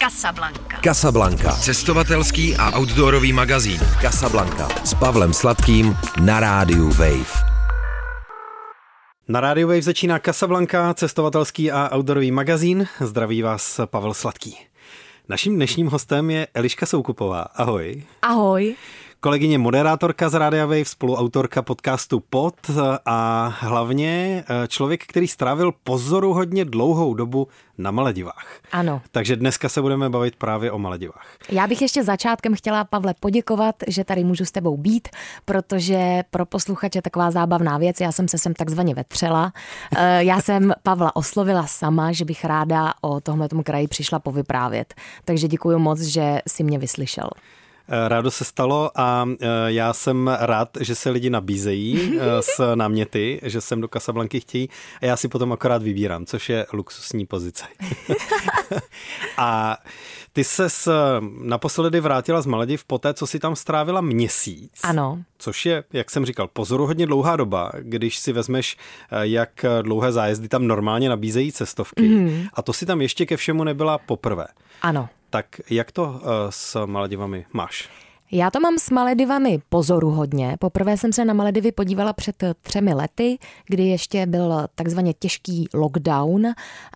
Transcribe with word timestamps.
Casablanca. 0.00 0.80
Casablanca. 0.80 1.52
Cestovatelský 1.52 2.56
a 2.56 2.72
outdoorový 2.78 3.32
magazín. 3.32 3.80
Casablanca. 4.00 4.68
S 4.84 4.94
Pavlem 4.94 5.32
Sladkým 5.32 5.96
na 6.24 6.40
rádiu 6.40 6.88
Wave. 6.88 7.44
Na 9.28 9.40
rádiu 9.40 9.68
Wave 9.68 9.82
začíná 9.82 10.18
Casablanca, 10.18 10.94
cestovatelský 10.94 11.72
a 11.72 11.92
outdoorový 11.96 12.30
magazín. 12.30 12.88
Zdraví 13.00 13.42
vás 13.42 13.80
Pavel 13.86 14.14
Sladký. 14.14 14.56
Naším 15.28 15.56
dnešním 15.56 15.86
hostem 15.86 16.30
je 16.30 16.46
Eliška 16.54 16.86
Soukupová. 16.86 17.40
Ahoj. 17.40 18.02
Ahoj. 18.22 18.74
Kolegyně 19.22 19.58
moderátorka 19.58 20.28
z 20.28 20.34
Rádia 20.34 20.66
Wave, 20.66 20.84
spoluautorka 20.84 21.62
podcastu 21.62 22.20
Pod 22.30 22.54
a 23.06 23.48
hlavně 23.58 24.44
eh, 24.48 24.68
člověk, 24.68 25.06
který 25.06 25.28
strávil 25.28 25.72
pozoruhodně 25.84 26.64
dlouhou 26.64 27.14
dobu 27.14 27.48
na 27.78 27.90
Maledivách. 27.90 28.46
Ano. 28.72 29.02
Takže 29.10 29.36
dneska 29.36 29.68
se 29.68 29.82
budeme 29.82 30.10
bavit 30.10 30.36
právě 30.36 30.72
o 30.72 30.78
Maledivách. 30.78 31.26
Já 31.48 31.66
bych 31.66 31.82
ještě 31.82 32.04
začátkem 32.04 32.54
chtěla, 32.54 32.84
Pavle, 32.84 33.14
poděkovat, 33.20 33.74
že 33.88 34.04
tady 34.04 34.24
můžu 34.24 34.44
s 34.44 34.50
tebou 34.50 34.76
být, 34.76 35.08
protože 35.44 36.22
pro 36.30 36.46
posluchače 36.46 37.02
taková 37.02 37.30
zábavná 37.30 37.78
věc, 37.78 38.00
já 38.00 38.12
jsem 38.12 38.28
se 38.28 38.38
sem 38.38 38.54
takzvaně 38.54 38.94
vetřela. 38.94 39.52
Eh, 39.96 40.24
já 40.24 40.40
jsem 40.40 40.72
Pavla 40.82 41.16
oslovila 41.16 41.66
sama, 41.66 42.12
že 42.12 42.24
bych 42.24 42.44
ráda 42.44 42.92
o 43.00 43.20
tomhle 43.20 43.48
kraji 43.64 43.88
přišla 43.88 44.18
povyprávět. 44.18 44.94
Takže 45.24 45.48
děkuji 45.48 45.78
moc, 45.78 46.00
že 46.00 46.38
si 46.48 46.64
mě 46.64 46.78
vyslyšel. 46.78 47.30
Eh, 47.92 48.08
rádo 48.08 48.30
se 48.30 48.44
stalo 48.44 48.90
a 48.94 49.28
eh, 49.40 49.46
já 49.66 49.92
jsem 49.92 50.28
rád, 50.40 50.68
že 50.80 50.94
se 50.94 51.10
lidi 51.10 51.30
nabízejí 51.30 52.18
eh, 52.18 52.22
s 52.42 52.74
náměty, 52.74 53.40
že 53.42 53.60
sem 53.60 53.80
do 53.80 53.88
Casablanky 53.88 54.40
chtějí 54.40 54.68
a 55.00 55.06
já 55.06 55.16
si 55.16 55.28
potom 55.28 55.52
akorát 55.52 55.82
vybírám, 55.82 56.26
což 56.26 56.48
je 56.48 56.66
luxusní 56.72 57.26
pozice. 57.26 57.64
a 59.36 59.78
ty 60.32 60.44
se 60.44 60.68
naposledy 61.42 62.00
vrátila 62.00 62.42
z 62.42 62.46
Malediv 62.46 62.84
po 62.84 62.98
té, 62.98 63.14
co 63.14 63.26
si 63.26 63.38
tam 63.38 63.56
strávila 63.56 64.00
měsíc. 64.00 64.80
Ano. 64.82 65.22
Což 65.38 65.66
je, 65.66 65.84
jak 65.92 66.10
jsem 66.10 66.26
říkal, 66.26 66.48
pozoruhodně 66.52 67.06
dlouhá 67.06 67.36
doba, 67.36 67.72
když 67.78 68.18
si 68.18 68.32
vezmeš, 68.32 68.76
jak 69.20 69.64
dlouhé 69.82 70.12
zájezdy 70.12 70.48
tam 70.48 70.66
normálně 70.66 71.08
nabízejí 71.08 71.52
cestovky. 71.52 72.08
Mm. 72.08 72.46
A 72.54 72.62
to 72.62 72.72
si 72.72 72.86
tam 72.86 73.00
ještě 73.00 73.26
ke 73.26 73.36
všemu 73.36 73.64
nebyla 73.64 73.98
poprvé. 73.98 74.46
Ano. 74.82 75.08
Tak 75.30 75.46
jak 75.70 75.92
to 75.92 76.02
uh, 76.04 76.20
s 76.50 76.86
Maledivami 76.86 77.46
máš? 77.52 77.88
Já 78.32 78.50
to 78.50 78.60
mám 78.60 78.78
s 78.78 78.90
Maledivami 78.90 79.58
pozoru 79.68 80.10
hodně. 80.10 80.56
Poprvé 80.60 80.96
jsem 80.96 81.12
se 81.12 81.24
na 81.24 81.34
Maledivy 81.34 81.72
podívala 81.72 82.12
před 82.12 82.44
třemi 82.62 82.94
lety, 82.94 83.38
kdy 83.66 83.82
ještě 83.82 84.26
byl 84.26 84.66
takzvaně 84.74 85.12
těžký 85.18 85.68
lockdown 85.74 86.46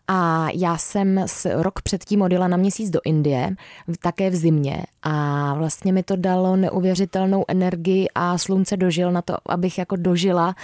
a 0.08 0.48
já 0.54 0.78
jsem 0.78 1.24
rok 1.54 1.82
předtím 1.82 2.22
odjela 2.22 2.48
na 2.48 2.56
měsíc 2.56 2.90
do 2.90 3.00
Indie, 3.04 3.56
také 4.02 4.30
v 4.30 4.34
zimě 4.34 4.82
a 5.02 5.54
vlastně 5.54 5.92
mi 5.92 6.02
to 6.02 6.16
dalo 6.16 6.56
neuvěřitelnou 6.56 7.44
energii 7.48 8.06
a 8.14 8.38
slunce 8.38 8.76
dožil 8.76 9.12
na 9.12 9.22
to, 9.22 9.36
abych 9.46 9.78
jako 9.78 9.96
dožila 9.96 10.54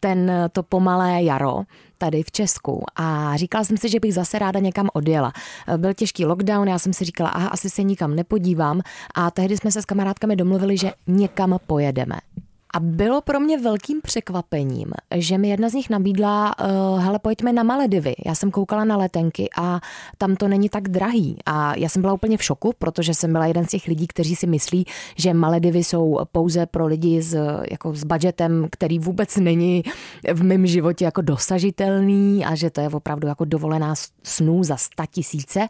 ten, 0.00 0.32
to 0.52 0.62
pomalé 0.62 1.22
jaro 1.22 1.62
tady 1.98 2.22
v 2.22 2.30
Česku 2.30 2.84
a 2.96 3.36
říkala 3.36 3.64
jsem 3.64 3.76
si, 3.76 3.88
že 3.88 4.00
bych 4.00 4.14
zase 4.14 4.38
ráda 4.38 4.60
někam 4.60 4.88
odjela. 4.92 5.32
Byl 5.76 5.94
těžký 5.94 6.24
lockdown, 6.24 6.68
já 6.68 6.78
jsem 6.78 6.92
si 6.92 7.04
říkala, 7.04 7.30
aha, 7.30 7.48
asi 7.48 7.70
se 7.70 7.82
nikam 7.82 8.14
nepodívám 8.14 8.80
a 9.14 9.30
tehdy 9.30 9.56
jsme 9.56 9.72
se 9.72 9.82
s 9.82 9.84
kamarádkami 9.84 10.36
domluvili, 10.36 10.76
že 10.76 10.92
někam 11.06 11.58
pojedeme. 11.66 12.16
A 12.74 12.80
bylo 12.80 13.20
pro 13.20 13.40
mě 13.40 13.58
velkým 13.58 14.00
překvapením, 14.00 14.92
že 15.14 15.38
mi 15.38 15.48
jedna 15.48 15.68
z 15.68 15.72
nich 15.72 15.90
nabídla, 15.90 16.54
uh, 16.60 17.00
hele, 17.00 17.18
pojďme 17.18 17.52
na 17.52 17.62
Maledivy. 17.62 18.14
Já 18.26 18.34
jsem 18.34 18.50
koukala 18.50 18.84
na 18.84 18.96
letenky 18.96 19.48
a 19.58 19.80
tam 20.18 20.36
to 20.36 20.48
není 20.48 20.68
tak 20.68 20.88
drahý. 20.88 21.36
A 21.46 21.76
já 21.76 21.88
jsem 21.88 22.02
byla 22.02 22.12
úplně 22.12 22.36
v 22.36 22.42
šoku, 22.42 22.72
protože 22.78 23.14
jsem 23.14 23.32
byla 23.32 23.46
jeden 23.46 23.64
z 23.64 23.68
těch 23.68 23.86
lidí, 23.86 24.06
kteří 24.06 24.36
si 24.36 24.46
myslí, 24.46 24.86
že 25.16 25.34
Maledivy 25.34 25.84
jsou 25.84 26.18
pouze 26.32 26.66
pro 26.66 26.86
lidi 26.86 27.22
s, 27.22 27.36
jako 27.70 27.94
s 27.94 28.04
budgetem, 28.04 28.68
který 28.70 28.98
vůbec 28.98 29.36
není 29.36 29.82
v 30.32 30.42
mém 30.42 30.66
životě 30.66 31.04
jako 31.04 31.20
dosažitelný 31.22 32.44
a 32.44 32.54
že 32.54 32.70
to 32.70 32.80
je 32.80 32.88
opravdu 32.88 33.28
jako 33.28 33.44
dovolená 33.44 33.94
snů 34.22 34.64
za 34.64 34.76
sta 34.76 35.06
tisíce. 35.06 35.68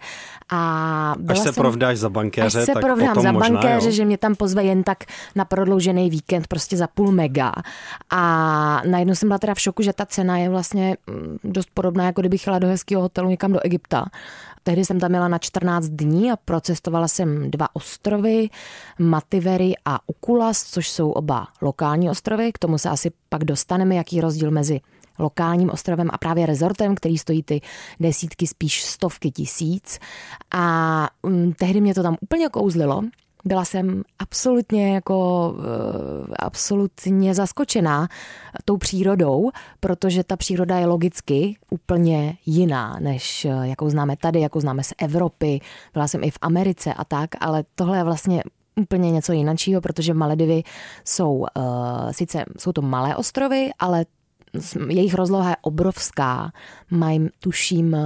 A 0.48 1.14
až 1.28 1.38
se 1.38 1.44
jsem, 1.44 1.54
provdáš 1.54 1.98
za 1.98 2.08
bankéře, 2.08 2.60
až 2.60 2.66
se 2.66 2.72
tak 2.72 2.84
provdám 2.84 3.20
za 3.20 3.32
možná, 3.32 3.60
bankéře, 3.60 3.88
jo. 3.88 3.92
že 3.92 4.04
mě 4.04 4.18
tam 4.18 4.34
pozve 4.34 4.64
jen 4.64 4.82
tak 4.82 5.04
na 5.34 5.44
prodloužený 5.44 6.10
víkend, 6.10 6.46
prostě 6.46 6.76
za 6.76 6.85
půl 6.86 7.12
mega. 7.12 7.52
A 8.10 8.82
najednou 8.86 9.14
jsem 9.14 9.28
byla 9.28 9.38
teda 9.38 9.54
v 9.54 9.60
šoku, 9.60 9.82
že 9.82 9.92
ta 9.92 10.06
cena 10.06 10.38
je 10.38 10.48
vlastně 10.48 10.96
mm, 11.06 11.38
dost 11.44 11.68
podobná, 11.74 12.04
jako 12.04 12.20
kdybych 12.20 12.46
jela 12.46 12.58
do 12.58 12.68
hezkého 12.68 13.02
hotelu 13.02 13.30
někam 13.30 13.52
do 13.52 13.60
Egypta. 13.60 14.06
Tehdy 14.62 14.84
jsem 14.84 15.00
tam 15.00 15.10
měla 15.10 15.28
na 15.28 15.38
14 15.38 15.86
dní 15.86 16.32
a 16.32 16.36
procestovala 16.36 17.08
jsem 17.08 17.50
dva 17.50 17.68
ostrovy, 17.76 18.48
Mativery 18.98 19.74
a 19.84 20.00
Ukulas, 20.06 20.64
což 20.64 20.88
jsou 20.90 21.10
oba 21.10 21.46
lokální 21.62 22.10
ostrovy. 22.10 22.52
K 22.52 22.58
tomu 22.58 22.78
se 22.78 22.88
asi 22.88 23.10
pak 23.28 23.44
dostaneme, 23.44 23.94
jaký 23.94 24.20
rozdíl 24.20 24.50
mezi 24.50 24.80
lokálním 25.18 25.70
ostrovem 25.70 26.08
a 26.12 26.18
právě 26.18 26.46
rezortem, 26.46 26.94
který 26.94 27.18
stojí 27.18 27.42
ty 27.42 27.60
desítky, 28.00 28.46
spíš 28.46 28.84
stovky 28.84 29.30
tisíc. 29.30 29.98
A 30.54 31.08
um, 31.22 31.52
tehdy 31.52 31.80
mě 31.80 31.94
to 31.94 32.02
tam 32.02 32.16
úplně 32.20 32.48
kouzlilo, 32.48 33.02
byla 33.46 33.64
jsem 33.64 34.02
absolutně 34.18 34.94
jako 34.94 35.50
uh, 35.58 36.34
absolutně 36.38 37.34
zaskočená 37.34 38.08
tou 38.64 38.76
přírodou, 38.76 39.50
protože 39.80 40.24
ta 40.24 40.36
příroda 40.36 40.78
je 40.78 40.86
logicky 40.86 41.56
úplně 41.70 42.36
jiná, 42.46 42.98
než 43.00 43.44
eh, 43.44 43.48
jakou 43.62 43.90
známe 43.90 44.16
tady, 44.16 44.40
jakou 44.40 44.60
známe 44.60 44.82
z 44.82 44.92
Evropy. 44.98 45.60
Byla 45.92 46.08
jsem 46.08 46.24
i 46.24 46.30
v 46.30 46.38
Americe 46.40 46.94
a 46.94 47.04
tak, 47.04 47.30
ale 47.40 47.64
tohle 47.74 47.98
je 47.98 48.04
vlastně 48.04 48.42
úplně 48.80 49.10
něco 49.10 49.32
jiného, 49.32 49.80
protože 49.82 50.14
Maledivy 50.14 50.62
jsou 51.04 51.34
uh, 51.34 51.46
sice 52.10 52.44
jsou 52.58 52.72
to 52.72 52.82
malé 52.82 53.16
ostrovy, 53.16 53.70
ale 53.78 54.04
jejich 54.88 55.14
rozloha 55.14 55.50
je 55.50 55.56
obrovská. 55.62 56.52
Mají, 56.90 57.28
tuším, 57.40 57.96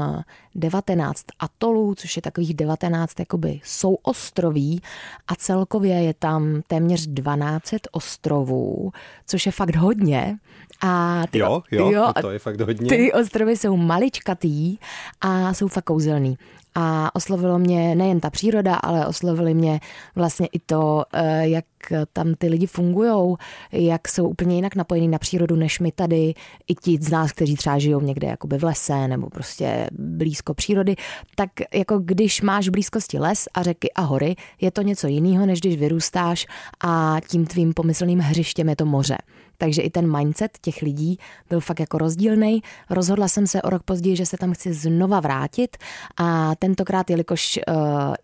19 0.55 1.25
atolů, 1.39 1.95
což 1.95 2.17
je 2.17 2.23
takových 2.23 2.55
19 2.55 3.21
jakoby 3.21 3.61
souostroví 3.65 4.83
a 5.29 5.35
celkově 5.35 5.95
je 5.95 6.15
tam 6.15 6.63
téměř 6.67 7.07
12 7.07 7.75
ostrovů, 7.93 8.93
což 9.27 9.47
je 9.47 9.53
fakt 9.53 9.77
hodně. 9.77 10.39
A 10.83 11.23
ty, 11.31 11.39
jo, 11.39 11.63
jo, 11.71 11.91
jo, 11.91 12.13
to 12.21 12.31
je 12.31 12.39
fakt 12.39 12.61
hodně. 12.61 12.89
Ty 12.89 13.13
ostrovy 13.13 13.57
jsou 13.57 13.77
maličkatý 13.77 14.79
a 15.21 15.55
jsou 15.55 15.69
fakt 15.69 15.85
kouzelný. 15.85 16.39
A 16.75 17.15
oslovilo 17.15 17.59
mě 17.59 17.95
nejen 17.95 18.21
ta 18.21 18.31
příroda, 18.31 18.75
ale 18.75 19.07
oslovili 19.07 19.55
mě 19.55 19.81
vlastně 20.15 20.47
i 20.47 20.59
to, 20.59 21.05
eh, 21.13 21.49
jak 21.49 21.65
tam 22.13 22.35
ty 22.35 22.49
lidi 22.49 22.67
fungují, 22.67 23.37
jak 23.73 24.09
jsou 24.09 24.29
úplně 24.29 24.57
jinak 24.57 24.77
napojení 24.77 25.09
na 25.09 25.19
přírodu 25.19 25.57
než 25.57 25.81
my 25.81 25.93
tady, 25.93 26.35
i 26.69 26.75
ti 26.75 26.99
z 27.01 27.11
nás, 27.11 27.33
kteří 27.33 27.57
třeba 27.57 27.79
žijou 27.79 28.01
někde 28.01 28.29
jakoby 28.29 28.59
v 28.59 28.65
lese 28.65 29.09
nebo 29.09 29.31
prostě 29.31 29.89
blízko 29.93 30.55
přírody, 30.55 30.97
tak 31.35 31.51
jako 31.75 31.99
když 31.99 32.43
máš 32.43 32.69
v 32.69 32.71
blízkosti 32.71 33.19
les 33.19 33.49
a 33.55 33.63
řeky 33.63 33.93
a 33.93 34.03
hory, 34.03 34.37
je 34.61 34.71
to 34.71 34.83
něco 34.83 35.07
jiného, 35.07 35.47
než 35.47 35.61
když 35.61 35.77
vyrůstáš 35.77 36.47
a 36.85 37.17
tím 37.29 37.47
tvým 37.47 37.75
pomyslným 37.75 38.19
hřištěm 38.19 38.69
je 38.69 38.77
to 38.77 38.85
moře. 38.85 39.19
Takže 39.61 39.83
i 39.83 39.91
ten 39.91 40.17
mindset 40.17 40.59
těch 40.61 40.83
lidí 40.83 41.19
byl 41.49 41.61
fakt 41.61 41.81
jako 41.81 41.99
rozdílný. 41.99 42.63
Rozhodla 42.91 43.29
jsem 43.29 43.47
se 43.47 43.63
o 43.63 43.71
rok 43.71 43.83
později, 43.83 44.17
že 44.17 44.27
se 44.27 44.37
tam 44.37 44.53
chci 44.53 44.73
znova 44.73 45.21
vrátit 45.21 45.77
a 46.17 46.55
tentokrát, 46.59 47.11
jelikož 47.11 47.61
uh, 47.69 47.75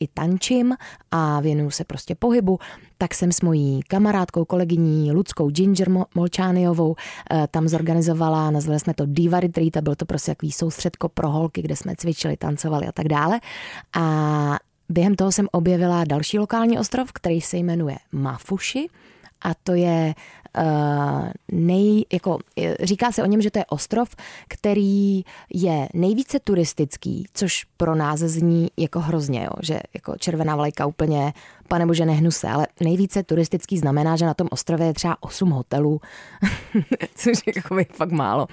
i 0.01 0.09
tančím 0.09 0.77
a 1.11 1.41
věnuju 1.41 1.71
se 1.71 1.85
prostě 1.85 2.15
pohybu, 2.15 2.59
tak 2.99 3.15
jsem 3.15 3.33
s 3.33 3.41
mojí 3.41 3.81
kamarádkou, 3.89 4.45
kolegyní 4.45 5.13
Ludskou 5.13 5.51
Ginger 5.51 5.89
Molčániovou 6.15 6.89
uh, 6.91 6.97
tam 7.51 7.69
zorganizovala, 7.69 8.51
nazvali 8.51 8.81
jsme 8.81 8.95
to 8.95 9.07
Diva 9.07 9.41
Retreat 9.41 9.77
a 9.77 9.81
byl 9.81 9.95
to 9.95 10.07
prostě 10.07 10.31
takový 10.31 10.53
soustředko 10.53 11.09
pro 11.09 11.31
holky, 11.31 11.63
kde 11.63 11.77
jsme 11.77 11.97
cvičili, 11.97 12.37
tancovali 12.37 12.87
a 12.87 12.93
tak 12.93 13.09
dále. 13.09 13.41
A 13.97 14.57
během 14.89 15.15
toho 15.15 15.33
jsem 15.33 15.49
objevila 15.53 16.05
další 16.05 16.39
lokální 16.39 16.79
ostrov, 16.79 17.13
který 17.13 17.41
se 17.41 17.57
jmenuje 17.57 17.97
Mafuši 18.13 18.89
a 19.43 19.55
to 19.55 19.75
je 19.75 20.15
nej, 21.53 22.05
jako, 22.13 22.39
říká 22.83 23.13
se 23.13 23.23
o 23.23 23.27
něm, 23.27 23.43
že 23.43 23.51
to 23.51 23.59
je 23.59 23.65
ostrov, 23.65 24.17
který 24.49 25.25
je 25.55 25.89
nejvíce 25.95 26.41
turistický, 26.41 27.27
což 27.35 27.65
pro 27.77 27.95
nás 27.95 28.21
zní 28.21 28.69
jako 28.77 29.01
hrozně, 29.01 29.45
jo, 29.45 29.51
že 29.63 29.81
jako 29.95 30.15
červená 30.19 30.57
vlajka 30.57 30.87
úplně, 30.87 31.33
pane 31.69 31.87
bože, 31.87 32.07
nehnu 32.07 32.31
se, 32.31 32.49
ale 32.49 32.67
nejvíce 32.81 33.23
turistický 33.23 33.79
znamená, 33.79 34.17
že 34.17 34.27
na 34.27 34.35
tom 34.35 34.49
ostrově 34.51 34.87
je 34.87 34.95
třeba 34.95 35.17
8 35.21 35.51
hotelů, 35.51 36.01
což 37.15 37.39
je 37.47 37.53
jako 37.57 37.77
fakt 37.93 38.13
málo. 38.13 38.47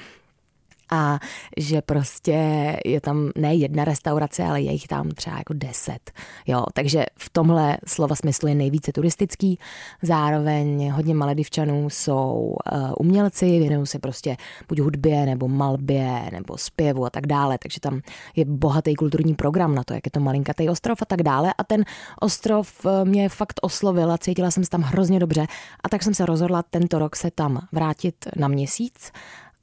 A 0.91 1.19
že 1.57 1.81
prostě 1.81 2.37
je 2.85 3.01
tam 3.01 3.31
ne 3.35 3.55
jedna 3.55 3.85
restaurace, 3.85 4.43
ale 4.43 4.61
je 4.61 4.71
jich 4.71 4.87
tam 4.87 5.09
třeba 5.09 5.37
jako 5.37 5.53
deset. 5.53 6.11
Jo, 6.47 6.65
takže 6.73 7.05
v 7.15 7.29
tomhle 7.29 7.77
slova 7.87 8.15
smyslu 8.15 8.47
je 8.47 8.55
nejvíce 8.55 8.91
turistický. 8.91 9.59
Zároveň 10.01 10.91
hodně 10.91 11.15
maledivčanů 11.15 11.89
jsou 11.89 12.55
uh, 12.73 12.93
umělci, 12.99 13.45
věnují 13.45 13.87
se 13.87 13.99
prostě 13.99 14.37
buď 14.69 14.79
hudbě, 14.79 15.25
nebo 15.25 15.47
malbě, 15.47 16.29
nebo 16.31 16.57
zpěvu 16.57 17.05
a 17.05 17.09
tak 17.09 17.27
dále. 17.27 17.57
Takže 17.57 17.79
tam 17.79 18.01
je 18.35 18.45
bohatý 18.45 18.95
kulturní 18.95 19.35
program 19.35 19.75
na 19.75 19.83
to, 19.83 19.93
jak 19.93 20.05
je 20.05 20.11
to 20.11 20.19
malinkatý 20.19 20.69
ostrov 20.69 21.01
a 21.01 21.05
tak 21.05 21.23
dále. 21.23 21.53
A 21.57 21.63
ten 21.63 21.83
ostrov 22.21 22.85
eh, 22.85 23.05
mě 23.05 23.29
fakt 23.29 23.59
oslovil 23.61 24.11
a 24.11 24.17
cítila 24.17 24.51
jsem 24.51 24.63
se 24.63 24.69
tam 24.69 24.81
hrozně 24.81 25.19
dobře. 25.19 25.45
A 25.83 25.89
tak 25.89 26.03
jsem 26.03 26.13
se 26.13 26.25
rozhodla 26.25 26.63
tento 26.63 26.99
rok 26.99 27.15
se 27.15 27.31
tam 27.31 27.59
vrátit 27.71 28.15
na 28.35 28.47
měsíc 28.47 29.11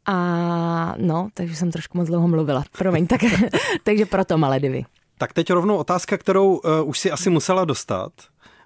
a 0.06 0.94
no, 0.99 1.29
takže 1.35 1.56
jsem 1.56 1.70
trošku 1.70 1.99
moc 1.99 2.08
dlouho 2.08 2.29
mluvila. 2.29 2.64
Promiň, 2.79 3.06
tak, 3.06 3.20
takže 3.82 4.06
proto 4.06 4.38
Maledivy. 4.38 4.85
Tak 5.19 5.32
teď 5.32 5.50
rovnou 5.50 5.76
otázka, 5.76 6.19
kterou 6.19 6.56
uh, 6.56 6.61
už 6.85 6.99
si 6.99 7.11
asi 7.11 7.31
musela 7.31 7.64
dostat. 7.64 8.12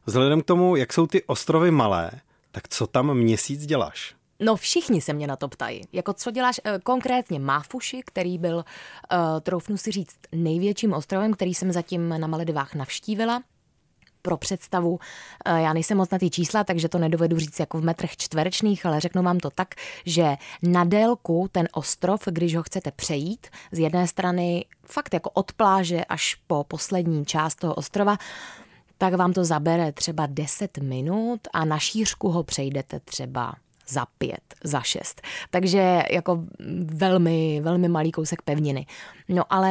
Vzhledem 0.07 0.41
k 0.41 0.45
tomu, 0.45 0.77
jak 0.77 0.93
jsou 0.93 1.07
ty 1.07 1.23
ostrovy 1.23 1.71
malé, 1.71 2.11
tak 2.53 2.69
co 2.69 2.87
tam 2.87 3.15
měsíc 3.15 3.67
děláš? 3.67 4.15
No 4.41 4.57
všichni 4.57 5.01
se 5.01 5.13
mě 5.13 5.27
na 5.27 5.37
to 5.37 5.49
ptají. 5.49 5.83
Jako 5.93 6.13
co 6.13 6.31
děláš 6.31 6.61
uh, 6.67 6.79
konkrétně 6.83 7.41
Máfuši, 7.41 8.03
který 8.07 8.39
byl, 8.39 8.57
uh, 8.57 8.65
troufnu 9.41 9.77
si 9.77 9.91
říct, 9.91 10.17
největším 10.33 10.93
ostrovem, 10.93 11.33
který 11.33 11.55
jsem 11.55 11.73
zatím 11.73 12.09
na 12.09 12.27
Maledivách 12.27 12.75
navštívila 12.75 13.43
pro 14.25 14.37
představu, 14.37 14.99
eh, 15.45 15.61
já 15.61 15.73
nejsem 15.73 15.97
moc 15.97 16.11
na 16.11 16.19
ty 16.19 16.31
čísla, 16.31 16.65
takže 16.65 16.89
to 16.89 16.99
nedovedu 16.99 17.39
říct 17.39 17.61
jako 17.61 17.79
v 17.79 17.85
metrech 17.85 18.17
čtverečných, 18.17 18.87
ale 18.87 19.01
řeknu 19.01 19.23
vám 19.23 19.39
to 19.39 19.51
tak, 19.51 19.75
že 20.07 20.37
na 20.63 20.85
délku 20.85 21.49
ten 21.53 21.69
ostrov, 21.73 22.21
když 22.27 22.57
ho 22.57 22.63
chcete 22.63 22.91
přejít, 22.91 23.47
z 23.73 23.79
jedné 23.79 24.07
strany 24.07 24.65
fakt 24.87 25.15
jako 25.15 25.31
od 25.31 25.53
pláže 25.53 26.05
až 26.05 26.35
po 26.47 26.65
poslední 26.65 27.27
část 27.27 27.55
toho 27.55 27.75
ostrova, 27.75 28.17
tak 28.99 29.15
vám 29.15 29.33
to 29.33 29.45
zabere 29.45 29.93
třeba 29.93 30.27
10 30.27 30.79
minut 30.79 31.41
a 31.53 31.65
na 31.65 31.79
šířku 31.79 32.29
ho 32.31 32.43
přejdete 32.43 33.01
třeba 33.01 33.55
za 33.89 34.07
pět, 34.19 34.55
za 34.65 34.81
šest. 34.81 35.23
Takže 35.51 36.03
jako 36.11 36.45
velmi, 36.85 37.61
velmi 37.61 37.89
malý 37.89 38.13
kousek 38.13 38.43
pevniny. 38.43 38.87
No 39.29 39.43
ale, 39.51 39.71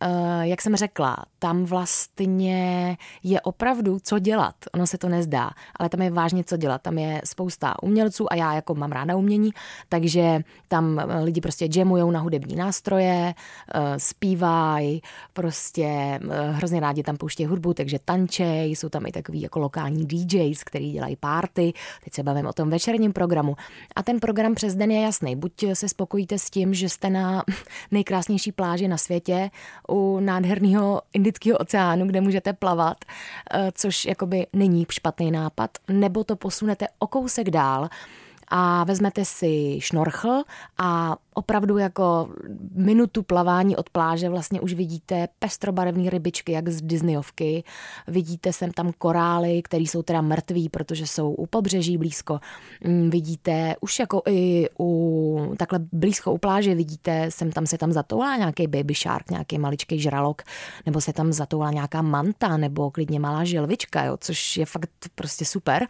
eh, 0.00 0.40
jak 0.40 0.62
jsem 0.62 0.76
řekla, 0.76 1.16
tam 1.38 1.64
vlastně 1.64 2.96
je 3.22 3.40
opravdu 3.40 3.98
co 4.02 4.18
dělat. 4.18 4.54
Ono 4.74 4.86
se 4.86 4.98
to 4.98 5.08
nezdá, 5.08 5.50
ale 5.76 5.88
tam 5.88 6.02
je 6.02 6.10
vážně 6.10 6.44
co 6.44 6.56
dělat. 6.56 6.82
Tam 6.82 6.98
je 6.98 7.20
spousta 7.24 7.82
umělců 7.82 8.32
a 8.32 8.34
já 8.34 8.54
jako 8.54 8.74
mám 8.74 8.92
ráda 8.92 9.16
umění, 9.16 9.50
takže 9.88 10.40
tam 10.68 10.98
eh, 10.98 11.20
lidi 11.24 11.40
prostě 11.40 11.68
jamujou 11.76 12.10
na 12.10 12.20
hudební 12.20 12.56
nástroje, 12.56 13.34
eh, 13.74 13.98
zpívají, 13.98 15.02
prostě 15.32 16.20
hrozně 16.50 16.80
rádi 16.80 17.02
tam 17.02 17.16
pouštějí 17.16 17.46
hudbu, 17.46 17.74
takže 17.74 17.98
tančej, 18.04 18.70
jsou 18.70 18.88
tam 18.88 19.06
i 19.06 19.12
takový 19.12 19.40
jako 19.40 19.58
lokální 19.58 20.06
DJs, 20.06 20.64
který 20.64 20.92
dělají 20.92 21.16
party. 21.16 21.72
Teď 22.04 22.14
se 22.14 22.22
bavím 22.22 22.46
o 22.46 22.52
tom 22.52 22.70
večerním 22.70 23.12
programu. 23.12 23.43
A 23.96 24.02
ten 24.02 24.20
program 24.20 24.54
přes 24.54 24.74
den 24.74 24.90
je 24.90 25.00
jasný. 25.00 25.36
Buď 25.36 25.52
se 25.72 25.88
spokojíte 25.88 26.38
s 26.38 26.50
tím, 26.50 26.74
že 26.74 26.88
jste 26.88 27.10
na 27.10 27.44
nejkrásnější 27.90 28.52
pláži 28.52 28.64
pláži 28.64 28.88
na 28.88 28.96
světě 28.96 29.50
u 29.88 30.20
nádherného 30.20 31.02
Indického 31.12 31.58
oceánu, 31.58 32.06
kde 32.06 32.20
můžete 32.20 32.52
plavat, 32.52 33.04
eh, 33.04 33.72
což 33.74 34.04
jakoby 34.04 34.46
není 34.52 34.86
špatný 34.90 35.30
nápad, 35.30 35.70
nebo 35.88 36.24
to 36.24 36.36
posunete 36.36 36.86
o 36.98 37.06
kousek 37.06 37.50
dál 37.50 37.88
a 38.48 38.84
vezmete 38.84 39.24
si 39.24 39.76
šnorchl 39.80 40.42
a 40.78 41.16
opravdu 41.34 41.78
jako 41.78 42.28
minutu 42.74 43.22
plavání 43.22 43.76
od 43.76 43.90
pláže 43.90 44.28
vlastně 44.28 44.60
už 44.60 44.74
vidíte 44.74 45.28
pestrobarevné 45.38 46.10
rybičky, 46.10 46.52
jak 46.52 46.68
z 46.68 46.82
Disneyovky. 46.82 47.64
Vidíte 48.08 48.52
sem 48.52 48.72
tam 48.72 48.92
korály, 48.98 49.62
které 49.62 49.82
jsou 49.82 50.02
teda 50.02 50.20
mrtví, 50.20 50.68
protože 50.68 51.06
jsou 51.06 51.32
u 51.32 51.46
pobřeží 51.46 51.98
blízko. 51.98 52.40
Mm, 52.84 53.10
vidíte 53.10 53.74
už 53.80 53.98
jako 53.98 54.22
i 54.26 54.68
u 54.80 55.54
takhle 55.58 55.80
blízko 55.92 56.32
u 56.32 56.38
pláže 56.38 56.74
vidíte, 56.74 57.30
sem 57.30 57.52
tam 57.52 57.66
se 57.66 57.78
tam 57.78 57.92
zatoulá 57.92 58.36
nějaký 58.36 58.66
baby 58.66 58.94
shark, 58.94 59.30
nějaký 59.30 59.58
maličký 59.58 60.00
žralok, 60.00 60.42
nebo 60.86 61.00
se 61.00 61.12
tam 61.12 61.32
zatoulá 61.32 61.70
nějaká 61.70 62.02
manta, 62.02 62.56
nebo 62.56 62.90
klidně 62.90 63.20
malá 63.20 63.44
želvička, 63.44 64.04
jo, 64.04 64.16
což 64.20 64.56
je 64.56 64.66
fakt 64.66 64.90
prostě 65.14 65.44
super. 65.44 65.86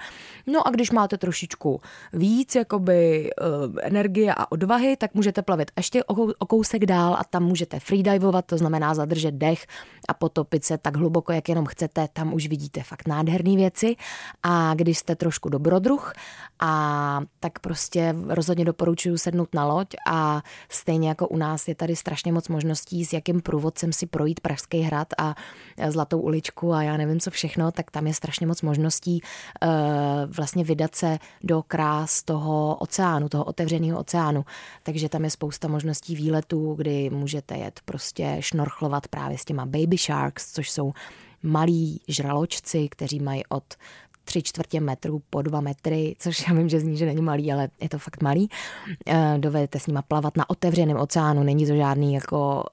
No 0.46 0.67
a 0.67 0.70
když 0.70 0.91
máte 0.91 1.19
trošičku 1.19 1.81
víc 2.12 2.55
jakoby 2.55 3.31
uh, 3.41 3.76
energie 3.82 4.35
a 4.35 4.52
odvahy, 4.52 4.96
tak 4.96 5.14
můžete 5.14 5.34
plavit 5.43 5.71
ještě 5.77 6.05
o, 6.05 6.47
kousek 6.47 6.87
dál 6.87 7.15
a 7.15 7.25
tam 7.25 7.45
můžete 7.45 7.81
freedivovat, 7.81 8.45
to 8.47 8.59
znamená 8.59 8.95
zadržet 8.95 9.35
dech 9.35 9.67
a 10.09 10.15
potopit 10.15 10.65
se 10.65 10.79
tak 10.79 10.97
hluboko, 10.97 11.33
jak 11.33 11.49
jenom 11.49 11.67
chcete, 11.67 12.09
tam 12.13 12.35
už 12.35 12.47
vidíte 12.47 12.83
fakt 12.83 13.09
nádherné 13.09 13.57
věci 13.57 13.97
a 14.43 14.75
když 14.75 14.99
jste 14.99 15.17
trošku 15.17 15.49
dobrodruh 15.49 16.13
a 16.61 17.21
tak 17.41 17.59
prostě 17.59 18.15
rozhodně 18.29 18.65
doporučuji 18.65 19.19
sednout 19.19 19.55
na 19.55 19.65
loď 19.65 19.89
a 20.07 20.43
stejně 20.69 21.09
jako 21.09 21.29
u 21.29 21.37
nás 21.37 21.69
je 21.69 21.75
tady 21.75 21.97
strašně 21.97 22.33
moc 22.33 22.49
možností, 22.49 23.05
s 23.05 23.13
jakým 23.13 23.41
průvodcem 23.41 23.93
si 23.93 24.07
projít 24.07 24.41
Pražský 24.41 24.81
hrad 24.81 25.09
a 25.19 25.35
Zlatou 25.89 26.21
uličku 26.21 26.73
a 26.73 26.83
já 26.83 26.97
nevím 26.97 27.21
co 27.21 27.31
všechno, 27.31 27.73
tak 27.73 27.91
tam 27.91 28.07
je 28.07 28.15
strašně 28.15 28.47
moc 28.47 28.63
možností 28.63 29.23
uh, 29.63 29.69
vlastně 30.37 30.65
vydat 30.65 30.95
se 30.95 31.19
do 31.45 31.63
krás 31.63 32.23
toho 32.23 32.77
oceánu, 32.77 33.29
toho 33.29 33.45
otevřeného 33.45 33.99
oceánu. 33.99 34.45
Takže 34.83 35.09
tam 35.09 35.24
je 35.25 35.31
spousta 35.31 35.69
možností 35.69 36.17
výletů, 36.17 36.75
kdy 36.75 37.11
můžete 37.11 37.56
jet 37.56 37.81
prostě 37.85 38.37
šnorchlovat 38.41 39.09
právě 39.09 39.38
s 39.38 39.44
těma 39.44 39.67
baby 39.67 39.97
sharks, 39.97 40.53
což 40.53 40.71
jsou 40.71 40.93
malí 41.43 42.00
žraločci, 42.09 42.88
kteří 42.88 43.21
mají 43.21 43.47
od 43.49 43.75
tři 44.25 44.43
čtvrtě 44.43 44.81
metru 44.81 45.23
po 45.31 45.43
dva 45.43 45.61
metry, 45.61 46.17
což 46.19 46.49
já 46.49 46.55
vím, 46.55 46.69
že 46.69 46.81
zní, 46.81 46.97
že 46.97 47.06
není 47.06 47.23
malý, 47.23 47.53
ale 47.53 47.69
je 47.81 47.88
to 47.88 47.99
fakt 47.99 48.23
malý. 48.23 48.49
Eh, 49.06 49.37
dovedete 49.38 49.79
s 49.79 49.87
nima 49.87 50.03
plavat 50.03 50.37
na 50.37 50.50
otevřeném 50.50 50.97
oceánu, 50.97 51.43
není 51.43 51.67
to 51.67 51.76
žádný 51.76 52.15
jako, 52.15 52.65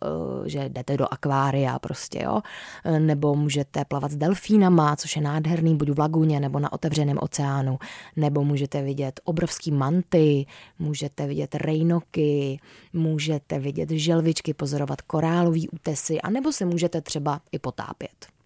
eh, 0.46 0.50
že 0.50 0.70
jdete 0.70 0.98
do 0.98 1.14
akvária 1.14 1.80
prostě, 1.80 2.24
jo. 2.24 2.42
Eh, 2.86 3.00
nebo 3.00 3.36
můžete 3.36 3.86
plavat 3.86 4.12
s 4.12 4.16
delfínama, 4.16 4.96
což 4.96 5.16
je 5.16 5.22
nádherný, 5.22 5.76
buď 5.76 5.90
v 5.90 6.00
laguně 6.00 6.40
nebo 6.40 6.60
na 6.60 6.74
otevřeném 6.74 7.18
oceánu. 7.22 7.80
Nebo 8.16 8.44
můžete 8.44 8.82
vidět 8.82 9.20
obrovský 9.24 9.72
manty, 9.72 10.46
můžete 10.80 11.28
vidět 11.28 11.56
rejnoky, 11.56 12.60
můžete 12.94 13.60
vidět 13.60 13.90
želvičky, 13.90 14.54
pozorovat 14.54 15.02
korálový 15.02 15.70
útesy, 15.70 16.22
a 16.22 16.30
nebo 16.30 16.52
se 16.52 16.66
můžete 16.66 17.02
třeba 17.02 17.42
i 17.52 17.60
potápět. 17.60 18.41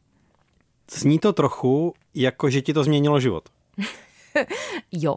Zní 0.91 1.19
to 1.19 1.33
trochu, 1.33 1.93
jako 2.13 2.49
že 2.49 2.61
ti 2.61 2.73
to 2.73 2.83
změnilo 2.83 3.19
život. 3.19 3.49
jo. 4.91 5.15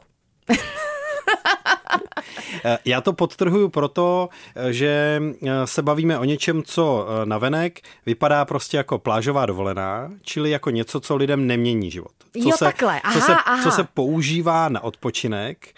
Eh, 2.64 2.78
já 2.84 3.00
to 3.00 3.12
podtrhuju 3.12 3.68
proto, 3.68 4.28
že 4.70 5.22
eh, 5.42 5.66
se 5.66 5.82
bavíme 5.82 6.18
o 6.18 6.24
něčem, 6.24 6.62
co 6.62 7.06
eh, 7.08 7.26
navenek 7.26 7.80
vypadá 8.06 8.44
prostě 8.44 8.76
jako 8.76 8.98
plážová 8.98 9.46
dovolená, 9.46 10.10
čili 10.22 10.50
jako 10.50 10.70
něco, 10.70 11.00
co 11.00 11.16
lidem 11.16 11.46
nemění 11.46 11.90
život. 11.90 12.12
Co 12.42 12.48
jo, 12.48 12.56
se, 12.56 12.64
takhle. 12.64 13.00
Aha, 13.00 13.14
co, 13.14 13.20
se, 13.20 13.32
aha. 13.34 13.62
co 13.62 13.70
se 13.70 13.84
používá 13.94 14.68
na 14.68 14.80
odpočinek, 14.80 15.74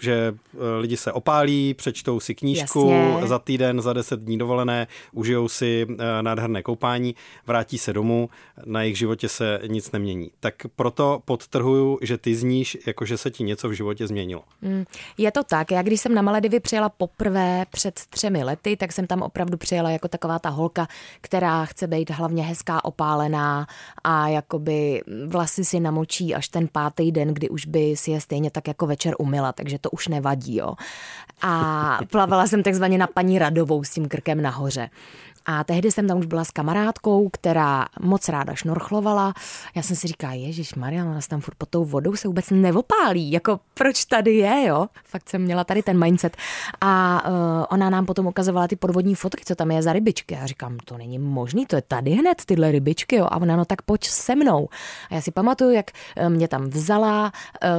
že 0.00 0.34
lidi 0.78 0.96
se 0.96 1.12
opálí, 1.12 1.74
přečtou 1.74 2.20
si 2.20 2.34
knížku 2.34 2.90
Jasně. 2.92 3.28
za 3.28 3.38
týden, 3.38 3.80
za 3.80 3.92
deset 3.92 4.20
dní 4.20 4.38
dovolené, 4.38 4.86
užijou 5.12 5.48
si 5.48 5.86
nádherné 6.20 6.62
koupání, 6.62 7.14
vrátí 7.46 7.78
se 7.78 7.92
domů, 7.92 8.30
na 8.64 8.82
jejich 8.82 8.98
životě 8.98 9.28
se 9.28 9.60
nic 9.66 9.92
nemění. 9.92 10.30
Tak 10.40 10.54
proto 10.76 11.22
podtrhuju, 11.24 11.98
že 12.02 12.18
ty 12.18 12.34
zníš, 12.34 12.78
jako 12.86 13.04
že 13.04 13.16
se 13.16 13.30
ti 13.30 13.44
něco 13.44 13.68
v 13.68 13.72
životě 13.72 14.06
změnilo. 14.06 14.42
Mm, 14.62 14.84
je 15.18 15.32
to 15.32 15.44
tak. 15.44 15.70
Já 15.70 15.82
když 15.82 16.00
jsem 16.00 16.14
na 16.14 16.22
Maledivy 16.22 16.60
přijela 16.60 16.88
poprvé 16.88 17.66
před 17.70 18.00
třemi 18.10 18.44
lety, 18.44 18.76
tak 18.76 18.92
jsem 18.92 19.06
tam 19.06 19.22
opravdu 19.22 19.56
přijela 19.56 19.90
jako 19.90 20.08
taková 20.08 20.38
ta 20.38 20.48
holka, 20.48 20.88
která 21.20 21.64
chce 21.64 21.86
být 21.86 22.10
hlavně 22.10 22.42
hezká, 22.42 22.84
opálená 22.84 23.66
a 24.04 24.28
jakoby 24.28 25.02
vlasy 25.26 25.64
si 25.64 25.80
namočí 25.80 26.34
až 26.34 26.48
ten 26.48 26.68
pátý 26.72 27.12
den, 27.12 27.34
kdy 27.34 27.48
už 27.48 27.66
by 27.66 27.96
si 27.96 28.10
je 28.10 28.20
stejně 28.20 28.50
tak 28.50 28.68
jako 28.68 28.86
večer 28.86 29.14
umila, 29.18 29.52
takže 29.52 29.78
to 29.78 29.90
už 29.90 30.08
nevadí, 30.08 30.56
jo. 30.56 30.74
A 31.42 31.98
plavala 32.10 32.46
jsem 32.46 32.62
takzvaně 32.62 32.98
na 32.98 33.06
paní 33.06 33.38
Radovou 33.38 33.84
s 33.84 33.90
tím 33.90 34.08
krkem 34.08 34.42
nahoře. 34.42 34.90
A 35.50 35.64
tehdy 35.64 35.90
jsem 35.92 36.08
tam 36.08 36.18
už 36.18 36.26
byla 36.26 36.44
s 36.44 36.50
kamarádkou, 36.50 37.28
která 37.28 37.86
moc 38.00 38.28
ráda 38.28 38.54
šnorchlovala. 38.54 39.34
Já 39.74 39.82
jsem 39.82 39.96
si 39.96 40.06
říkala, 40.06 40.32
Ježíš 40.32 40.74
Maria, 40.74 41.20
se 41.20 41.28
tam 41.28 41.40
furt 41.40 41.54
pod 41.58 41.68
tou 41.68 41.84
vodou 41.84 42.16
se 42.16 42.28
vůbec 42.28 42.50
nevopálí. 42.50 43.32
Jako 43.32 43.60
proč 43.74 44.04
tady 44.04 44.34
je, 44.34 44.64
jo? 44.66 44.86
Fakt 45.04 45.28
jsem 45.28 45.42
měla 45.42 45.64
tady 45.64 45.82
ten 45.82 46.04
mindset. 46.04 46.36
A 46.80 47.22
uh, 47.28 47.64
ona 47.70 47.90
nám 47.90 48.06
potom 48.06 48.26
ukazovala 48.26 48.68
ty 48.68 48.76
podvodní 48.76 49.14
fotky, 49.14 49.44
co 49.44 49.54
tam 49.54 49.70
je 49.70 49.82
za 49.82 49.92
rybičky. 49.92 50.34
Já 50.34 50.46
říkám, 50.46 50.76
to 50.84 50.98
není 50.98 51.18
možný, 51.18 51.66
to 51.66 51.76
je 51.76 51.82
tady 51.82 52.10
hned 52.10 52.42
tyhle 52.46 52.72
rybičky, 52.72 53.16
jo? 53.16 53.24
A 53.30 53.36
ona, 53.36 53.56
no 53.56 53.64
tak 53.64 53.82
pojď 53.82 54.04
se 54.04 54.34
mnou. 54.34 54.68
A 55.10 55.14
já 55.14 55.20
si 55.20 55.30
pamatuju, 55.30 55.70
jak 55.70 55.90
eh, 56.16 56.28
mě 56.28 56.48
tam 56.48 56.64
vzala, 56.64 57.32
uh, 57.62 57.70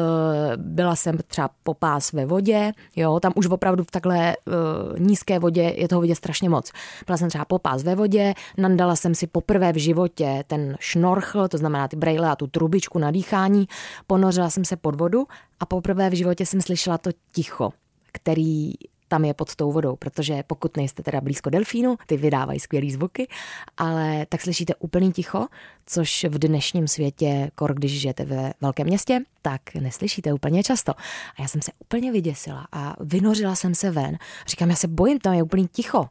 byla 0.55 0.95
jsem 0.95 1.17
třeba 1.27 1.49
po 1.63 1.73
pás 1.73 2.11
ve 2.11 2.25
vodě, 2.25 2.71
jo, 2.95 3.19
tam 3.19 3.33
už 3.35 3.47
opravdu 3.47 3.83
v 3.83 3.91
takhle 3.91 4.35
uh, 4.47 4.99
nízké 4.99 5.39
vodě 5.39 5.61
je 5.61 5.87
toho 5.87 6.01
vidět 6.01 6.15
strašně 6.15 6.49
moc. 6.49 6.71
Byla 7.05 7.17
jsem 7.17 7.29
třeba 7.29 7.45
po 7.45 7.58
pás 7.59 7.83
ve 7.83 7.95
vodě, 7.95 8.33
nandala 8.57 8.95
jsem 8.95 9.15
si 9.15 9.27
poprvé 9.27 9.73
v 9.73 9.77
životě 9.77 10.43
ten 10.47 10.75
šnorchl, 10.79 11.47
to 11.47 11.57
znamená 11.57 11.87
ty 11.87 11.95
brejle 11.95 12.29
a 12.29 12.35
tu 12.35 12.47
trubičku 12.47 12.99
na 12.99 13.11
dýchání, 13.11 13.67
ponořila 14.07 14.49
jsem 14.49 14.65
se 14.65 14.75
pod 14.75 14.95
vodu 14.95 15.25
a 15.59 15.65
poprvé 15.65 16.09
v 16.09 16.13
životě 16.13 16.45
jsem 16.45 16.61
slyšela 16.61 16.97
to 16.97 17.09
ticho, 17.33 17.73
který 18.11 18.73
tam 19.09 19.25
je 19.25 19.33
pod 19.33 19.55
tou 19.55 19.71
vodou, 19.71 19.95
protože 19.95 20.43
pokud 20.47 20.77
nejste 20.77 21.03
teda 21.03 21.21
blízko 21.21 21.49
delfínu, 21.49 21.97
ty 22.05 22.17
vydávají 22.17 22.59
skvělý 22.59 22.91
zvuky, 22.91 23.27
ale 23.77 24.25
tak 24.29 24.41
slyšíte 24.41 24.75
úplný 24.75 25.11
ticho, 25.11 25.47
což 25.85 26.25
v 26.29 26.39
dnešním 26.39 26.87
světě, 26.87 27.51
kor 27.55 27.73
když 27.73 27.99
žijete 27.99 28.25
ve 28.25 28.53
velkém 28.61 28.87
městě, 28.87 29.19
tak 29.41 29.61
neslyšíte 29.75 30.33
úplně 30.33 30.63
často. 30.63 30.91
A 31.37 31.41
já 31.41 31.47
jsem 31.47 31.61
se 31.61 31.71
úplně 31.79 32.11
vyděsila 32.11 32.67
a 32.71 32.95
vynořila 32.99 33.55
jsem 33.55 33.75
se 33.75 33.91
ven. 33.91 34.17
Říkám, 34.47 34.69
já 34.69 34.75
se 34.75 34.87
bojím, 34.87 35.19
tam 35.19 35.33
je 35.33 35.43
úplný 35.43 35.67
ticho. 35.67 36.09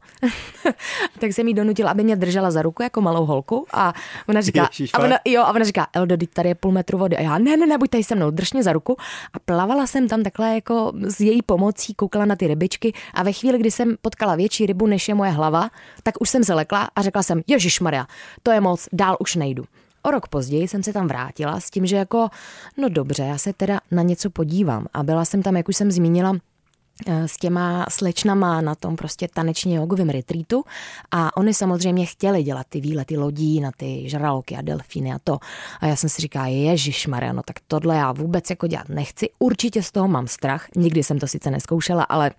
tak 1.20 1.32
jsem 1.32 1.48
jí 1.48 1.54
donutila, 1.54 1.90
aby 1.90 2.04
mě 2.04 2.16
držela 2.16 2.50
za 2.50 2.62
ruku 2.62 2.82
jako 2.82 3.00
malou 3.00 3.26
holku 3.26 3.66
a 3.72 3.92
ona 4.28 4.40
říká, 4.40 4.68
Ježiš, 4.72 4.90
a 4.94 4.98
ona, 4.98 5.18
jo, 5.24 5.42
a 5.42 5.52
ona 5.52 5.64
říká, 5.64 5.86
Eldo, 5.92 6.16
tady 6.32 6.48
je 6.48 6.54
půl 6.54 6.72
metru 6.72 6.98
vody. 6.98 7.16
A 7.16 7.20
já, 7.20 7.38
ne, 7.38 7.56
ne, 7.56 7.66
ne, 7.66 7.78
buď 7.78 7.90
tady 7.90 8.04
se 8.04 8.14
mnou, 8.14 8.30
drž 8.30 8.52
mě 8.52 8.62
za 8.62 8.72
ruku. 8.72 8.96
A 9.32 9.38
plavala 9.38 9.86
jsem 9.86 10.08
tam 10.08 10.22
takhle 10.22 10.54
jako 10.54 10.92
s 11.06 11.20
její 11.20 11.42
pomocí, 11.42 11.94
koukala 11.94 12.24
na 12.24 12.36
ty 12.36 12.46
rybičky 12.46 12.87
a 13.14 13.22
ve 13.22 13.32
chvíli, 13.32 13.58
kdy 13.58 13.70
jsem 13.70 13.96
potkala 14.02 14.36
větší 14.36 14.66
rybu, 14.66 14.86
než 14.86 15.08
je 15.08 15.14
moje 15.14 15.30
hlava, 15.30 15.70
tak 16.02 16.14
už 16.20 16.30
jsem 16.30 16.44
se 16.44 16.54
lekla 16.54 16.88
a 16.96 17.02
řekla 17.02 17.22
jsem, 17.22 17.42
Ježíš 17.46 17.80
Maria, 17.80 18.06
to 18.42 18.50
je 18.50 18.60
moc, 18.60 18.88
dál 18.92 19.16
už 19.20 19.36
nejdu. 19.36 19.64
O 20.02 20.10
rok 20.10 20.28
později 20.28 20.68
jsem 20.68 20.82
se 20.82 20.92
tam 20.92 21.08
vrátila 21.08 21.60
s 21.60 21.70
tím, 21.70 21.86
že 21.86 21.96
jako, 21.96 22.28
no 22.76 22.88
dobře, 22.88 23.22
já 23.22 23.38
se 23.38 23.52
teda 23.52 23.80
na 23.90 24.02
něco 24.02 24.30
podívám. 24.30 24.86
A 24.94 25.02
byla 25.02 25.24
jsem 25.24 25.42
tam, 25.42 25.56
jak 25.56 25.68
už 25.68 25.76
jsem 25.76 25.90
zmínila, 25.90 26.36
eh, 27.06 27.28
s 27.28 27.36
těma 27.36 27.86
slečnama 27.88 28.60
na 28.60 28.74
tom 28.74 28.96
prostě 28.96 29.28
taneční 29.34 29.74
jogovém 29.74 30.08
retreatu 30.08 30.64
a 31.10 31.36
oni 31.36 31.54
samozřejmě 31.54 32.06
chtěli 32.06 32.42
dělat 32.42 32.66
ty 32.68 32.80
výlety 32.80 33.18
lodí 33.18 33.60
na 33.60 33.70
ty 33.76 34.08
žraloky 34.08 34.56
a 34.56 34.62
delfíny 34.62 35.12
a 35.12 35.18
to. 35.24 35.38
A 35.80 35.86
já 35.86 35.96
jsem 35.96 36.10
si 36.10 36.22
říkala, 36.22 36.46
ježiš 36.46 37.06
Maria, 37.06 37.32
no 37.32 37.42
tak 37.44 37.56
tohle 37.66 37.96
já 37.96 38.12
vůbec 38.12 38.50
jako 38.50 38.66
dělat 38.66 38.88
nechci, 38.88 39.28
určitě 39.38 39.82
z 39.82 39.92
toho 39.92 40.08
mám 40.08 40.26
strach, 40.26 40.66
nikdy 40.76 41.02
jsem 41.02 41.18
to 41.18 41.26
sice 41.26 41.50
neskoušela, 41.50 42.02
ale 42.02 42.30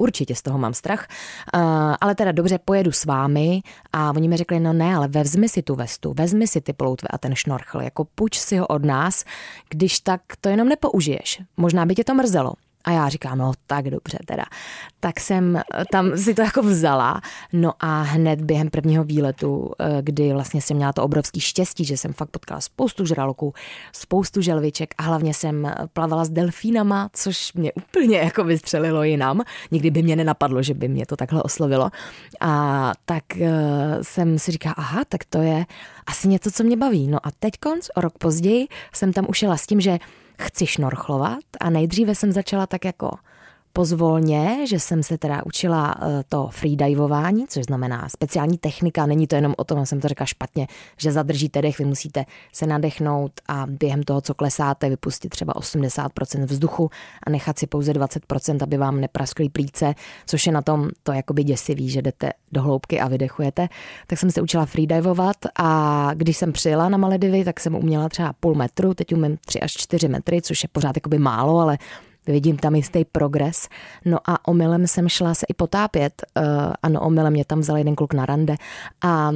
Určitě 0.00 0.34
z 0.34 0.42
toho 0.42 0.58
mám 0.58 0.74
strach, 0.74 1.06
uh, 1.54 1.60
ale 2.00 2.14
teda 2.14 2.32
dobře, 2.32 2.58
pojedu 2.58 2.92
s 2.92 3.04
vámi 3.04 3.60
a 3.92 4.10
oni 4.10 4.28
mi 4.28 4.36
řekli, 4.36 4.60
no 4.60 4.72
ne, 4.72 4.94
ale 4.94 5.08
vezmi 5.08 5.48
si 5.48 5.62
tu 5.62 5.74
vestu, 5.74 6.12
vezmi 6.12 6.46
si 6.46 6.60
ty 6.60 6.72
ploutve 6.72 7.08
a 7.10 7.18
ten 7.18 7.34
šnorchl, 7.34 7.80
jako 7.80 8.04
půjč 8.14 8.38
si 8.38 8.56
ho 8.56 8.66
od 8.66 8.84
nás, 8.84 9.24
když 9.68 10.00
tak 10.00 10.20
to 10.40 10.48
jenom 10.48 10.68
nepoužiješ. 10.68 11.42
Možná 11.56 11.86
by 11.86 11.94
tě 11.94 12.04
to 12.04 12.14
mrzelo. 12.14 12.52
A 12.84 12.90
já 12.90 13.08
říkám, 13.08 13.38
no 13.38 13.52
tak 13.66 13.90
dobře 13.90 14.18
teda. 14.26 14.44
Tak 15.00 15.20
jsem 15.20 15.60
tam 15.92 16.16
si 16.16 16.34
to 16.34 16.42
jako 16.42 16.62
vzala, 16.62 17.20
no 17.52 17.72
a 17.80 18.02
hned 18.02 18.40
během 18.40 18.70
prvního 18.70 19.04
výletu, 19.04 19.70
eh, 19.78 19.98
kdy 20.02 20.32
vlastně 20.32 20.62
jsem 20.62 20.76
měla 20.76 20.92
to 20.92 21.02
obrovský 21.02 21.40
štěstí, 21.40 21.84
že 21.84 21.96
jsem 21.96 22.12
fakt 22.12 22.30
potkala 22.30 22.60
spoustu 22.60 23.04
žraloků, 23.04 23.54
spoustu 23.92 24.40
želviček 24.40 24.94
a 24.98 25.02
hlavně 25.02 25.34
jsem 25.34 25.72
plavala 25.92 26.24
s 26.24 26.30
delfínama, 26.30 27.10
což 27.12 27.52
mě 27.52 27.72
úplně 27.72 28.18
jako 28.18 28.44
vystřelilo 28.44 29.02
jinam. 29.02 29.42
Nikdy 29.70 29.90
by 29.90 30.02
mě 30.02 30.16
nenapadlo, 30.16 30.62
že 30.62 30.74
by 30.74 30.88
mě 30.88 31.06
to 31.06 31.16
takhle 31.16 31.42
oslovilo. 31.42 31.90
A 32.40 32.92
tak 33.04 33.24
jsem 34.02 34.38
si 34.38 34.52
říkala, 34.52 34.74
aha, 34.78 35.02
tak 35.08 35.24
to 35.24 35.42
je 35.42 35.66
asi 36.06 36.28
něco, 36.28 36.50
co 36.50 36.64
mě 36.64 36.76
baví. 36.76 37.08
No 37.08 37.18
a 37.26 37.30
teď 37.38 37.52
konc, 37.60 37.88
rok 37.96 38.18
později, 38.18 38.66
jsem 38.92 39.12
tam 39.12 39.26
ušela 39.28 39.56
s 39.56 39.66
tím, 39.66 39.80
že 39.80 39.98
chci 40.40 40.66
šnorchlovat 40.66 41.44
a 41.60 41.70
nejdříve 41.70 42.14
jsem 42.14 42.32
začala 42.32 42.66
tak 42.66 42.84
jako 42.84 43.10
pozvolně, 43.72 44.66
že 44.66 44.80
jsem 44.80 45.02
se 45.02 45.18
teda 45.18 45.46
učila 45.46 45.94
eh, 46.00 46.22
to 46.28 46.48
freedivování, 46.52 47.46
což 47.48 47.64
znamená 47.64 48.08
speciální 48.08 48.58
technika, 48.58 49.06
není 49.06 49.26
to 49.26 49.36
jenom 49.36 49.54
o 49.56 49.64
tom, 49.64 49.86
jsem 49.86 50.00
to 50.00 50.08
řekla 50.08 50.26
špatně, 50.26 50.66
že 50.96 51.12
zadržíte 51.12 51.62
dech, 51.62 51.78
vy 51.78 51.84
musíte 51.84 52.24
se 52.52 52.66
nadechnout 52.66 53.32
a 53.48 53.66
během 53.68 54.02
toho, 54.02 54.20
co 54.20 54.34
klesáte, 54.34 54.88
vypustit 54.88 55.28
třeba 55.28 55.52
80% 55.54 56.44
vzduchu 56.44 56.90
a 57.26 57.30
nechat 57.30 57.58
si 57.58 57.66
pouze 57.66 57.92
20%, 57.92 58.58
aby 58.62 58.76
vám 58.76 59.00
nepraskly 59.00 59.48
plíce, 59.48 59.94
což 60.26 60.46
je 60.46 60.52
na 60.52 60.62
tom 60.62 60.88
to 61.02 61.12
jakoby 61.12 61.44
děsivý, 61.44 61.90
že 61.90 62.02
jdete 62.02 62.32
do 62.52 62.62
hloubky 62.62 63.00
a 63.00 63.08
vydechujete. 63.08 63.68
Tak 64.06 64.18
jsem 64.18 64.30
se 64.30 64.42
učila 64.42 64.66
freedivovat 64.66 65.36
a 65.58 66.10
když 66.14 66.36
jsem 66.36 66.52
přijela 66.52 66.88
na 66.88 66.98
Maledivy, 66.98 67.44
tak 67.44 67.60
jsem 67.60 67.74
uměla 67.74 68.08
třeba 68.08 68.32
půl 68.40 68.54
metru, 68.54 68.94
teď 68.94 69.14
umím 69.14 69.38
3 69.46 69.60
až 69.60 69.72
4 69.72 70.08
metry, 70.08 70.42
což 70.42 70.62
je 70.62 70.68
pořád 70.72 70.96
jakoby 70.96 71.18
málo, 71.18 71.58
ale 71.58 71.78
vidím 72.26 72.56
tam 72.56 72.74
jistý 72.74 73.04
progres. 73.04 73.68
No 74.04 74.18
a 74.26 74.48
omylem 74.48 74.86
jsem 74.86 75.08
šla 75.08 75.34
se 75.34 75.46
i 75.48 75.54
potápět. 75.54 76.22
Uh, 76.36 76.72
ano, 76.82 77.00
omylem 77.00 77.32
mě 77.32 77.44
tam 77.44 77.60
vzal 77.60 77.76
jeden 77.76 77.94
kluk 77.94 78.14
na 78.14 78.26
rande. 78.26 78.56
A, 79.02 79.32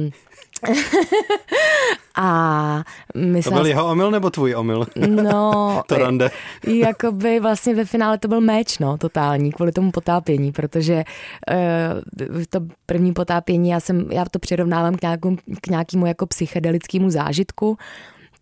a 2.15 2.83
To 3.13 3.19
myslela, 3.19 3.61
byl 3.61 3.67
jeho 3.67 3.91
omyl 3.91 4.11
nebo 4.11 4.29
tvůj 4.29 4.55
omyl? 4.55 4.87
No, 5.07 5.81
to 5.87 5.97
rande. 5.97 6.31
jakoby 6.67 7.39
vlastně 7.39 7.75
ve 7.75 7.85
finále 7.85 8.17
to 8.17 8.27
byl 8.27 8.41
meč, 8.41 8.79
no, 8.79 8.97
totální, 8.97 9.51
kvůli 9.51 9.71
tomu 9.71 9.91
potápění, 9.91 10.51
protože 10.51 11.03
uh, 11.51 12.43
to 12.49 12.59
první 12.85 13.13
potápění, 13.13 13.69
já 13.69 13.79
jsem, 13.79 14.11
já 14.11 14.25
to 14.31 14.39
přirovnávám 14.39 14.95
k, 14.95 15.01
nějakou, 15.01 15.35
k 15.61 15.67
nějakému 15.67 16.05
jako 16.05 16.25
psychedelickému 16.25 17.09
zážitku, 17.09 17.77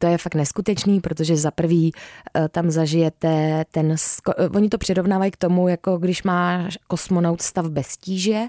to 0.03 0.07
je 0.07 0.17
fakt 0.17 0.35
neskutečný, 0.35 1.01
protože 1.01 1.37
za 1.37 1.51
prvý 1.51 1.91
eh, 2.35 2.49
tam 2.49 2.71
zažijete 2.71 3.65
ten, 3.71 3.95
eh, 4.37 4.49
oni 4.49 4.69
to 4.69 4.77
přirovnávají 4.77 5.31
k 5.31 5.37
tomu, 5.37 5.67
jako 5.67 5.97
když 5.97 6.23
máš 6.23 6.77
kosmonaut 6.87 7.41
stav 7.41 7.65
bez 7.65 7.97
tíže, 7.97 8.41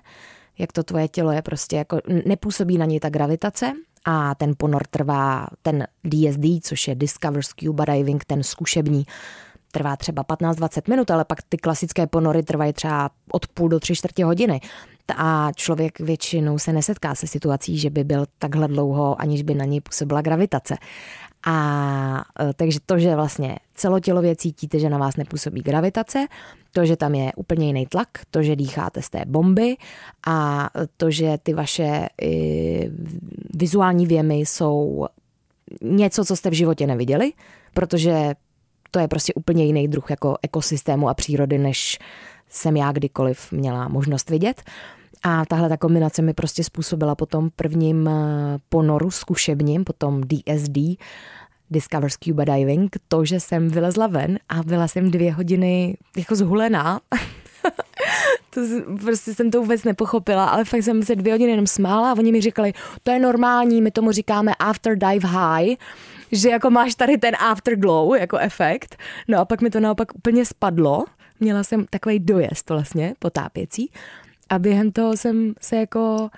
jak 0.59 0.73
to 0.73 0.83
tvoje 0.83 1.09
tělo 1.09 1.33
je 1.33 1.43
prostě 1.43 1.77
jako, 1.77 2.01
nepůsobí 2.27 2.79
na 2.79 2.87
něj 2.87 3.01
ta 3.01 3.09
gravitace 3.09 3.73
a 4.05 4.35
ten 4.35 4.55
ponor 4.57 4.83
trvá, 4.91 5.47
ten 5.63 5.87
DSD, 6.05 6.45
což 6.63 6.89
je 6.89 6.95
Discover 6.95 7.43
Scuba 7.43 7.85
Diving, 7.85 8.25
ten 8.25 8.43
zkušební, 8.43 9.07
trvá 9.73 9.97
třeba 9.97 10.25
15-20 10.25 10.83
minut, 10.89 11.11
ale 11.11 11.25
pak 11.25 11.39
ty 11.49 11.57
klasické 11.57 12.07
ponory 12.07 12.43
trvají 12.43 12.73
třeba 12.73 13.11
od 13.33 13.47
půl 13.47 13.69
do 13.69 13.81
tři 13.81 13.95
čtvrtě 13.95 14.25
hodiny. 14.25 14.61
A 15.17 15.49
člověk 15.57 16.01
většinou 16.01 16.59
se 16.59 16.73
nesetká 16.73 17.15
se 17.15 17.27
situací, 17.27 17.79
že 17.79 17.91
by 17.91 18.05
byl 18.05 18.27
takhle 18.39 18.69
dlouho, 18.69 19.21
aniž 19.21 19.43
by 19.43 19.55
na 19.55 19.65
něj 19.65 19.81
působila 19.81 20.23
gravitace. 20.23 20.77
A 21.47 22.25
e, 22.41 22.55
takže 22.55 22.79
to, 22.87 22.99
že 22.99 23.17
vlastně 23.17 23.57
celotělově 23.75 24.37
cítíte, 24.37 24.79
že 24.79 24.91
na 24.91 24.99
vás 24.99 25.17
nepůsobí 25.17 25.63
gravitace, 25.63 26.27
to, 26.73 26.87
že 26.87 26.97
tam 26.97 27.15
je 27.15 27.33
úplně 27.37 27.67
jiný 27.67 27.87
tlak, 27.87 28.09
to, 28.31 28.43
že 28.43 28.57
dýcháte 28.57 29.03
z 29.03 29.11
té 29.11 29.23
bomby 29.27 29.77
a 30.27 30.71
to, 30.97 31.11
že 31.11 31.39
ty 31.43 31.55
vaše 31.55 32.09
i, 32.23 32.91
vizuální 33.55 34.07
věmy 34.07 34.35
jsou 34.35 35.07
něco, 35.83 36.25
co 36.25 36.37
jste 36.37 36.51
v 36.51 36.53
životě 36.53 36.87
neviděli, 36.87 37.33
protože 37.75 38.35
to 38.91 38.99
je 38.99 39.09
prostě 39.09 39.35
úplně 39.35 39.65
jiný 39.65 39.89
druh 39.89 40.11
jako 40.11 40.37
ekosystému 40.43 41.09
a 41.09 41.15
přírody, 41.15 41.59
než 41.59 41.99
jsem 42.49 42.77
já 42.77 42.93
kdykoliv 42.93 43.53
měla 43.53 43.89
možnost 43.89 44.31
vidět. 44.31 44.63
A 45.23 45.45
tahle 45.45 45.69
ta 45.69 45.77
kombinace 45.77 46.23
mi 46.23 46.35
prostě 46.35 46.65
způsobila 46.65 47.15
po 47.15 47.27
tom 47.27 47.51
prvním 47.57 48.11
ponoru 48.69 49.11
zkušebním, 49.11 49.85
potom 49.85 50.21
DSD, 50.21 50.79
Discover 51.71 52.11
Scuba 52.11 52.45
Diving, 52.45 52.97
to, 53.09 53.25
že 53.25 53.41
jsem 53.41 53.69
vylezla 53.69 54.07
ven 54.07 54.39
a 54.49 54.63
byla 54.63 54.89
jsem 54.89 55.11
dvě 55.11 55.33
hodiny 55.33 55.97
jako 56.17 56.35
zhulená. 56.35 57.01
to, 58.51 58.61
prostě 59.05 59.35
jsem 59.35 59.51
to 59.51 59.61
vůbec 59.61 59.85
nepochopila, 59.85 60.47
ale 60.47 60.65
fakt 60.65 60.83
jsem 60.83 61.03
se 61.03 61.17
dvě 61.17 61.33
hodiny 61.33 61.51
jenom 61.51 61.67
smála 61.67 62.11
a 62.11 62.19
oni 62.19 62.33
mi 62.33 62.41
říkali, 62.41 62.73
to 63.03 63.11
je 63.11 63.19
normální, 63.19 63.83
my 63.83 63.91
tomu 63.91 64.13
říkáme 64.13 64.55
after 64.59 64.99
dive 64.99 65.29
high, 65.29 65.75
že 66.33 66.49
jako 66.49 66.71
máš 66.71 66.95
tady 66.95 67.19
ten 67.19 67.35
afterglow 67.41 68.17
jako 68.17 68.39
efekt. 68.39 68.97
No 69.29 69.39
a 69.39 69.45
pak 69.45 69.61
mi 69.61 69.71
to 69.71 69.81
naopak 69.81 70.15
úplně 70.15 70.45
spadlo. 70.45 71.05
Měla 71.41 71.65
jsem 71.65 71.87
takový 71.91 72.19
dojezd 72.19 72.71
vlastně 72.71 73.15
potápěcí 73.19 73.91
a 74.51 74.59
během 74.59 74.93
toho 74.93 75.17
jsem 75.17 75.55
se 75.61 75.77
jako 75.77 76.29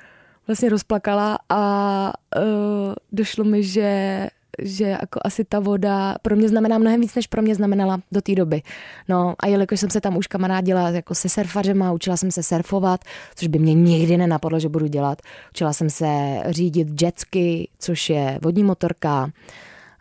vlastně 0.46 0.68
rozplakala 0.68 1.38
a 1.48 2.12
uh, 2.36 2.94
došlo 3.12 3.44
mi, 3.44 3.62
že 3.62 4.28
že 4.62 4.84
jako 4.84 5.20
asi 5.24 5.44
ta 5.44 5.60
voda 5.60 6.16
pro 6.22 6.36
mě 6.36 6.48
znamená 6.48 6.78
mnohem 6.78 7.00
víc, 7.00 7.14
než 7.14 7.26
pro 7.26 7.42
mě 7.42 7.54
znamenala 7.54 8.00
do 8.12 8.20
té 8.20 8.34
doby. 8.34 8.62
No 9.08 9.34
a 9.38 9.46
jelikož 9.46 9.80
jsem 9.80 9.90
se 9.90 10.00
tam 10.00 10.16
už 10.16 10.26
kamarádila 10.26 10.88
jako 10.88 11.14
se 11.14 11.28
surfařema, 11.28 11.92
učila 11.92 12.16
jsem 12.16 12.30
se 12.30 12.42
surfovat, 12.42 13.00
což 13.34 13.48
by 13.48 13.58
mě 13.58 13.74
nikdy 13.74 14.16
nenapadlo, 14.16 14.60
že 14.60 14.68
budu 14.68 14.86
dělat. 14.86 15.22
Učila 15.50 15.72
jsem 15.72 15.90
se 15.90 16.42
řídit 16.48 17.02
jetsky, 17.02 17.68
což 17.78 18.10
je 18.10 18.38
vodní 18.42 18.64
motorka, 18.64 19.30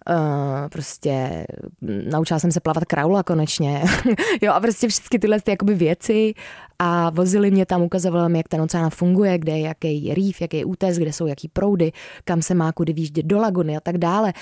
Uh, 0.10 0.70
prostě 0.70 1.46
naučila 2.12 2.40
jsem 2.40 2.52
se 2.52 2.60
plavat 2.60 2.86
kraula 2.86 3.24
konečně. 3.24 3.84
jo 4.42 4.54
a 4.54 4.60
prostě 4.60 4.88
všechny 4.88 5.20
tyhle 5.20 5.42
ty 5.42 5.52
jakoby 5.52 5.74
věci 5.74 6.34
a 6.80 7.10
vozili 7.10 7.52
mě 7.52 7.66
tam, 7.66 7.82
ukazovali 7.82 8.30
mi, 8.30 8.40
jak 8.40 8.48
ten 8.48 8.62
oceán 8.62 8.90
funguje, 8.90 9.38
kde 9.38 9.52
je 9.52 9.60
jaký 9.60 10.14
rýf, 10.14 10.42
jaký 10.42 10.58
je 10.58 10.66
útes, 10.66 10.98
kde 10.98 11.14
jsou 11.14 11.28
jaký 11.28 11.48
proudy, 11.48 11.92
kam 12.24 12.42
se 12.42 12.54
má 12.54 12.72
kudy 12.72 12.94
výjíždět 12.94 13.26
do 13.26 13.38
laguny 13.38 13.78
a 13.78 13.80
tak 13.80 13.98
dále. 13.98 14.34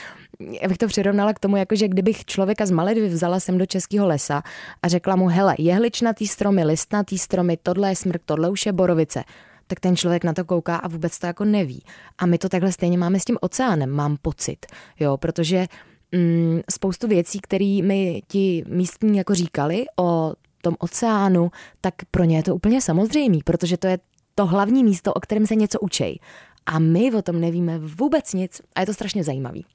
Já 0.62 0.68
bych 0.68 0.78
to 0.78 0.88
přirovnala 0.88 1.34
k 1.34 1.40
tomu, 1.40 1.58
jako 1.58 1.76
že 1.76 1.88
kdybych 1.88 2.26
člověka 2.26 2.66
z 2.66 2.72
Maledivy 2.72 3.08
vzala 3.08 3.40
sem 3.40 3.58
do 3.58 3.66
českého 3.66 4.08
lesa 4.08 4.44
a 4.82 4.88
řekla 4.88 5.16
mu, 5.16 5.28
hele, 5.28 5.56
jehličnatý 5.58 6.28
stromy, 6.28 6.64
listnatý 6.64 7.18
stromy, 7.18 7.58
tohle 7.64 7.90
je 7.90 7.96
smrk, 7.96 8.22
tohle 8.26 8.50
už 8.50 8.66
je 8.66 8.74
borovice 8.74 9.24
tak 9.68 9.80
ten 9.80 9.96
člověk 9.96 10.24
na 10.24 10.34
to 10.34 10.46
kouká 10.46 10.76
a 10.76 10.88
vůbec 10.88 11.20
to 11.20 11.28
jako 11.28 11.46
neví. 11.46 11.84
A 12.18 12.26
my 12.26 12.38
to 12.38 12.50
takhle 12.50 12.72
stejně 12.72 12.98
máme 12.98 13.20
s 13.20 13.26
tím 13.26 13.38
oceánem, 13.42 13.90
mám 13.90 14.18
pocit, 14.22 14.66
jo, 15.00 15.18
protože 15.18 15.68
mm, 16.12 16.62
spoustu 16.72 17.08
věcí, 17.08 17.40
které 17.40 17.80
mi 17.84 18.22
ti 18.28 18.64
místní 18.68 19.18
jako 19.18 19.36
říkali 19.36 19.86
o 20.00 20.34
tom 20.62 20.76
oceánu, 20.80 21.52
tak 21.82 21.94
pro 22.12 22.24
ně 22.24 22.38
je 22.38 22.44
to 22.44 22.56
úplně 22.56 22.82
samozřejmý, 22.82 23.40
protože 23.44 23.78
to 23.78 23.88
je 23.88 24.00
to 24.36 24.46
hlavní 24.46 24.84
místo, 24.84 25.14
o 25.14 25.20
kterém 25.20 25.48
se 25.48 25.56
něco 25.56 25.80
učej. 25.80 26.20
A 26.66 26.80
my 26.80 27.14
o 27.14 27.22
tom 27.22 27.42
nevíme 27.42 27.80
vůbec 27.80 28.34
nic 28.34 28.62
a 28.76 28.80
je 28.80 28.86
to 28.86 28.94
strašně 28.94 29.24
zajímavý. 29.24 29.66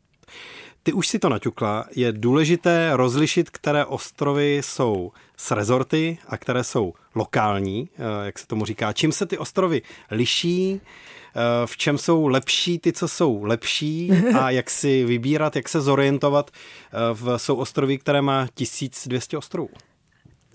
Ty 0.89 0.93
už 0.93 1.09
si 1.09 1.19
to 1.19 1.29
naťukla. 1.29 1.85
Je 1.97 2.13
důležité 2.13 2.91
rozlišit, 2.93 3.51
které 3.51 3.85
ostrovy 3.85 4.61
jsou 4.65 5.13
s 5.37 5.51
rezorty 5.51 6.19
a 6.29 6.37
které 6.37 6.65
jsou 6.65 6.95
lokální, 7.15 7.89
eh, 7.93 8.27
jak 8.27 8.39
se 8.39 8.47
tomu 8.47 8.65
říká. 8.65 8.93
Čím 8.93 9.13
se 9.13 9.27
ty 9.27 9.39
ostrovy 9.39 9.83
liší, 10.11 10.81
eh, 10.81 11.41
v 11.67 11.77
čem 11.77 11.99
jsou 11.99 12.27
lepší 12.27 12.79
ty, 12.79 12.93
co 12.93 13.09
jsou 13.09 13.45
lepší 13.45 14.11
a 14.41 14.51
jak 14.61 14.71
si 14.71 15.05
vybírat, 15.05 15.57
jak 15.57 15.69
se 15.69 15.81
zorientovat 15.81 16.51
eh, 16.51 16.97
v 17.13 17.39
jsou 17.39 17.57
ostrovy, 17.57 17.99
které 17.99 18.23
má 18.23 18.47
1200 18.55 19.39
ostrovů. 19.39 19.69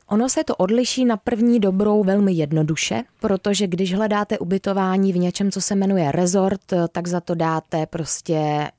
Ono 0.08 0.30
se 0.30 0.44
to 0.44 0.56
odliší 0.56 1.06
na 1.06 1.18
první 1.18 1.60
dobrou 1.60 2.04
velmi 2.04 2.34
jednoduše, 2.34 3.04
protože 3.20 3.68
když 3.68 3.94
hledáte 3.94 4.40
ubytování 4.40 5.14
v 5.14 5.18
něčem, 5.18 5.52
co 5.52 5.62
se 5.62 5.76
jmenuje 5.76 6.12
resort, 6.12 6.74
tak 6.92 7.08
za 7.08 7.22
to 7.22 7.36
dáte 7.36 7.86
prostě 7.86 8.70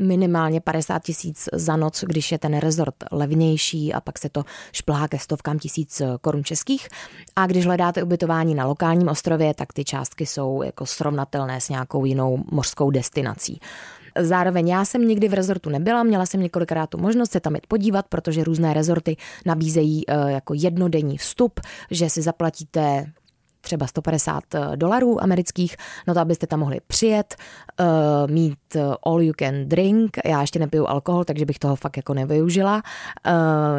minimálně 0.00 0.60
50 0.60 1.02
tisíc 1.02 1.48
za 1.52 1.76
noc, 1.76 2.04
když 2.06 2.32
je 2.32 2.38
ten 2.38 2.58
rezort 2.58 2.94
levnější 3.12 3.92
a 3.92 4.00
pak 4.00 4.18
se 4.18 4.28
to 4.28 4.44
šplhá 4.72 5.08
ke 5.08 5.18
stovkám 5.18 5.58
tisíc 5.58 6.02
korun 6.20 6.44
českých. 6.44 6.88
A 7.36 7.46
když 7.46 7.66
hledáte 7.66 8.02
ubytování 8.02 8.54
na 8.54 8.66
lokálním 8.66 9.08
ostrově, 9.08 9.54
tak 9.54 9.72
ty 9.72 9.84
částky 9.84 10.26
jsou 10.26 10.62
jako 10.62 10.86
srovnatelné 10.86 11.60
s 11.60 11.68
nějakou 11.68 12.04
jinou 12.04 12.44
mořskou 12.50 12.90
destinací. 12.90 13.60
Zároveň 14.20 14.68
já 14.68 14.84
jsem 14.84 15.08
nikdy 15.08 15.28
v 15.28 15.34
rezortu 15.34 15.70
nebyla, 15.70 16.02
měla 16.02 16.26
jsem 16.26 16.40
několikrát 16.40 16.90
tu 16.90 16.98
možnost 16.98 17.32
se 17.32 17.40
tam 17.40 17.54
jít 17.54 17.66
podívat, 17.66 18.06
protože 18.08 18.44
různé 18.44 18.74
rezorty 18.74 19.16
nabízejí 19.46 20.04
eh, 20.08 20.32
jako 20.32 20.54
jednodenní 20.54 21.18
vstup, 21.18 21.60
že 21.90 22.10
si 22.10 22.22
zaplatíte 22.22 23.06
třeba 23.66 23.86
150 23.86 24.54
eh, 24.54 24.76
dolarů 24.76 25.22
amerických, 25.22 25.76
no 26.06 26.14
to 26.14 26.20
abyste 26.20 26.46
tam 26.46 26.60
mohli 26.60 26.78
přijet, 26.86 27.36
uh, 27.80 27.86
mít 28.30 28.58
eh, 28.76 28.80
all 29.02 29.22
you 29.22 29.32
can 29.38 29.68
drink, 29.68 30.16
já 30.24 30.40
ještě 30.40 30.58
nepiju 30.58 30.86
alkohol, 30.86 31.24
takže 31.24 31.44
bych 31.44 31.58
toho 31.58 31.76
fakt 31.76 31.96
jako 31.96 32.14
nevyužila, 32.14 32.82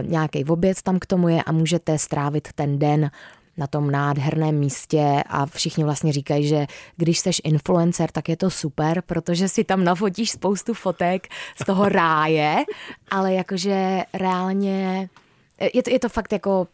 nějaký 0.02 0.46
oběd 0.46 0.82
tam 0.82 1.00
k 1.00 1.06
tomu 1.06 1.30
je 1.30 1.44
a 1.44 1.52
můžete 1.52 1.98
strávit 1.98 2.48
ten 2.56 2.80
den 2.80 3.12
na 3.58 3.68
tom 3.68 3.92
nádherném 3.92 4.56
místě 4.56 5.24
a 5.28 5.46
všichni 5.46 5.84
vlastně 5.84 6.14
říkají, 6.14 6.48
že 6.48 6.68
když 6.98 7.20
seš 7.20 7.42
influencer, 7.44 8.12
tak 8.12 8.30
je 8.30 8.38
to 8.38 8.50
super, 8.50 9.02
protože 9.02 9.48
si 9.48 9.64
tam 9.64 9.84
nafotíš 9.84 10.32
spoustu 10.32 10.74
fotek 10.74 11.28
z 11.62 11.66
toho 11.66 11.90
ráje, 11.90 12.56
ale 13.12 13.34
jakože 13.34 14.04
reálně 14.14 15.10
je 15.74 15.84
to, 15.84 15.90
je 15.90 16.00
to 16.00 16.10
fakt 16.10 16.32
jako 16.32 16.68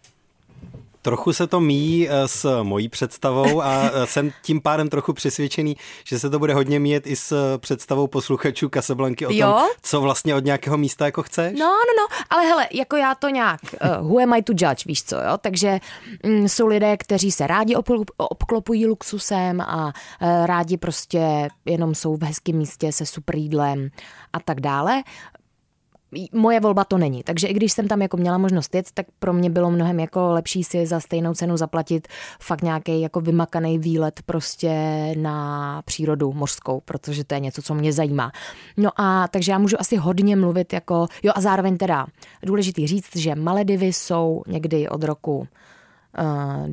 Trochu 1.04 1.34
se 1.34 1.48
to 1.48 1.60
míjí 1.60 2.10
eh, 2.10 2.28
s 2.28 2.64
mojí 2.64 2.90
představou 2.90 3.62
a 3.62 3.82
eh, 3.84 4.08
jsem 4.08 4.32
tím 4.42 4.62
pádem 4.62 4.90
trochu 4.90 5.14
přesvědčený, 5.14 5.78
že 6.04 6.20
se 6.20 6.30
to 6.30 6.40
bude 6.40 6.54
hodně 6.54 6.80
míjet 6.80 7.08
i 7.08 7.16
s 7.16 7.58
představou 7.58 8.08
posluchačů 8.08 8.70
Kasablanky 8.70 9.26
o 9.26 9.30
tom, 9.30 9.38
jo? 9.38 9.70
co 9.82 10.02
vlastně 10.02 10.36
od 10.36 10.46
nějakého 10.46 10.78
místa 10.78 11.06
jako 11.06 11.24
chceš. 11.24 11.60
No, 11.60 11.66
no, 11.66 11.94
no, 11.98 12.26
ale 12.30 12.46
hele, 12.46 12.68
jako 12.72 12.96
já 12.96 13.16
to 13.16 13.30
nějak, 13.30 13.60
uh, 14.02 14.10
who 14.10 14.24
am 14.24 14.34
I 14.34 14.42
to 14.42 14.54
judge, 14.54 14.84
víš 14.86 15.04
co, 15.04 15.16
jo, 15.16 15.38
takže 15.42 15.80
um, 16.24 16.48
jsou 16.48 16.68
lidé, 16.68 16.98
kteří 16.98 17.32
se 17.32 17.48
rádi 17.48 17.76
obklopují 18.18 18.88
luxusem 18.88 19.62
a 19.62 19.86
uh, 19.86 19.92
rádi 20.46 20.78
prostě 20.78 21.48
jenom 21.66 21.96
jsou 21.96 22.16
v 22.16 22.24
hezkém 22.24 22.56
místě 22.56 22.92
se 22.92 23.06
super 23.06 23.36
jídlem 23.36 23.90
a 24.34 24.40
tak 24.40 24.62
dále 24.62 25.04
moje 26.34 26.60
volba 26.60 26.84
to 26.84 26.98
není. 26.98 27.24
Takže 27.24 27.48
i 27.48 27.54
když 27.54 27.72
jsem 27.72 27.88
tam 27.88 28.02
jako 28.02 28.18
měla 28.18 28.38
možnost 28.38 28.76
jet, 28.76 28.86
tak 28.94 29.06
pro 29.20 29.34
mě 29.34 29.50
bylo 29.50 29.72
mnohem 29.72 30.00
jako 30.00 30.32
lepší 30.32 30.64
si 30.64 30.86
za 30.86 31.00
stejnou 31.00 31.34
cenu 31.34 31.58
zaplatit 31.58 32.08
fakt 32.40 32.62
nějaký 32.62 33.02
jako 33.02 33.22
vymakaný 33.22 33.80
výlet 33.80 34.20
prostě 34.26 34.72
na 35.18 35.82
přírodu 35.82 36.34
mořskou, 36.34 36.82
protože 36.86 37.24
to 37.24 37.34
je 37.34 37.40
něco, 37.40 37.62
co 37.62 37.74
mě 37.74 37.94
zajímá. 37.94 38.32
No 38.78 38.90
a 38.98 39.28
takže 39.28 39.52
já 39.52 39.58
můžu 39.58 39.78
asi 39.80 39.96
hodně 39.96 40.36
mluvit 40.36 40.74
jako, 40.74 41.08
jo 41.24 41.32
a 41.36 41.42
zároveň 41.42 41.78
teda 41.78 42.06
důležitý 42.44 42.88
říct, 42.88 43.16
že 43.16 43.36
Maledivy 43.36 43.94
jsou 43.94 44.44
někdy 44.48 44.90
od 44.90 45.04
roku 45.04 45.48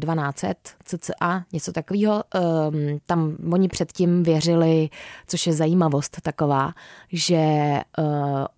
1200 0.00 0.54
cca, 0.84 1.44
něco 1.52 1.72
takového. 1.72 2.24
Ehm, 2.34 2.98
tam 3.06 3.36
oni 3.52 3.68
předtím 3.68 4.22
věřili, 4.22 4.88
což 5.26 5.46
je 5.46 5.52
zajímavost 5.52 6.20
taková, 6.22 6.72
že 7.12 7.36
eh, 7.36 7.82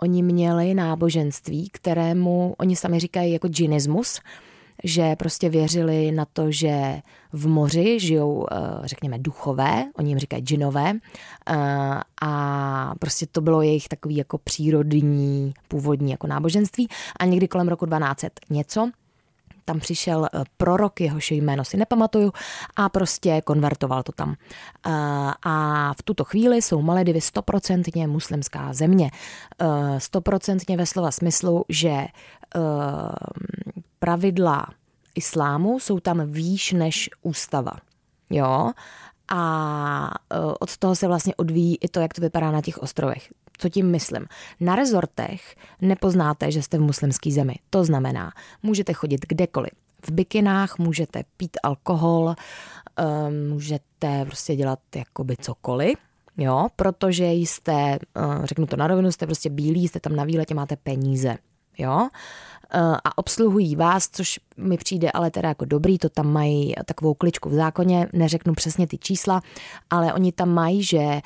oni 0.03 0.23
měli 0.23 0.75
náboženství, 0.75 1.68
kterému 1.73 2.55
oni 2.59 2.77
sami 2.77 2.99
říkají 2.99 3.33
jako 3.33 3.49
džinismus, 3.49 4.21
že 4.85 5.16
prostě 5.16 5.49
věřili 5.49 6.12
na 6.12 6.25
to, 6.33 6.51
že 6.51 7.01
v 7.33 7.47
moři 7.49 8.01
žijou, 8.01 8.47
eh, 8.51 8.57
řekněme, 8.85 9.18
duchové, 9.18 9.85
oni 9.99 10.11
jim 10.11 10.18
říkají 10.18 10.42
džinové, 10.42 10.92
eh, 10.92 12.01
a 12.23 12.95
prostě 12.99 13.27
to 13.33 13.40
bylo 13.40 13.62
jejich 13.62 13.88
takový 13.88 14.16
jako 14.16 14.38
přírodní, 14.38 15.55
původní 15.68 16.11
jako 16.11 16.27
náboženství 16.27 16.88
a 17.16 17.25
někdy 17.25 17.49
kolem 17.49 17.68
roku 17.68 17.87
1200 17.87 18.31
něco, 18.51 18.90
tam 19.64 19.81
přišel 19.81 20.25
eh, 20.27 20.44
prorok, 20.57 21.01
jehož 21.01 21.31
jméno 21.31 21.64
si 21.64 21.77
nepamatuju, 21.77 22.33
a 22.77 22.88
prostě 22.88 23.40
konvertoval 23.44 24.03
to 24.03 24.12
tam. 24.12 24.35
Eh, 24.87 24.90
a 25.42 25.94
v 25.98 26.03
tuto 26.03 26.25
chvíli 26.25 26.62
jsou 26.62 26.83
Maledivy 26.83 27.20
stoprocentně 27.20 28.07
muslimská 28.07 28.72
země. 28.72 29.11
Eh, 29.61 30.01
stoprocentně 30.01 30.77
ve 30.77 30.87
slova 30.87 31.11
smyslu, 31.11 31.64
že 31.68 32.07
pravidla 33.98 34.66
islámu 35.14 35.81
jsou 35.81 36.01
tam 36.01 36.31
výš 36.31 36.72
než 36.72 37.11
ústava. 37.22 37.72
Jo? 38.31 38.72
A 39.29 40.14
od 40.61 40.77
toho 40.77 40.94
se 40.96 41.07
vlastně 41.07 41.35
odvíjí 41.35 41.77
i 41.81 41.88
to, 41.88 42.01
jak 42.01 42.14
to 42.14 42.20
vypadá 42.20 42.51
na 42.51 42.61
těch 42.61 42.79
ostrovech. 42.79 43.29
Co 43.62 43.68
tím 43.68 43.90
myslím? 43.90 44.27
Na 44.61 44.77
rezortech 44.77 45.57
nepoznáte, 45.81 46.51
že 46.51 46.62
jste 46.62 46.79
v 46.79 46.81
muslimské 46.81 47.31
zemi. 47.31 47.55
To 47.70 47.85
znamená, 47.85 48.33
můžete 48.62 48.92
chodit 48.92 49.27
kdekoliv. 49.29 49.70
V 50.07 50.11
bikinách 50.11 50.79
můžete 50.79 51.25
pít 51.37 51.57
alkohol, 51.62 52.35
ehm, 52.96 53.48
můžete 53.48 54.25
prostě 54.25 54.57
dělat 54.57 54.79
jakoby 54.96 55.37
cokoliv, 55.37 55.98
jo, 56.37 56.66
protože 56.77 57.33
jste, 57.33 57.72
eh, 57.72 57.98
řeknu 58.44 58.66
to 58.66 58.77
na 58.77 58.87
rovinu, 58.87 59.12
jste 59.12 59.27
prostě 59.27 59.51
bílí, 59.51 59.88
jste 59.88 60.01
tam 60.01 60.16
na 60.16 60.25
výletě, 60.25 60.55
máte 60.55 60.77
peníze, 60.77 61.37
jo. 61.79 62.09
A 63.04 63.18
obsluhují 63.18 63.76
vás, 63.76 64.08
což 64.12 64.40
mi 64.56 64.76
přijde 64.76 65.11
ale 65.11 65.30
teda 65.30 65.48
jako 65.48 65.64
dobrý, 65.64 65.98
to 65.98 66.08
tam 66.08 66.32
mají 66.32 66.74
takovou 66.85 67.14
kličku 67.14 67.48
v 67.48 67.54
zákoně, 67.54 68.08
neřeknu 68.12 68.54
přesně 68.54 68.87
ty 68.87 68.98
čísla, 68.98 69.42
ale 69.90 70.14
oni 70.14 70.32
tam 70.32 70.48
mají, 70.48 70.82
že 70.82 70.98
eh, 70.98 71.22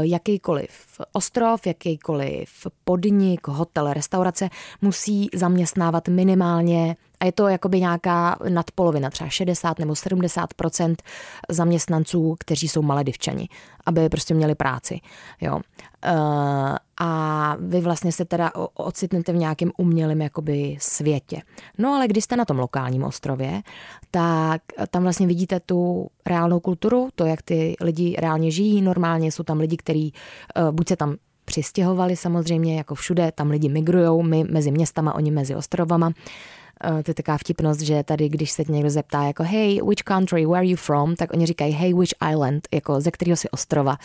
jakýkoliv 0.00 1.00
ostrov, 1.12 1.66
jakýkoliv 1.66 2.66
podnik, 2.84 3.48
hotel, 3.48 3.92
restaurace 3.92 4.48
musí 4.82 5.28
zaměstnávat 5.34 6.08
minimálně 6.08 6.96
a 7.20 7.24
je 7.24 7.32
to 7.32 7.48
jakoby 7.48 7.80
nějaká 7.80 8.38
nadpolovina, 8.48 9.10
třeba 9.10 9.30
60 9.30 9.78
nebo 9.78 9.92
70% 9.92 10.94
zaměstnanců, 11.48 12.36
kteří 12.38 12.68
jsou 12.68 12.82
maledivčani, 12.82 13.48
aby 13.86 14.08
prostě 14.08 14.34
měli 14.34 14.54
práci. 14.54 15.00
Jo. 15.40 15.60
Eh, 16.04 16.78
a 17.00 17.56
vy 17.60 17.80
vlastně 17.80 18.12
se 18.12 18.24
teda 18.24 18.52
ocitnete 18.74 19.32
v 19.32 19.36
nějakém 19.36 19.70
umělém 19.76 20.22
jakoby 20.22 20.76
světě. 20.80 21.42
No 21.78 21.94
ale 21.94 22.08
když 22.08 22.24
jste 22.24 22.36
na 22.36 22.44
tom 22.44 22.58
lokálním 22.58 23.04
ostrově, 23.04 23.62
tak 24.10 24.62
tam 24.90 25.02
vlastně 25.02 25.26
vidíte 25.26 25.60
tu 25.60 26.08
reálnou 26.26 26.60
kulturu, 26.60 27.08
to, 27.14 27.24
jak 27.24 27.42
ty 27.42 27.76
lidi 27.80 28.16
reálně 28.18 28.50
žijí. 28.50 28.82
Normálně 28.82 29.32
jsou 29.32 29.42
tam 29.42 29.58
lidi, 29.58 29.76
kteří 29.76 30.12
uh, 30.56 30.70
buď 30.70 30.88
se 30.88 30.96
tam 30.96 31.16
přistěhovali 31.44 32.16
samozřejmě, 32.16 32.76
jako 32.76 32.94
všude, 32.94 33.32
tam 33.34 33.50
lidi 33.50 33.68
migrujou, 33.68 34.22
my 34.22 34.44
mezi 34.44 34.70
městama, 34.70 35.14
oni 35.14 35.30
mezi 35.30 35.54
ostrovama. 35.54 36.12
Eh, 36.84 37.02
to 37.02 37.10
je 37.10 37.14
taková 37.14 37.38
vtipnost, 37.38 37.80
že 37.80 38.02
tady, 38.02 38.28
když 38.28 38.50
se 38.50 38.62
někdo 38.68 38.90
zeptá 38.90 39.22
jako 39.22 39.42
hey, 39.42 39.80
which 39.82 40.02
country, 40.04 40.46
where 40.46 40.58
are 40.58 40.66
you 40.66 40.76
from, 40.76 41.16
tak 41.16 41.32
oni 41.32 41.46
říkají 41.46 41.72
hey, 41.72 41.94
which 41.94 42.14
island, 42.30 42.68
jako 42.72 43.00
ze 43.00 43.10
kterého 43.10 43.36
si 43.36 43.50
ostrova. 43.50 43.96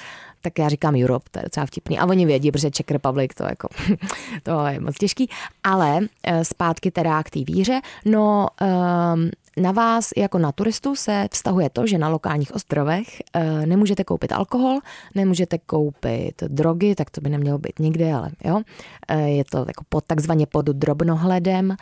Tak 0.42 0.60
já 0.60 0.70
říkám 0.70 0.96
Europe, 0.96 1.30
to 1.32 1.40
je 1.40 1.44
docela 1.44 1.66
vtipný. 1.66 2.00
A 2.00 2.06
oni 2.06 2.26
vědí, 2.26 2.52
protože 2.52 2.72
Czech 2.72 2.92
Republic, 2.92 3.32
to, 3.36 3.44
jako, 3.44 3.68
to 4.44 4.66
je 4.68 4.80
moc 4.80 4.96
těžký. 4.96 5.30
Ale 5.64 6.00
eh, 6.24 6.46
zpátky 6.46 6.92
teda 6.92 7.24
k 7.24 7.30
té 7.30 7.40
víře, 7.44 7.82
no 8.06 8.48
ehm, 8.62 9.30
na 9.58 9.72
vás 9.72 10.10
jako 10.18 10.38
na 10.38 10.52
turistu 10.52 10.96
se 10.96 11.28
vztahuje 11.32 11.70
to, 11.70 11.88
že 11.88 11.98
na 11.98 12.10
lokálních 12.10 12.56
ostrovech 12.56 13.08
eh, 13.34 13.66
nemůžete 13.66 14.04
koupit 14.04 14.32
alkohol, 14.32 14.80
nemůžete 15.16 15.58
koupit 15.58 16.44
drogy, 16.48 16.96
tak 16.96 17.10
to 17.10 17.22
by 17.22 17.30
nemělo 17.30 17.58
být 17.58 17.80
nikdy, 17.80 18.12
ale 18.12 18.30
jo. 18.44 18.62
Je 19.26 19.44
to 19.46 19.58
jako 19.58 19.84
pod, 19.90 20.04
takzvaně 20.06 20.46
pod 20.46 20.66
drobnohledem. 20.66 21.76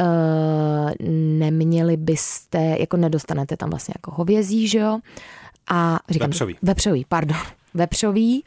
Uh, 0.00 0.90
neměli 1.38 1.96
byste, 1.96 2.76
jako 2.80 2.96
nedostanete 2.96 3.56
tam 3.56 3.70
vlastně 3.70 3.94
jako 3.96 4.10
hovězí, 4.10 4.68
že 4.68 4.78
jo? 4.78 4.98
A 5.70 5.98
říkám, 6.08 6.30
vepřový. 6.30 6.56
Vepřový, 6.62 7.04
pardon. 7.08 7.38
Vepřový. 7.74 8.44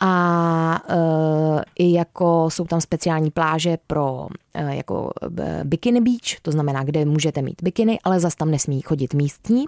A 0.00 0.80
uh, 0.94 1.60
i 1.78 1.92
jako 1.92 2.50
jsou 2.50 2.64
tam 2.64 2.80
speciální 2.80 3.30
pláže 3.30 3.78
pro 3.86 4.26
jako 4.56 5.10
uh, 5.22 5.38
bikini 5.64 6.00
beach, 6.00 6.40
to 6.42 6.52
znamená, 6.52 6.84
kde 6.84 7.04
můžete 7.04 7.42
mít 7.42 7.62
bikiny, 7.62 7.98
ale 8.04 8.20
zas 8.20 8.34
tam 8.34 8.50
nesmí 8.50 8.80
chodit 8.80 9.14
místní. 9.14 9.64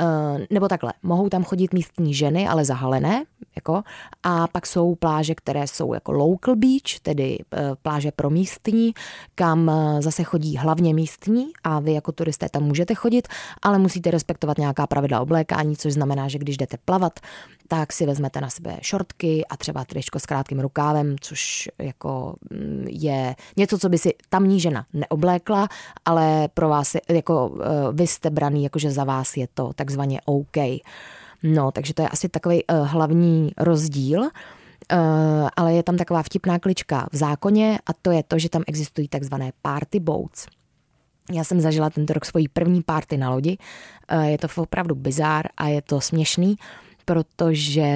Eh, 0.00 0.46
nebo 0.50 0.68
takhle, 0.68 0.92
mohou 1.02 1.28
tam 1.28 1.44
chodit 1.44 1.74
místní 1.74 2.14
ženy, 2.14 2.48
ale 2.48 2.64
zahalené, 2.64 3.24
jako, 3.56 3.82
a 4.22 4.46
pak 4.46 4.66
jsou 4.66 4.94
pláže, 4.94 5.34
které 5.34 5.66
jsou 5.66 5.94
jako 5.94 6.12
local 6.12 6.56
beach, 6.56 7.00
tedy 7.02 7.38
eh, 7.52 7.70
pláže 7.82 8.12
pro 8.12 8.30
místní, 8.30 8.92
kam 9.34 9.70
eh, 9.70 10.02
zase 10.02 10.24
chodí 10.24 10.56
hlavně 10.56 10.94
místní 10.94 11.46
a 11.64 11.80
vy 11.80 11.92
jako 11.92 12.12
turisté 12.12 12.48
tam 12.48 12.62
můžete 12.62 12.94
chodit, 12.94 13.28
ale 13.62 13.78
musíte 13.78 14.10
respektovat 14.10 14.58
nějaká 14.58 14.86
pravidla 14.86 15.20
oblékání, 15.20 15.76
což 15.76 15.92
znamená, 15.92 16.28
že 16.28 16.38
když 16.38 16.56
jdete 16.56 16.76
plavat, 16.84 17.20
tak 17.68 17.92
si 17.92 18.06
vezmete 18.06 18.40
na 18.40 18.50
sebe 18.50 18.78
šortky 18.82 19.44
a 19.46 19.56
třeba 19.56 19.84
tričko 19.84 20.18
s 20.18 20.26
krátkým 20.26 20.60
rukávem, 20.60 21.16
což 21.20 21.68
jako 21.78 22.34
mm, 22.50 22.86
je 22.88 23.36
něco, 23.56 23.78
co 23.78 23.88
by 23.88 23.98
si 23.98 24.09
tamní 24.28 24.60
žena 24.60 24.86
neoblékla, 24.92 25.68
ale 26.04 26.48
pro 26.54 26.68
vás, 26.68 26.96
jako 27.08 27.58
vy 27.92 28.06
jste 28.06 28.30
braný, 28.30 28.64
jakože 28.64 28.90
za 28.90 29.04
vás 29.04 29.36
je 29.36 29.48
to 29.54 29.72
takzvaně 29.72 30.20
OK. 30.24 30.56
No, 31.42 31.70
takže 31.70 31.94
to 31.94 32.02
je 32.02 32.08
asi 32.08 32.28
takový 32.28 32.64
uh, 32.64 32.86
hlavní 32.86 33.52
rozdíl. 33.58 34.20
Uh, 34.22 34.28
ale 35.56 35.74
je 35.74 35.82
tam 35.82 35.96
taková 35.96 36.22
vtipná 36.22 36.58
klička 36.58 37.08
v 37.12 37.16
zákoně 37.16 37.78
a 37.86 37.92
to 37.92 38.10
je 38.10 38.22
to, 38.22 38.38
že 38.38 38.48
tam 38.48 38.62
existují 38.66 39.08
takzvané 39.08 39.52
party 39.62 40.00
boats. 40.00 40.46
Já 41.32 41.44
jsem 41.44 41.60
zažila 41.60 41.90
tento 41.90 42.12
rok 42.12 42.24
svoji 42.24 42.48
první 42.48 42.82
party 42.82 43.16
na 43.16 43.30
lodi. 43.30 43.58
Je 44.22 44.38
to 44.38 44.48
opravdu 44.56 44.94
bizár 44.94 45.46
a 45.56 45.68
je 45.68 45.82
to 45.82 46.00
směšný. 46.00 46.56
Protože 47.10 47.90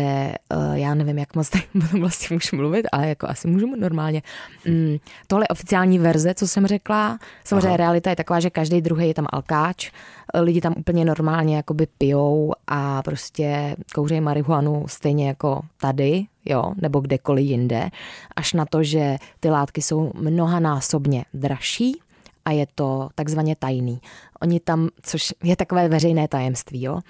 uh, 0.57 0.75
já 0.75 0.95
nevím, 0.95 1.19
jak 1.19 1.37
moc 1.37 1.51
tady 1.51 1.65
vlastně 2.01 2.35
můžu 2.35 2.57
mluvit, 2.57 2.87
ale 2.93 3.09
jako 3.09 3.29
asi 3.29 3.49
můžu 3.49 3.77
normálně. 3.77 4.23
Mm, 4.67 4.97
tohle 5.27 5.45
je 5.45 5.49
oficiální 5.49 5.99
verze, 5.99 6.35
co 6.35 6.49
jsem 6.49 6.67
řekla. 6.67 7.19
Samozřejmě 7.45 7.69
Aha. 7.69 7.77
realita 7.77 8.11
je 8.11 8.17
taková, 8.17 8.41
že 8.41 8.51
každý 8.51 8.81
druhý 8.81 9.09
je 9.09 9.15
tam 9.15 9.27
alkáč, 9.33 9.91
lidi 10.35 10.61
tam 10.61 10.75
úplně 10.77 11.05
normálně 11.05 11.57
jakoby 11.57 11.87
pijou 11.99 12.53
a 12.67 13.03
prostě 13.03 13.77
kouřejí 13.95 14.21
marihuanu 14.21 14.85
stejně 14.89 15.29
jako 15.29 15.61
tady, 15.81 16.25
jo, 16.45 16.73
nebo 16.77 17.01
kdekoliv 17.01 17.47
jinde, 17.47 17.91
až 18.37 18.53
na 18.53 18.67
to, 18.67 18.83
že 18.83 19.17
ty 19.41 19.51
látky 19.51 19.83
jsou 19.83 20.13
mnohanásobně 20.15 21.25
dražší, 21.35 22.01
a 22.45 22.51
je 22.51 22.67
to 22.75 23.09
takzvaně 23.15 23.57
tajný. 23.57 24.01
Oni 24.43 24.61
tam, 24.61 24.89
což 25.03 25.35
je 25.45 25.57
takové 25.57 25.89
veřejné 25.89 26.29
tajemství, 26.29 26.83
jo, 26.83 27.01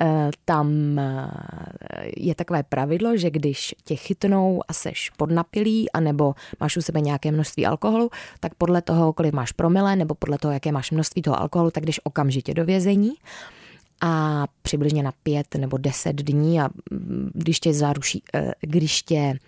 eh, 0.00 0.30
tam 0.44 0.98
eh, 0.98 1.30
je 2.16 2.34
takové 2.34 2.62
pravidlo, 2.62 3.16
že 3.16 3.30
když 3.30 3.74
tě 3.84 3.96
chytnou 3.96 4.60
a 4.68 4.72
seš 4.72 5.10
podnapilý, 5.10 5.92
anebo 5.92 6.34
máš 6.60 6.76
u 6.76 6.82
sebe 6.82 7.00
nějaké 7.00 7.32
množství 7.32 7.66
alkoholu, 7.66 8.10
tak 8.40 8.54
podle 8.54 8.82
toho, 8.82 9.12
kolik 9.12 9.32
máš 9.34 9.52
promile, 9.52 9.96
nebo 9.96 10.14
podle 10.14 10.38
toho, 10.38 10.52
jaké 10.52 10.72
máš 10.72 10.90
množství 10.90 11.22
toho 11.22 11.40
alkoholu, 11.40 11.70
tak 11.70 11.86
jdeš 11.86 12.00
okamžitě 12.04 12.54
do 12.54 12.64
vězení 12.64 13.12
a 14.00 14.44
přibližně 14.62 15.02
na 15.02 15.12
pět 15.22 15.54
nebo 15.54 15.78
deset 15.78 16.16
dní 16.16 16.60
a 16.60 16.68
mm, 16.90 17.30
když 17.34 17.60
tě 17.60 17.74
zaruší, 17.74 18.22
eh, 18.34 18.52
když 18.60 19.02
tě 19.02 19.38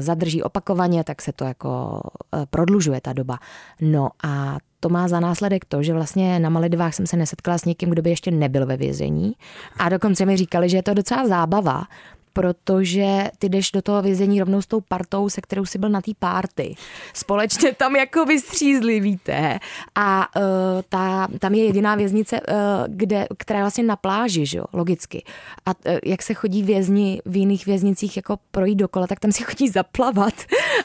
zadrží 0.00 0.42
opakovaně, 0.42 1.04
tak 1.04 1.22
se 1.22 1.32
to 1.32 1.44
jako 1.44 2.00
eh, 2.34 2.46
prodlužuje 2.50 3.00
ta 3.00 3.12
doba. 3.12 3.38
No 3.80 4.10
a 4.24 4.58
to 4.80 4.88
má 4.88 5.08
za 5.08 5.20
následek 5.20 5.64
to, 5.64 5.82
že 5.82 5.92
vlastně 5.92 6.38
na 6.38 6.48
Maledivách 6.50 6.94
jsem 6.94 7.06
se 7.06 7.16
nesetkala 7.16 7.58
s 7.58 7.64
někým, 7.64 7.90
kdo 7.90 8.02
by 8.02 8.10
ještě 8.10 8.30
nebyl 8.30 8.66
ve 8.66 8.76
vězení. 8.76 9.32
A 9.76 9.88
dokonce 9.88 10.26
mi 10.26 10.36
říkali, 10.36 10.68
že 10.68 10.76
je 10.76 10.82
to 10.82 10.94
docela 10.94 11.28
zábava, 11.28 11.84
protože 12.32 13.30
ty 13.38 13.48
jdeš 13.48 13.70
do 13.70 13.82
toho 13.82 14.02
vězení 14.02 14.40
rovnou 14.40 14.62
s 14.62 14.66
tou 14.66 14.80
partou, 14.80 15.28
se 15.28 15.40
kterou 15.40 15.64
jsi 15.64 15.78
byl 15.78 15.88
na 15.88 16.00
té 16.00 16.12
párty. 16.18 16.74
Společně 17.14 17.74
tam 17.74 17.96
jako 17.96 18.24
vystřízli, 18.24 19.00
víte. 19.00 19.58
A 19.94 20.28
uh, 20.36 20.42
ta, 20.88 21.28
tam 21.38 21.54
je 21.54 21.64
jediná 21.64 21.94
věznice, 21.94 22.40
uh, 22.40 22.54
kde, 22.86 23.26
která 23.38 23.58
je 23.58 23.64
vlastně 23.64 23.84
na 23.84 23.96
pláži, 23.96 24.46
že 24.46 24.58
jo, 24.58 24.64
logicky. 24.72 25.24
A 25.66 25.70
uh, 25.70 25.98
jak 26.04 26.22
se 26.22 26.34
chodí 26.34 26.62
vězni 26.62 27.22
v 27.26 27.36
jiných 27.36 27.66
věznicích 27.66 28.16
jako 28.16 28.38
projít 28.50 28.74
dokola, 28.74 29.06
tak 29.06 29.20
tam 29.20 29.32
si 29.32 29.42
chodí 29.42 29.68
zaplavat. 29.68 30.34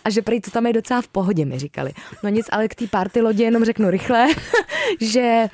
A 0.04 0.10
že 0.10 0.22
prý 0.22 0.42
to 0.42 0.52
tam 0.52 0.68
je 0.68 0.74
docela 0.74 1.02
v 1.02 1.08
pohodě, 1.08 1.46
mi 1.46 1.60
říkali. 1.60 1.92
No 2.24 2.30
nic, 2.30 2.46
ale 2.52 2.68
k 2.68 2.76
té 2.76 2.88
party 2.88 3.22
lodi 3.22 3.44
jenom 3.44 3.66
řeknu 3.66 3.90
rychle, 3.90 4.28
že 5.02 5.48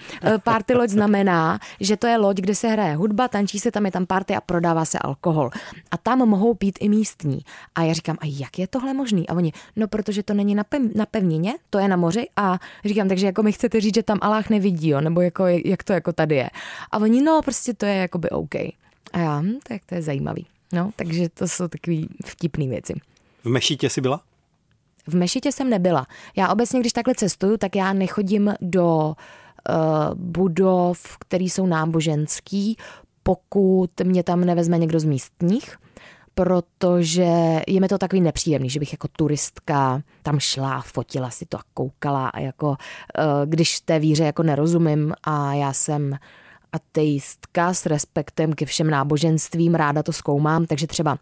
party 0.43 0.73
loď 0.73 0.89
znamená, 0.89 1.59
že 1.79 1.97
to 1.97 2.07
je 2.07 2.17
loď, 2.17 2.37
kde 2.37 2.55
se 2.55 2.67
hraje 2.67 2.95
hudba, 2.95 3.27
tančí 3.27 3.59
se, 3.59 3.71
tam 3.71 3.85
je 3.85 3.91
tam 3.91 4.05
party 4.05 4.35
a 4.35 4.41
prodává 4.41 4.85
se 4.85 4.99
alkohol 4.99 5.49
a 5.91 5.97
tam 5.97 6.19
mohou 6.19 6.53
pít 6.53 6.77
i 6.81 6.89
místní. 6.89 7.39
A 7.75 7.83
já 7.83 7.93
říkám, 7.93 8.17
a 8.21 8.25
jak 8.25 8.59
je 8.59 8.67
tohle 8.67 8.93
možný? 8.93 9.29
A 9.29 9.33
oni, 9.33 9.51
no 9.75 9.87
protože 9.87 10.23
to 10.23 10.33
není 10.33 10.55
na, 10.55 10.63
pev, 10.63 10.81
na 10.95 11.05
pevnině, 11.05 11.53
to 11.69 11.79
je 11.79 11.87
na 11.87 11.95
moři 11.95 12.27
a 12.35 12.59
říkám, 12.85 13.07
takže 13.07 13.25
jako 13.25 13.43
mi 13.43 13.51
chcete 13.51 13.81
říct, 13.81 13.95
že 13.95 14.03
tam 14.03 14.17
Aláh 14.21 14.49
nevidí, 14.49 14.89
jo? 14.89 15.01
nebo 15.01 15.21
jako, 15.21 15.45
jak 15.47 15.83
to 15.83 15.93
jako 15.93 16.13
tady 16.13 16.35
je. 16.35 16.49
A 16.91 16.97
oni, 16.97 17.21
no 17.21 17.41
prostě 17.41 17.73
to 17.73 17.85
je 17.85 17.95
jakoby 17.95 18.29
OK. 18.29 18.55
A 19.13 19.19
já, 19.19 19.39
hm, 19.39 19.59
tak 19.67 19.81
to 19.85 19.95
je 19.95 20.01
zajímavý. 20.01 20.45
No, 20.73 20.91
takže 20.95 21.29
to 21.29 21.47
jsou 21.47 21.67
takové 21.67 21.97
vtipné 22.25 22.67
věci. 22.67 22.93
V 23.43 23.49
Mešitě 23.49 23.89
jsi 23.89 24.01
byla? 24.01 24.21
V 25.07 25.15
Mešitě 25.15 25.51
jsem 25.51 25.69
nebyla. 25.69 26.07
Já 26.35 26.49
obecně, 26.49 26.79
když 26.79 26.93
takhle 26.93 27.15
cestuju, 27.15 27.57
tak 27.57 27.75
já 27.75 27.93
nechodím 27.93 28.53
do 28.61 29.15
uh, 29.69 30.15
budov, 30.15 31.17
které 31.19 31.43
jsou 31.43 31.65
náboženský, 31.65 32.77
pokud 33.23 33.91
mě 34.03 34.23
tam 34.23 34.41
nevezme 34.45 34.77
někdo 34.77 34.99
z 34.99 35.03
místních, 35.03 35.77
protože 36.35 37.61
je 37.67 37.79
mi 37.81 37.87
to 37.87 37.97
takový 37.97 38.21
nepříjemný, 38.21 38.69
že 38.69 38.79
bych 38.79 38.91
jako 38.91 39.07
turistka 39.07 40.01
tam 40.23 40.39
šla, 40.39 40.81
fotila 40.81 41.29
si 41.29 41.45
to 41.45 41.57
a 41.57 41.63
koukala 41.73 42.27
a 42.27 42.39
jako 42.39 42.75
eh, 43.17 43.23
když 43.45 43.79
té 43.79 43.99
víře 43.99 44.23
jako 44.23 44.43
nerozumím 44.43 45.13
a 45.23 45.53
já 45.53 45.73
jsem 45.73 46.17
ateistka 46.73 47.73
s 47.73 47.85
respektem 47.85 48.53
ke 48.53 48.65
všem 48.65 48.89
náboženstvím, 48.89 49.75
ráda 49.75 50.03
to 50.03 50.13
zkoumám, 50.13 50.65
takže 50.65 50.87
třeba 50.87 51.17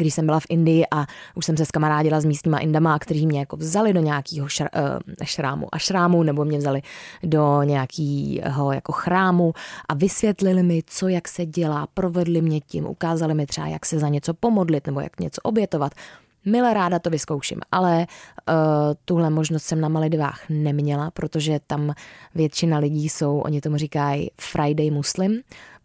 když 0.00 0.14
jsem 0.14 0.26
byla 0.26 0.40
v 0.40 0.46
Indii 0.48 0.84
a 0.90 1.06
už 1.34 1.46
jsem 1.46 1.56
se 1.56 1.66
skamarádila 1.66 2.20
s 2.20 2.24
místníma 2.24 2.58
Indama, 2.58 2.98
kteří 2.98 3.26
mě 3.26 3.38
jako 3.38 3.56
vzali 3.56 3.92
do 3.92 4.00
nějakého 4.00 4.48
šr, 4.48 4.62
uh, 4.62 5.24
šrámu 5.24 5.68
a 5.72 5.78
šrámu, 5.78 6.22
nebo 6.22 6.44
mě 6.44 6.58
vzali 6.58 6.82
do 7.22 7.62
nějakého 7.62 8.72
jako 8.72 8.92
chrámu 8.92 9.52
a 9.88 9.94
vysvětlili 9.94 10.62
mi, 10.62 10.82
co 10.86 11.08
jak 11.08 11.28
se 11.28 11.46
dělá, 11.46 11.86
provedli 11.94 12.40
mě 12.42 12.60
tím, 12.60 12.86
ukázali 12.86 13.34
mi 13.34 13.46
třeba, 13.46 13.66
jak 13.66 13.86
se 13.86 13.98
za 13.98 14.08
něco 14.08 14.34
pomodlit 14.34 14.86
nebo 14.86 15.00
jak 15.00 15.20
něco 15.20 15.40
obětovat. 15.42 15.92
Mile 16.44 16.74
ráda 16.74 16.98
to 16.98 17.10
vyzkouším, 17.10 17.60
ale 17.72 18.06
uh, 18.06 18.54
tuhle 19.04 19.30
možnost 19.30 19.62
jsem 19.62 19.80
na 19.80 19.88
Maledivách 19.88 20.40
neměla, 20.48 21.10
protože 21.10 21.60
tam 21.66 21.94
většina 22.34 22.78
lidí 22.78 23.08
jsou, 23.08 23.38
oni 23.38 23.60
tomu 23.60 23.76
říkají 23.76 24.30
Friday 24.40 24.90
Muslim, 24.90 25.40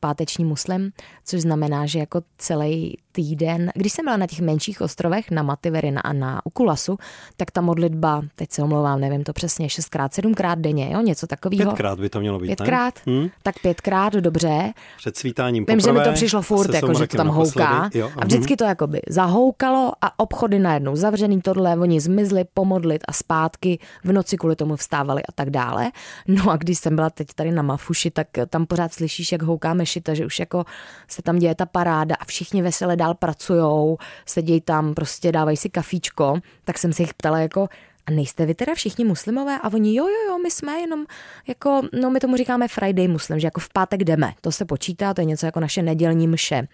páteční 0.06 0.46
muslim, 0.46 0.91
což 1.26 1.41
znamená, 1.41 1.86
že 1.86 2.00
jako 2.00 2.22
celý 2.38 2.98
týden, 3.12 3.72
když 3.76 3.94
jsem 3.94 4.06
byla 4.06 4.18
na 4.18 4.28
těch 4.28 4.41
menších 4.41 4.82
ostrovech, 4.82 5.32
na 5.32 5.44
Mativerina 5.44 6.02
a 6.02 6.13
na 6.13 6.41
Ukulasu, 6.44 6.98
tak 7.38 7.52
ta 7.52 7.62
modlitba, 7.62 8.22
teď 8.36 8.52
se 8.52 8.63
omlouvám, 8.63 9.00
nevím 9.00 9.24
to 9.24 9.34
přesně, 9.34 9.70
šestkrát, 9.70 10.13
sedmkrát 10.13 10.60
denně, 10.60 10.91
jo, 10.94 11.02
něco 11.02 11.28
takového. 11.28 11.72
Pětkrát 11.72 12.00
by 12.00 12.10
to 12.10 12.20
mělo 12.20 12.39
být, 12.39 12.48
Pětkrát? 12.48 12.94
Hmm? 13.06 13.30
Tak 13.44 13.60
pětkrát, 13.60 14.13
dobře. 14.13 14.74
Před 14.98 15.18
svítáním 15.18 15.65
Vím, 15.68 15.80
že 15.80 15.91
mi 15.91 16.00
to 16.02 16.12
přišlo 16.12 16.41
furt, 16.41 16.74
jako, 16.74 16.94
že 16.94 17.08
to 17.08 17.18
tam 17.18 17.28
houká. 17.28 17.89
Jo, 17.94 18.12
a 18.18 18.26
vždycky 18.26 18.56
to 18.56 18.63
jakoby 18.63 19.02
zahoukalo 19.10 19.94
a 20.02 20.20
obchody 20.20 20.60
najednou 20.60 20.96
zavřený, 20.96 21.41
tohle, 21.41 21.78
oni 21.78 22.00
zmizli 22.00 22.46
pomodlit 22.54 23.02
a 23.08 23.13
zpátky, 23.13 23.80
v 24.04 24.12
noci 24.12 24.38
kvůli 24.38 24.56
tomu 24.56 24.76
vstávali 24.76 25.24
a 25.24 25.32
tak 25.32 25.50
dále. 25.50 25.91
No 26.28 26.52
a 26.52 26.58
když 26.58 26.78
jsem 26.78 26.96
byla 26.96 27.10
teď 27.10 27.28
tady 27.36 27.52
na 27.52 27.62
Mafuši, 27.62 28.12
tak 28.12 28.28
tam 28.50 28.65
pořád 28.65 28.94
slyšíš, 28.94 29.32
jak 29.32 29.41
houkáme 29.41 29.86
mešita, 29.95 30.13
že 30.13 30.25
už 30.25 30.39
jako 30.39 30.65
se 31.08 31.21
tam 31.21 31.39
děje 31.39 31.55
ta 31.55 31.65
paráda 31.65 32.15
a 32.19 32.25
všichni 32.25 32.62
vesele 32.62 32.95
dál 32.95 33.13
pracujou, 33.13 33.97
sedějí 34.25 34.62
tam, 34.62 34.93
prostě 34.93 35.31
dávají 35.31 35.58
si 35.58 35.69
kafíčko, 35.69 36.39
tak 36.63 36.77
jsem 36.77 36.93
se 36.93 37.03
jich 37.03 37.13
ptala 37.13 37.39
jako, 37.39 37.67
a 38.08 38.12
nejste 38.12 38.45
vy 38.45 38.55
teda 38.55 38.75
všichni 38.75 39.05
muslimové? 39.05 39.58
A 39.63 39.73
oni, 39.73 39.95
jo, 39.95 40.08
jo, 40.08 40.21
jo, 40.27 40.38
my 40.38 40.51
jsme 40.51 40.79
jenom 40.79 41.05
jako, 41.47 41.81
no 42.01 42.10
my 42.10 42.19
tomu 42.19 42.38
říkáme 42.38 42.67
Friday 42.67 43.08
muslim, 43.08 43.39
že 43.39 43.47
jako 43.47 43.60
v 43.60 43.69
pátek 43.69 44.03
jdeme. 44.03 44.34
To 44.41 44.51
se 44.51 44.65
počítá, 44.65 45.13
to 45.13 45.21
je 45.21 45.25
něco 45.25 45.45
jako 45.45 45.60
naše 45.60 45.81
nedělní 45.81 46.27
mše. 46.27 46.67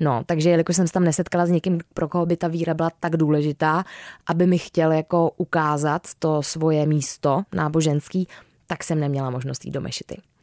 No, 0.00 0.22
takže 0.26 0.50
jelikož 0.50 0.76
jsem 0.76 0.86
se 0.86 0.92
tam 0.92 1.04
nesetkala 1.04 1.46
s 1.46 1.50
někým, 1.50 1.80
pro 1.94 2.08
koho 2.08 2.26
by 2.26 2.36
ta 2.36 2.48
víra 2.48 2.74
byla 2.74 2.90
tak 3.00 3.16
důležitá, 3.16 3.84
aby 4.26 4.46
mi 4.46 4.58
chtěl 4.58 4.92
jako 4.92 5.30
ukázat 5.36 6.02
to 6.18 6.42
svoje 6.42 6.86
místo 6.86 7.42
náboženský, 7.52 8.28
tak 8.66 8.84
jsem 8.84 9.00
neměla 9.00 9.30
možnost 9.30 9.64
jít 9.64 9.70
do 9.70 9.80
mešity. 9.80 10.35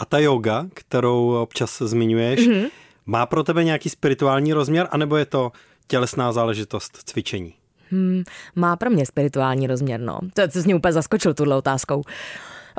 A 0.00 0.04
ta 0.04 0.18
yoga, 0.18 0.66
kterou 0.74 1.42
občas 1.42 1.78
zmiňuješ, 1.78 2.40
mm-hmm. 2.40 2.70
má 3.06 3.26
pro 3.26 3.44
tebe 3.44 3.64
nějaký 3.64 3.88
spirituální 3.88 4.52
rozměr, 4.52 4.88
anebo 4.90 5.16
je 5.16 5.24
to 5.24 5.52
tělesná 5.86 6.32
záležitost 6.32 6.98
cvičení? 7.04 7.54
Hmm, 7.90 8.22
má 8.56 8.76
pro 8.76 8.90
mě 8.90 9.06
spirituální 9.06 9.66
rozměr, 9.66 10.00
no. 10.00 10.18
To, 10.34 10.48
co 10.48 10.58
mě 10.64 10.74
úplně 10.74 10.92
zaskočil 10.92 11.34
tuhle 11.34 11.56
otázkou. 11.56 12.02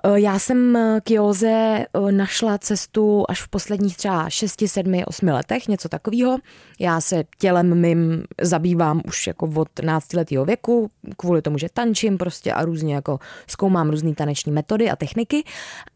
Eh, 0.04 0.20
já 0.20 0.40
jsem 0.40 0.78
k 1.04 1.12
józe 1.12 1.50
eh, 1.50 2.12
našla 2.12 2.58
cestu 2.58 3.26
až 3.30 3.42
v 3.42 3.48
posledních 3.48 3.98
třeba 3.98 4.30
6, 4.30 4.64
7, 4.66 5.04
8 5.06 5.28
letech, 5.28 5.68
něco 5.68 5.90
takového. 5.90 6.38
Já 6.80 7.02
se 7.02 7.24
tělem 7.38 7.82
mým 7.82 8.24
zabývám 8.42 9.02
už 9.08 9.28
jako 9.28 9.50
od 9.56 9.68
12 9.76 10.14
letého 10.14 10.46
věku, 10.46 10.92
kvůli 11.18 11.42
tomu, 11.42 11.58
že 11.58 11.68
tančím 11.74 12.18
prostě 12.18 12.54
a 12.54 12.66
různě 12.66 12.96
jako 12.96 13.20
zkoumám 13.48 13.90
různé 13.90 14.16
taneční 14.16 14.52
metody 14.52 14.90
a 14.90 14.96
techniky. 14.96 15.44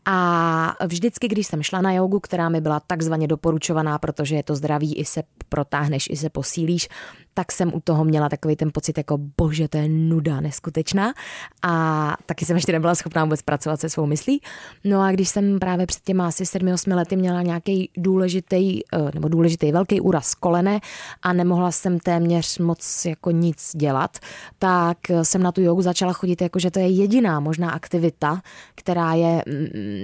A 0.05 0.85
vždycky, 0.87 1.27
když 1.27 1.47
jsem 1.47 1.63
šla 1.63 1.81
na 1.81 1.91
jogu, 1.93 2.19
která 2.19 2.49
mi 2.49 2.61
byla 2.61 2.79
takzvaně 2.79 3.27
doporučovaná, 3.27 3.99
protože 3.99 4.35
je 4.35 4.43
to 4.43 4.55
zdraví, 4.55 4.95
i 4.95 5.05
se 5.05 5.23
protáhneš, 5.49 6.07
i 6.11 6.15
se 6.15 6.29
posílíš, 6.29 6.89
tak 7.33 7.51
jsem 7.51 7.73
u 7.73 7.79
toho 7.79 8.03
měla 8.03 8.29
takový 8.29 8.55
ten 8.55 8.69
pocit 8.73 8.97
jako 8.97 9.17
bože, 9.37 9.67
to 9.67 9.77
je 9.77 9.89
nuda 9.89 10.41
neskutečná 10.41 11.13
a 11.61 12.15
taky 12.25 12.45
jsem 12.45 12.55
ještě 12.55 12.71
nebyla 12.71 12.95
schopná 12.95 13.23
vůbec 13.23 13.41
pracovat 13.41 13.79
se 13.79 13.89
svou 13.89 14.05
myslí. 14.05 14.41
No 14.83 15.01
a 15.01 15.11
když 15.11 15.29
jsem 15.29 15.59
právě 15.59 15.85
před 15.85 16.03
těma 16.03 16.27
asi 16.27 16.43
7-8 16.43 16.95
lety 16.95 17.15
měla 17.15 17.41
nějaký 17.41 17.89
důležitý, 17.97 18.79
eh, 18.79 19.11
nebo 19.13 19.27
důležitý 19.27 19.71
velký 19.71 20.01
úraz 20.01 20.35
kolene 20.35 20.79
a 21.21 21.33
nemohla 21.33 21.71
jsem 21.71 21.99
téměř 21.99 22.59
moc 22.59 23.05
jako 23.05 23.31
nic 23.31 23.71
dělat, 23.75 24.17
tak 24.59 24.97
jsem 25.23 25.43
na 25.43 25.51
tu 25.51 25.61
jogu 25.61 25.81
začala 25.81 26.13
chodit 26.13 26.41
jako, 26.41 26.59
že 26.59 26.71
to 26.71 26.79
je 26.79 26.87
jediná 26.87 27.39
možná 27.39 27.71
aktivita, 27.71 28.41
která 28.75 29.13
je 29.13 29.43
mm, 29.47 29.94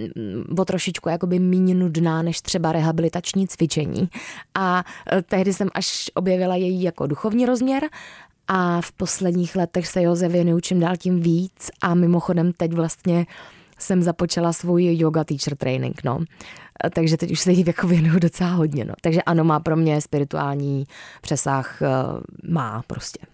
o 0.57 0.65
trošičku 0.65 1.09
jakoby 1.09 1.39
méně 1.39 1.75
nudná 1.75 2.21
než 2.21 2.41
třeba 2.41 2.71
rehabilitační 2.71 3.47
cvičení. 3.47 4.09
A 4.55 4.83
eh, 5.11 5.21
tehdy 5.21 5.53
jsem 5.53 5.69
až 5.73 6.11
objevila 6.13 6.55
její 6.55 6.83
jako 6.83 7.07
duchovní 7.07 7.45
rozměr 7.45 7.83
a 8.47 8.81
v 8.81 8.91
posledních 8.91 9.55
letech 9.55 9.87
se 9.87 10.01
Joze 10.01 10.27
věnuju 10.27 10.59
čím 10.59 10.79
dál 10.79 10.97
tím 10.97 11.19
víc 11.19 11.71
a 11.81 11.93
mimochodem 11.93 12.53
teď 12.53 12.73
vlastně 12.73 13.25
jsem 13.79 14.01
započala 14.01 14.53
svůj 14.53 14.97
yoga 14.97 15.23
teacher 15.23 15.55
training, 15.55 16.01
no. 16.03 16.19
Takže 16.93 17.17
teď 17.17 17.31
už 17.31 17.39
se 17.39 17.51
jí 17.51 17.63
jako 17.67 17.87
věnuju 17.87 18.19
docela 18.19 18.49
hodně, 18.49 18.85
no. 18.85 18.93
Takže 19.01 19.21
ano, 19.21 19.43
má 19.43 19.59
pro 19.59 19.75
mě 19.75 20.01
spirituální 20.01 20.85
přesah, 21.21 21.81
eh, 21.81 21.87
má 22.51 22.83
prostě. 22.87 23.30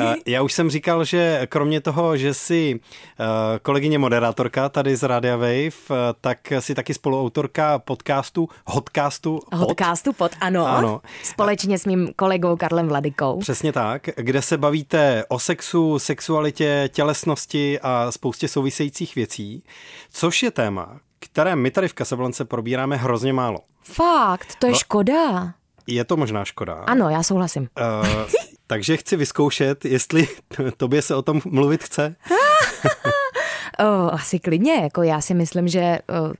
Eh, 0.00 0.14
já 0.26 0.42
už 0.42 0.52
jsem 0.52 0.70
říkal, 0.70 1.04
že 1.04 1.46
kromě 1.48 1.80
toho, 1.80 2.16
že 2.16 2.34
jsi 2.34 2.80
eh, 2.80 3.24
kolegyně 3.62 3.98
moderátorka 3.98 4.68
tady 4.68 4.96
z 4.96 5.02
Radia 5.02 5.36
Wave, 5.36 5.68
eh, 5.68 5.94
tak 6.20 6.38
si 6.58 6.74
taky 6.74 6.94
spoluautorka 6.94 7.78
podcastu, 7.78 8.48
hodcastu 8.66 9.40
pod. 9.50 9.58
Hodcastu 9.58 10.12
pod, 10.12 10.32
ano. 10.40 10.66
ano. 10.66 11.00
Společně 11.22 11.78
s 11.78 11.86
mým 11.86 12.08
kolegou 12.16 12.56
Karlem 12.56 12.88
Vladikou. 12.88 13.38
Přesně 13.38 13.72
tak, 13.72 14.08
kde 14.16 14.42
se 14.42 14.58
bavíte 14.58 15.24
o 15.28 15.38
sexu, 15.38 15.98
sexualitě, 15.98 16.88
tělesnosti 16.92 17.80
a 17.80 18.12
spoustě 18.12 18.48
souvisejících 18.48 19.14
věcí, 19.14 19.64
což 20.12 20.42
je 20.42 20.50
téma, 20.50 21.00
které 21.18 21.56
my 21.56 21.70
tady 21.70 21.88
v 21.88 21.94
Kasablance 21.94 22.44
probíráme 22.44 22.96
hrozně 22.96 23.32
málo. 23.32 23.58
Fakt, 23.82 24.54
to 24.58 24.66
je 24.66 24.72
no, 24.72 24.78
škoda. 24.78 25.52
Je 25.86 26.04
to 26.04 26.16
možná 26.16 26.44
škoda. 26.44 26.74
Ano, 26.74 27.10
já 27.10 27.22
souhlasím. 27.22 27.68
Uh, 28.02 28.26
takže 28.68 28.96
chci 28.96 29.16
vyzkoušet, 29.16 29.84
jestli 29.84 30.28
tobě 30.76 31.02
se 31.02 31.14
o 31.14 31.22
tom 31.22 31.40
mluvit 31.44 31.82
chce. 31.82 32.16
oh, 33.78 34.14
asi 34.14 34.38
klidně, 34.38 34.74
jako 34.74 35.02
já 35.02 35.20
si 35.20 35.34
myslím, 35.34 35.68
že 35.68 35.98
oh, 36.08 36.32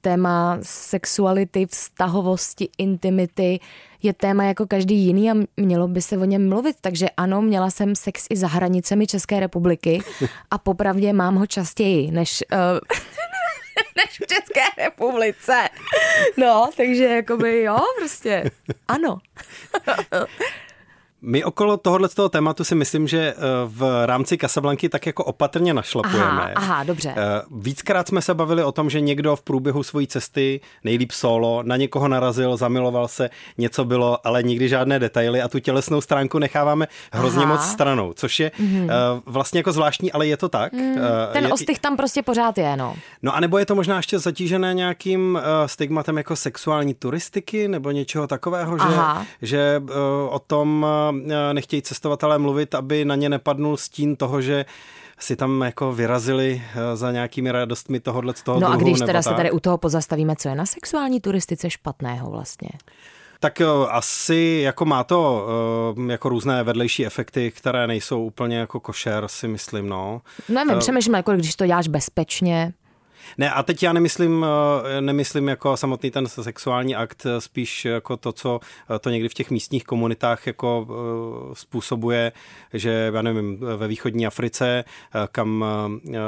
téma 0.00 0.58
sexuality, 0.62 1.66
vztahovosti, 1.66 2.68
intimity 2.78 3.60
je 4.02 4.12
téma 4.12 4.44
jako 4.44 4.66
každý 4.66 4.96
jiný 4.96 5.30
a 5.30 5.34
mělo 5.56 5.88
by 5.88 6.02
se 6.02 6.18
o 6.18 6.24
něm 6.24 6.48
mluvit. 6.48 6.76
Takže 6.80 7.06
ano, 7.16 7.42
měla 7.42 7.70
jsem 7.70 7.94
sex 7.94 8.26
i 8.30 8.36
za 8.36 8.46
hranicemi 8.46 9.06
České 9.06 9.40
republiky 9.40 10.02
a 10.50 10.58
popravdě 10.58 11.12
mám 11.12 11.34
ho 11.34 11.46
častěji 11.46 12.10
než... 12.10 12.44
Uh, 12.52 12.78
než 13.96 14.20
v 14.20 14.26
České 14.26 14.84
republice. 14.84 15.68
No, 16.36 16.70
takže 16.76 17.04
jakoby 17.04 17.62
jo, 17.62 17.78
prostě 17.98 18.50
ano. 18.88 19.18
My 21.26 21.44
okolo 21.44 21.76
tohohle 21.76 22.08
toho 22.08 22.28
tématu 22.28 22.64
si 22.64 22.74
myslím, 22.74 23.08
že 23.08 23.34
eh, 23.36 23.40
v 23.64 24.06
rámci 24.06 24.38
Casablanky 24.38 24.88
tak 24.88 25.06
jako 25.06 25.24
opatrně 25.24 25.74
našlapujeme. 25.74 26.28
Aha, 26.28 26.52
aha, 26.56 26.84
dobře. 26.84 27.14
Eh, 27.16 27.42
víckrát 27.50 28.08
jsme 28.08 28.22
se 28.22 28.34
bavili 28.34 28.64
o 28.64 28.72
tom, 28.72 28.90
že 28.90 29.00
někdo 29.00 29.36
v 29.36 29.42
průběhu 29.42 29.82
své 29.82 30.06
cesty, 30.06 30.60
nejlíp 30.84 31.12
solo, 31.12 31.62
na 31.62 31.76
někoho 31.76 32.08
narazil, 32.08 32.56
zamiloval 32.56 33.08
se, 33.08 33.30
něco 33.58 33.84
bylo, 33.84 34.26
ale 34.26 34.42
nikdy 34.42 34.68
žádné 34.68 34.98
detaily 34.98 35.42
a 35.42 35.48
tu 35.48 35.58
tělesnou 35.58 36.00
stránku 36.00 36.38
necháváme 36.38 36.88
hrozně 37.12 37.44
aha. 37.44 37.52
moc 37.52 37.64
stranou, 37.64 38.12
což 38.12 38.40
je 38.40 38.50
mm-hmm. 38.60 38.88
vlastně 39.26 39.58
jako 39.58 39.72
zvláštní, 39.72 40.12
ale 40.12 40.26
je 40.26 40.36
to 40.36 40.48
tak. 40.48 40.72
Mm, 40.72 40.94
ten 41.32 41.44
je, 41.44 41.52
ostych 41.52 41.78
tam 41.78 41.96
prostě 41.96 42.22
pořád 42.22 42.58
je, 42.58 42.76
no. 42.76 42.94
No 43.22 43.36
a 43.36 43.40
nebo 43.40 43.58
je 43.58 43.66
to 43.66 43.74
možná 43.74 43.96
ještě 43.96 44.18
zatížené 44.18 44.74
nějakým 44.74 45.38
stigmatem 45.66 46.16
jako 46.16 46.36
sexuální 46.36 46.94
turistiky 46.94 47.68
nebo 47.68 47.90
něčeho 47.90 48.26
takového, 48.26 48.78
že, 48.78 48.94
že 49.42 49.82
o 50.28 50.38
tom 50.38 50.86
nechtějí 51.52 51.82
cestovatelé 51.82 52.38
mluvit, 52.38 52.74
aby 52.74 53.04
na 53.04 53.14
ně 53.14 53.28
nepadnul 53.28 53.76
stín 53.76 54.16
toho, 54.16 54.40
že 54.40 54.64
si 55.18 55.36
tam 55.36 55.62
jako 55.62 55.92
vyrazili 55.92 56.62
eh, 56.74 56.96
za 56.96 57.12
nějakými 57.12 57.52
radostmi 57.52 58.00
tohohle 58.00 58.34
z 58.36 58.42
toho 58.42 58.60
No 58.60 58.66
druhu, 58.66 58.80
a 58.80 58.82
když 58.82 58.98
teda 58.98 59.12
tak. 59.12 59.24
se 59.24 59.34
tady 59.34 59.50
u 59.50 59.60
toho 59.60 59.78
pozastavíme, 59.78 60.36
co 60.36 60.48
je 60.48 60.54
na 60.54 60.66
sexuální 60.66 61.20
turistice 61.20 61.70
špatného 61.70 62.30
vlastně? 62.30 62.68
Tak 63.40 63.60
eh, 63.60 63.66
asi 63.88 64.60
jako 64.64 64.84
má 64.84 65.04
to 65.04 65.46
jako 66.08 66.28
různé 66.28 66.62
vedlejší 66.62 67.06
efekty, 67.06 67.50
které 67.50 67.86
nejsou 67.86 68.24
úplně 68.24 68.56
jako 68.56 68.80
košer, 68.80 69.28
si 69.28 69.48
myslím, 69.48 69.88
no. 69.88 70.20
No 70.48 70.64
nevím, 70.64 70.78
přemýšlím, 70.78 71.14
jako 71.14 71.32
když 71.32 71.56
to 71.56 71.66
děláš 71.66 71.88
bezpečně. 71.88 72.72
Ne, 73.38 73.50
a 73.50 73.62
teď 73.62 73.82
já 73.82 73.92
nemyslím, 73.92 74.46
eh, 74.96 75.00
nemyslím 75.00 75.48
jako 75.48 75.76
samotný 75.76 76.10
ten 76.10 76.26
sexuální 76.26 76.96
akt, 76.96 77.26
eh, 77.26 77.40
spíš 77.40 77.84
jako 77.84 78.16
to, 78.16 78.32
co 78.32 78.60
eh, 78.94 78.98
to 78.98 79.10
někdy 79.10 79.28
v 79.28 79.34
těch 79.34 79.50
místních 79.50 79.84
komunitách 79.84 80.46
jako 80.46 80.86
způsobuje, 81.52 82.32
že 82.72 83.10
já 83.14 83.22
nevím, 83.22 83.58
ve 83.76 83.88
východní 83.88 84.26
Africe, 84.26 84.84
kam, 85.32 85.64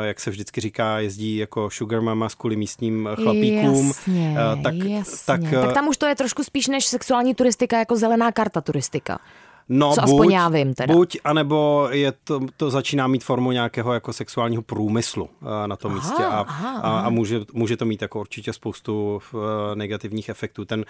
jak 0.03 0.21
se 0.21 0.31
vždycky 0.31 0.61
říká, 0.61 0.99
jezdí 0.99 1.37
jako 1.37 1.71
sugar 1.71 2.01
mama 2.01 2.29
kvůli 2.39 2.57
místním 2.57 3.09
chlapíkům. 3.15 3.87
Jasně, 3.87 4.37
tak, 4.63 4.75
jasně. 4.75 5.17
Tak, 5.27 5.41
tak 5.51 5.73
tam 5.73 5.89
už 5.89 5.97
to 5.97 6.07
je 6.07 6.15
trošku 6.15 6.45
spíš 6.45 6.69
než 6.69 6.87
sexuální 6.87 7.35
turistika, 7.35 7.79
jako 7.79 7.97
zelená 7.97 8.33
karta 8.33 8.61
turistika. 8.61 9.19
No, 9.69 9.95
Co 9.95 10.01
buď, 10.01 10.11
aspoň 10.11 10.31
já 10.31 10.49
vím 10.49 10.75
teda. 10.75 10.95
Buď, 10.95 11.17
anebo 11.25 11.89
je 11.91 12.13
to, 12.25 12.41
to 12.57 12.71
začíná 12.71 13.07
mít 13.07 13.25
formu 13.25 13.53
nějakého 13.53 13.93
jako 13.93 14.13
sexuálního 14.13 14.63
průmyslu 14.63 15.29
eh, 15.43 15.69
na 15.69 15.77
tom 15.77 15.93
aha, 15.93 16.01
místě 16.01 16.25
a, 16.25 16.29
aha, 16.29 16.81
a, 16.81 17.01
a 17.01 17.11
může, 17.11 17.41
může 17.53 17.77
to 17.77 17.85
mít 17.85 18.03
jako 18.03 18.21
určitě 18.21 18.53
spoustu 18.53 19.21
uh, 19.33 19.41
negativních 19.75 20.29
efektů. 20.29 20.65
Ten 20.65 20.81
uh, 20.81 20.85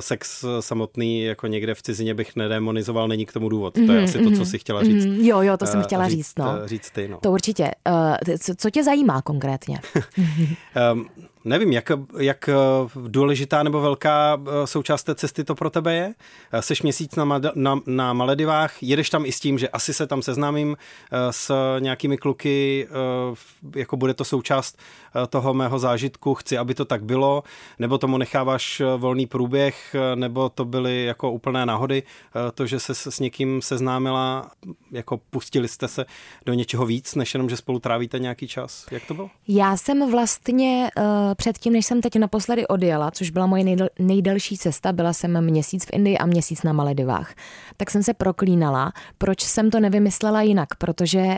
sex 0.00 0.44
samotný 0.60 1.22
jako 1.22 1.46
někde 1.46 1.74
v 1.74 1.82
cizině 1.82 2.14
bych 2.14 2.36
nedemonizoval, 2.36 3.08
není 3.08 3.26
k 3.26 3.32
tomu 3.32 3.48
důvod. 3.48 3.76
Mm-hmm, 3.76 3.86
to 3.86 3.92
je 3.92 3.98
mhm, 3.98 4.04
asi 4.04 4.18
mm-hmm, 4.18 4.24
to, 4.24 4.30
co 4.30 4.36
mhm, 4.36 4.46
si 4.46 4.58
chtěla 4.58 4.82
říct. 4.82 5.04
Mm-hmm, 5.04 5.24
jo, 5.24 5.42
jo, 5.42 5.56
to 5.56 5.66
jsem 5.66 5.82
chtěla 5.82 6.08
říct, 6.08 6.18
říct 6.18 6.38
no. 6.38 6.52
Říct 6.64 6.90
ty, 6.90 7.08
no. 7.08 7.18
To 7.22 7.30
určitě. 7.30 7.70
Co, 8.40 8.54
co 8.56 8.70
tě 8.70 8.84
zajímá 8.84 9.22
konkrétně? 9.22 9.80
um, 10.92 11.06
Nevím, 11.44 11.72
jak, 11.72 11.92
jak 12.18 12.48
eh, 12.48 12.54
důležitá 13.08 13.62
nebo 13.62 13.80
velká 13.80 14.40
eh, 14.46 14.66
součást 14.66 15.02
té 15.02 15.14
cesty 15.14 15.44
to 15.44 15.54
pro 15.54 15.70
tebe 15.70 15.94
je. 15.94 16.14
Eh, 16.52 16.62
seš 16.62 16.82
měsíc 16.82 17.16
na, 17.16 17.40
na, 17.54 17.80
na 17.86 18.12
Maledivách, 18.12 18.82
jedeš 18.82 19.10
tam 19.10 19.26
i 19.26 19.32
s 19.32 19.40
tím, 19.40 19.58
že 19.58 19.68
asi 19.68 19.94
se 19.94 20.06
tam 20.06 20.22
seznámím 20.22 20.76
s 21.30 21.52
nějakými 21.78 22.18
kluky, 22.18 22.88
jako 23.76 23.96
bude 23.96 24.14
to 24.14 24.24
součást 24.24 24.78
toho 25.28 25.54
mého 25.54 25.78
zážitku, 25.78 26.34
chci, 26.34 26.58
aby 26.58 26.74
to 26.74 26.84
tak 26.84 27.04
bylo, 27.04 27.42
nebo 27.78 27.98
tomu 27.98 28.18
necháváš 28.18 28.82
volný 28.96 29.26
průběh, 29.26 29.96
nebo 30.14 30.48
to 30.48 30.64
byly 30.64 31.04
jako 31.04 31.32
úplné 31.32 31.66
náhody, 31.66 32.02
to, 32.54 32.66
že 32.66 32.80
se 32.80 32.94
s 32.94 33.20
někým 33.20 33.62
seznámila, 33.62 34.50
jako 34.90 35.20
pustili 35.30 35.68
jste 35.68 35.88
se 35.88 36.04
do 36.46 36.54
něčeho 36.54 36.86
víc, 36.86 37.14
než 37.14 37.34
jenom, 37.34 37.48
že 37.48 37.56
spolu 37.56 37.78
trávíte 37.78 38.18
nějaký 38.18 38.48
čas. 38.48 38.86
Jak 38.90 39.06
to 39.06 39.14
bylo? 39.14 39.30
Já 39.48 39.76
jsem 39.76 40.10
vlastně 40.10 40.90
předtím, 41.34 41.72
než 41.72 41.86
jsem 41.86 42.00
teď 42.00 42.16
naposledy 42.18 42.66
odjela, 42.66 43.10
což 43.10 43.30
byla 43.30 43.46
moje 43.46 43.64
nejdel, 43.64 43.88
nejdelší 43.98 44.58
cesta, 44.58 44.92
byla 44.92 45.12
jsem 45.12 45.44
měsíc 45.44 45.84
v 45.84 45.92
Indii 45.92 46.18
a 46.18 46.26
měsíc 46.26 46.62
na 46.62 46.72
Maledivách, 46.72 47.34
tak 47.76 47.90
jsem 47.90 48.02
se 48.02 48.14
proklínala, 48.14 48.92
proč 49.18 49.42
jsem 49.42 49.70
to 49.70 49.80
nevymyslela 49.80 50.42
jinak, 50.42 50.74
protože 50.74 51.20
uh, 51.20 51.36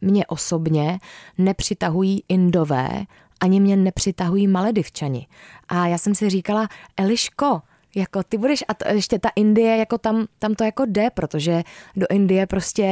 mě 0.00 0.26
osobně 0.26 0.98
nepřitahují 1.38 2.22
Indové, 2.28 2.88
ani 3.40 3.60
mě 3.60 3.76
nepřitahují 3.76 4.46
Maledivčani. 4.46 5.26
A 5.68 5.86
já 5.86 5.98
jsem 5.98 6.14
si 6.14 6.30
říkala, 6.30 6.68
Eliško, 6.96 7.60
jako 7.96 8.22
ty 8.22 8.38
budeš, 8.38 8.64
a 8.68 8.74
to, 8.74 8.88
ještě 8.88 9.18
ta 9.18 9.28
Indie, 9.36 9.76
jako 9.76 9.98
tam, 9.98 10.26
tam 10.38 10.54
to 10.54 10.64
jako 10.64 10.84
jde, 10.86 11.10
protože 11.10 11.62
do 11.96 12.06
Indie 12.10 12.46
prostě 12.46 12.84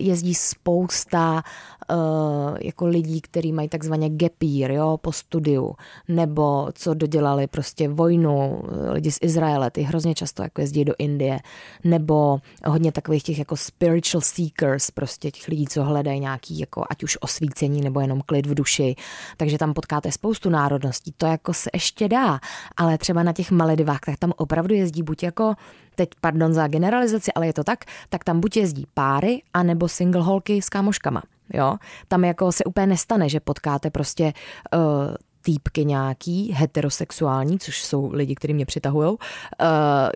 jezdí 0.00 0.34
spousta 0.34 1.42
uh, 1.90 2.56
jako 2.60 2.86
lidí, 2.86 3.20
kteří 3.20 3.52
mají 3.52 3.68
takzvaně 3.68 4.10
year, 4.42 4.70
jo, 4.70 4.98
po 5.00 5.12
studiu, 5.12 5.74
nebo 6.08 6.68
co 6.72 6.94
dodělali 6.94 7.46
prostě 7.46 7.88
vojnu, 7.88 8.62
lidi 8.90 9.10
z 9.10 9.18
Izraele, 9.22 9.70
ty 9.70 9.82
hrozně 9.82 10.14
často 10.14 10.42
jako 10.42 10.60
jezdí 10.60 10.84
do 10.84 10.94
Indie, 10.98 11.38
nebo 11.84 12.38
hodně 12.66 12.92
takových 12.92 13.22
těch 13.22 13.38
jako 13.38 13.56
spiritual 13.56 14.20
seekers, 14.20 14.90
prostě 14.90 15.30
těch 15.30 15.48
lidí, 15.48 15.66
co 15.66 15.84
hledají 15.84 16.20
nějaký 16.20 16.58
jako 16.58 16.84
ať 16.90 17.02
už 17.02 17.18
osvícení 17.20 17.80
nebo 17.80 18.00
jenom 18.00 18.20
klid 18.26 18.46
v 18.46 18.54
duši, 18.54 18.96
takže 19.36 19.58
tam 19.58 19.74
potkáte 19.74 20.12
spoustu 20.12 20.50
národností, 20.50 21.14
to 21.16 21.26
jako 21.26 21.54
se 21.54 21.70
ještě 21.74 22.08
dá, 22.08 22.40
ale 22.76 22.98
třeba 22.98 23.22
na 23.22 23.32
těch 23.32 23.50
Maledivách, 23.50 24.00
tak 24.06 24.18
tam 24.18 24.32
opravdu 24.52 24.74
jezdí 24.74 25.02
buď 25.02 25.22
jako 25.22 25.54
teď 25.94 26.08
pardon 26.20 26.52
za 26.52 26.68
generalizaci, 26.68 27.32
ale 27.32 27.46
je 27.46 27.52
to 27.52 27.64
tak, 27.64 27.84
tak 28.08 28.24
tam 28.24 28.40
buď 28.40 28.56
jezdí 28.56 28.86
páry, 28.94 29.42
anebo 29.54 29.88
single 29.88 30.22
holky 30.22 30.62
s 30.62 30.68
kámoškama. 30.68 31.22
Jo? 31.54 31.76
Tam 32.08 32.24
jako 32.24 32.52
se 32.52 32.64
úplně 32.64 32.86
nestane, 32.86 33.28
že 33.28 33.40
potkáte 33.40 33.90
prostě 33.90 34.32
uh, 34.74 35.14
týpky 35.42 35.84
nějaký, 35.84 36.52
heterosexuální, 36.52 37.58
což 37.58 37.84
jsou 37.84 38.10
lidi, 38.12 38.34
kteří 38.34 38.54
mě 38.54 38.66
přitahují, 38.66 39.08
uh, 39.08 39.16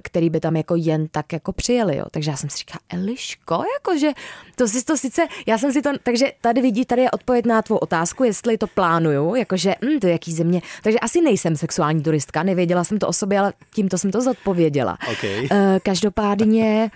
který 0.02 0.30
by 0.30 0.40
tam 0.40 0.56
jako 0.56 0.76
jen 0.76 1.08
tak 1.08 1.32
jako 1.32 1.52
přijeli, 1.52 1.96
jo. 1.96 2.04
Takže 2.10 2.30
já 2.30 2.36
jsem 2.36 2.50
si 2.50 2.58
říkala, 2.58 2.80
Eliško, 2.88 3.62
jakože 3.78 4.10
to 4.56 4.68
si 4.68 4.84
to 4.84 4.96
sice, 4.96 5.26
já 5.46 5.58
jsem 5.58 5.72
si 5.72 5.82
to, 5.82 5.90
takže 6.02 6.32
tady 6.40 6.60
vidí, 6.60 6.84
tady 6.84 7.02
je 7.02 7.10
odpověď 7.10 7.46
na 7.46 7.62
tvou 7.62 7.76
otázku, 7.76 8.24
jestli 8.24 8.58
to 8.58 8.66
plánuju, 8.66 9.34
jakože, 9.34 9.74
hm, 9.84 10.00
to 10.00 10.06
je 10.06 10.12
jaký 10.12 10.32
země, 10.32 10.62
takže 10.82 10.98
asi 10.98 11.20
nejsem 11.20 11.56
sexuální 11.56 12.02
turistka, 12.02 12.42
nevěděla 12.42 12.84
jsem 12.84 12.98
to 12.98 13.08
o 13.08 13.12
sobě, 13.12 13.38
ale 13.38 13.52
tímto 13.74 13.98
jsem 13.98 14.10
to 14.10 14.20
zodpověděla. 14.20 14.98
Okay. 15.12 15.40
Uh, 15.40 15.48
každopádně 15.82 16.90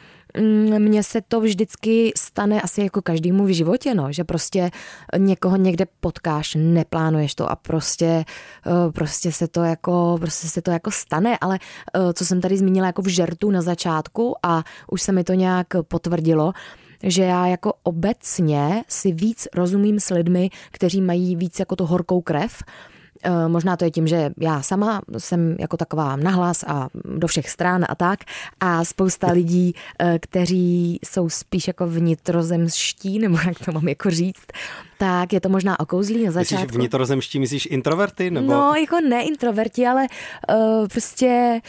mně 0.79 1.03
se 1.03 1.21
to 1.29 1.41
vždycky 1.41 2.13
stane 2.17 2.61
asi 2.61 2.83
jako 2.83 3.03
každému 3.03 3.45
v 3.45 3.55
životě, 3.55 3.95
no, 3.95 4.13
že 4.13 4.25
prostě 4.25 4.71
někoho 5.19 5.57
někde 5.57 5.87
potkáš, 6.01 6.57
neplánuješ 6.59 7.35
to 7.35 7.51
a 7.51 7.57
prostě, 7.57 8.25
eh, 8.67 8.93
prostě 8.93 9.33
se 9.33 9.49
to 9.49 9.63
jako, 9.63 10.17
prostě 10.21 10.49
se 10.49 10.63
to 10.63 10.71
jako 10.71 10.91
stane, 10.91 11.39
ale 11.41 11.59
eh, 11.95 12.13
co 12.13 12.27
jsem 12.27 12.41
tady 12.41 12.57
zmínila 12.57 12.87
jako 12.87 13.03
v 13.03 13.07
žertu 13.07 13.51
na 13.51 13.63
začátku 13.63 14.37
a 14.43 14.65
už 14.91 15.03
se 15.03 15.13
mi 15.13 15.25
to 15.25 15.33
nějak 15.35 15.67
potvrdilo, 15.89 16.53
že 17.03 17.23
já 17.23 17.47
jako 17.47 17.73
obecně 17.83 18.85
si 18.89 19.13
víc 19.13 19.49
rozumím 19.55 20.01
s 20.01 20.15
lidmi, 20.15 20.51
kteří 20.71 21.01
mají 21.01 21.37
víc 21.37 21.59
jako 21.59 21.77
to 21.77 21.87
horkou 21.87 22.21
krev, 22.21 22.63
možná 23.49 23.77
to 23.77 23.85
je 23.85 23.91
tím, 23.91 24.07
že 24.07 24.31
já 24.41 24.63
sama 24.63 25.01
jsem 25.19 25.57
jako 25.59 25.77
taková 25.77 26.17
nahlas 26.17 26.65
a 26.67 26.89
do 27.05 27.27
všech 27.27 27.51
stran 27.51 27.85
a 27.89 27.95
tak 27.95 28.21
a 28.61 28.85
spousta 28.85 29.27
lidí, 29.33 29.75
eh, 29.99 30.19
kteří 30.19 30.99
jsou 31.05 31.29
spíš 31.29 31.69
jako 31.69 31.87
vnitrozemští, 31.87 33.19
nebo 33.19 33.39
jak 33.47 33.59
to 33.65 33.73
mám 33.73 33.89
jako 33.89 34.11
říct, 34.11 34.47
tak 34.99 35.33
je 35.33 35.41
to 35.41 35.49
možná 35.49 35.81
okouzlí 35.81 36.25
na 36.25 36.31
začátku. 36.31 36.65
Myslíš 36.65 36.77
vnitrozemští, 36.77 37.41
myslíš 37.41 37.67
introverty? 37.67 38.31
Nebo... 38.31 38.53
No, 38.53 38.75
jako 38.75 39.01
ne 39.01 39.23
introverti, 39.25 39.87
ale 39.87 40.07
uh, 40.55 40.89
prostě 40.89 41.61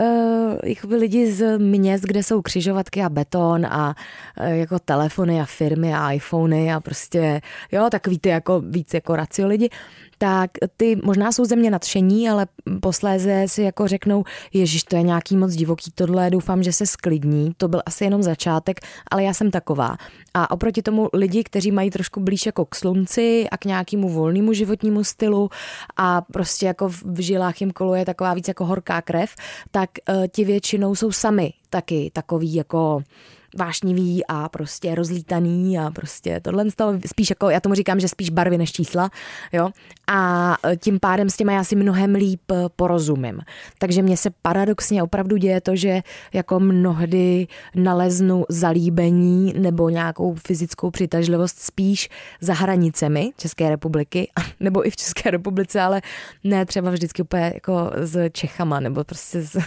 uh, 0.00 0.54
jako 0.64 0.88
lidi 0.88 1.32
z 1.32 1.58
měst, 1.58 2.04
kde 2.04 2.22
jsou 2.22 2.42
křižovatky 2.42 3.02
a 3.02 3.08
beton 3.08 3.66
a 3.66 3.96
uh, 4.40 4.46
jako 4.46 4.78
telefony 4.78 5.40
a 5.40 5.44
firmy 5.44 5.94
a 5.94 6.12
iPhony 6.12 6.72
a 6.72 6.80
prostě, 6.80 7.40
jo, 7.72 7.88
takový 7.90 8.18
ty 8.18 8.28
jako 8.28 8.60
víc 8.60 8.94
jako 8.94 9.16
racio 9.16 9.48
lidi 9.48 9.70
tak 10.18 10.50
ty 10.76 10.96
možná 11.04 11.32
jsou 11.32 11.44
ze 11.44 11.56
mě 11.56 11.70
nadšení, 11.70 12.28
ale 12.28 12.46
posléze 12.80 13.44
si 13.46 13.62
jako 13.62 13.88
řeknou, 13.88 14.24
ježiš, 14.52 14.84
to 14.84 14.96
je 14.96 15.02
nějaký 15.02 15.36
moc 15.36 15.54
divoký 15.54 15.90
tohle, 15.94 16.30
doufám, 16.30 16.62
že 16.62 16.72
se 16.72 16.86
sklidní. 16.86 17.52
To 17.56 17.68
byl 17.68 17.82
asi 17.86 18.04
jenom 18.04 18.22
začátek, 18.22 18.80
ale 19.10 19.22
já 19.22 19.34
jsem 19.34 19.50
taková. 19.50 19.96
A 20.34 20.50
oproti 20.50 20.82
tomu 20.82 21.08
lidi, 21.12 21.44
kteří 21.44 21.72
mají 21.72 21.90
trošku 21.90 22.20
blíž 22.20 22.46
jako 22.46 22.64
k 22.64 22.74
slunci 22.74 23.46
a 23.50 23.56
k 23.56 23.64
nějakému 23.64 24.08
volnému 24.08 24.52
životnímu 24.52 25.04
stylu 25.04 25.50
a 25.96 26.22
prostě 26.22 26.66
jako 26.66 26.88
v 26.88 27.20
žilách 27.20 27.60
jim 27.60 27.70
koluje 27.70 28.04
taková 28.04 28.34
víc 28.34 28.48
jako 28.48 28.64
horká 28.64 29.02
krev, 29.02 29.34
tak 29.70 29.90
uh, 30.08 30.26
ti 30.26 30.44
většinou 30.44 30.94
jsou 30.94 31.12
sami 31.12 31.52
taky 31.70 32.10
takový 32.12 32.54
jako 32.54 33.02
vášnivý 33.56 34.26
a 34.28 34.48
prostě 34.48 34.94
rozlítaný 34.94 35.78
a 35.78 35.90
prostě 35.90 36.40
tohle 36.40 36.64
spíš 37.06 37.30
jako, 37.30 37.50
já 37.50 37.60
tomu 37.60 37.74
říkám, 37.74 38.00
že 38.00 38.08
spíš 38.08 38.30
barvy 38.30 38.58
než 38.58 38.72
čísla, 38.72 39.10
jo. 39.52 39.70
A 40.06 40.56
e, 40.66 40.76
tím 40.76 41.00
pádem 41.00 41.30
s 41.30 41.36
těma 41.36 41.52
já 41.52 41.64
si 41.64 41.76
mnohem 41.76 42.14
líp 42.14 42.50
e, 42.50 42.54
porozumím. 42.76 43.40
Takže 43.78 44.02
mně 44.02 44.16
se 44.16 44.30
paradoxně 44.42 45.02
opravdu 45.02 45.36
děje 45.36 45.60
to, 45.60 45.76
že 45.76 46.02
jako 46.32 46.60
mnohdy 46.60 47.46
naleznu 47.74 48.44
zalíbení 48.48 49.54
nebo 49.58 49.88
nějakou 49.88 50.34
fyzickou 50.34 50.90
přitažlivost 50.90 51.58
spíš 51.58 52.08
za 52.40 52.54
hranicemi 52.54 53.30
České 53.36 53.68
republiky, 53.68 54.30
nebo 54.60 54.86
i 54.86 54.90
v 54.90 54.96
České 54.96 55.30
republice, 55.30 55.80
ale 55.80 56.02
ne 56.44 56.66
třeba 56.66 56.90
vždycky 56.90 57.22
úplně 57.22 57.50
jako 57.54 57.90
s 57.96 58.30
Čechama, 58.32 58.80
nebo 58.80 59.04
prostě 59.04 59.42
s, 59.42 59.58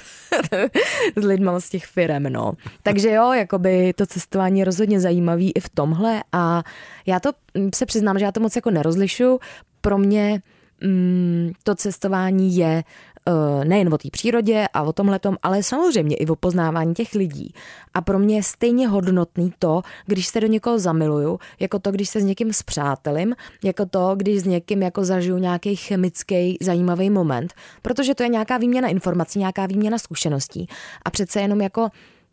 s 1.16 1.24
lidma 1.24 1.60
z 1.60 1.70
těch 1.70 1.86
firem, 1.86 2.24
no. 2.24 2.54
Takže 2.84 3.12
jo, 3.12 3.34
jakoby 3.34 3.77
to 3.96 4.06
cestování 4.06 4.64
rozhodně 4.64 5.00
zajímavý 5.00 5.52
i 5.52 5.60
v 5.60 5.70
tomhle 5.70 6.24
a 6.32 6.64
já 7.06 7.20
to 7.20 7.32
mm, 7.54 7.70
se 7.76 7.86
přiznám, 7.86 8.20
že 8.20 8.26
já 8.26 8.32
to 8.32 8.40
moc 8.40 8.56
jako 8.56 8.72
nerozlišu. 8.72 9.40
Pro 9.82 9.98
mě 9.98 10.42
mm, 10.84 11.52
to 11.64 11.76
cestování 11.76 12.56
je 12.58 12.84
uh, 13.28 13.66
nejen 13.66 13.94
o 13.94 13.98
té 13.98 14.10
přírodě 14.12 14.68
a 14.74 14.82
o 14.82 14.94
tomhle, 14.94 15.20
ale 15.44 15.64
samozřejmě 15.64 16.16
i 16.16 16.26
o 16.28 16.36
poznávání 16.36 16.94
těch 16.94 17.14
lidí. 17.14 17.54
A 17.94 18.02
pro 18.02 18.20
mě 18.20 18.36
je 18.36 18.44
stejně 18.44 18.88
hodnotný 18.88 19.54
to, 19.60 19.82
když 20.06 20.28
se 20.28 20.42
do 20.42 20.48
někoho 20.48 20.80
zamiluju, 20.80 21.40
jako 21.60 21.80
to, 21.80 21.92
když 21.92 22.10
se 22.10 22.22
s 22.22 22.24
někým 22.24 22.54
zpřátelím, 22.54 23.36
jako 23.64 23.86
to, 23.86 24.14
když 24.16 24.42
s 24.42 24.46
někým 24.46 24.82
jako 24.82 25.06
zažiju 25.06 25.38
nějaký 25.38 25.76
chemický 25.76 26.58
zajímavý 26.62 27.10
moment, 27.10 27.54
protože 27.82 28.16
to 28.16 28.24
je 28.24 28.30
nějaká 28.30 28.58
výměna 28.58 28.88
informací, 28.88 29.40
nějaká 29.40 29.66
výměna 29.66 29.98
zkušeností. 29.98 30.68
A 31.06 31.10
přece 31.10 31.42
jenom 31.42 31.62
jako 31.62 31.90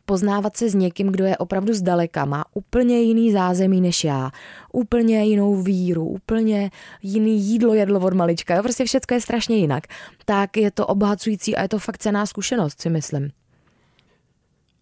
poznávat 0.06 0.56
se 0.56 0.68
s 0.68 0.74
někým, 0.74 1.06
kdo 1.06 1.24
je 1.24 1.36
opravdu 1.36 1.74
zdaleka, 1.74 2.24
má 2.24 2.44
úplně 2.54 3.00
jiný 3.00 3.32
zázemí 3.32 3.80
než 3.80 4.04
já, 4.04 4.30
úplně 4.72 5.24
jinou 5.24 5.62
víru, 5.62 6.06
úplně 6.06 6.70
jiný 7.02 7.40
jídlo 7.40 7.74
jedlo 7.74 8.00
od 8.00 8.14
malička, 8.14 8.56
jo? 8.56 8.62
prostě 8.62 8.84
všechno 8.84 9.14
je 9.14 9.20
strašně 9.20 9.56
jinak, 9.56 9.86
tak 10.24 10.56
je 10.56 10.70
to 10.70 10.86
obohacující 10.86 11.56
a 11.56 11.62
je 11.62 11.68
to 11.68 11.78
fakt 11.78 11.98
cená 11.98 12.26
zkušenost, 12.26 12.80
si 12.80 12.90
myslím. 12.90 13.30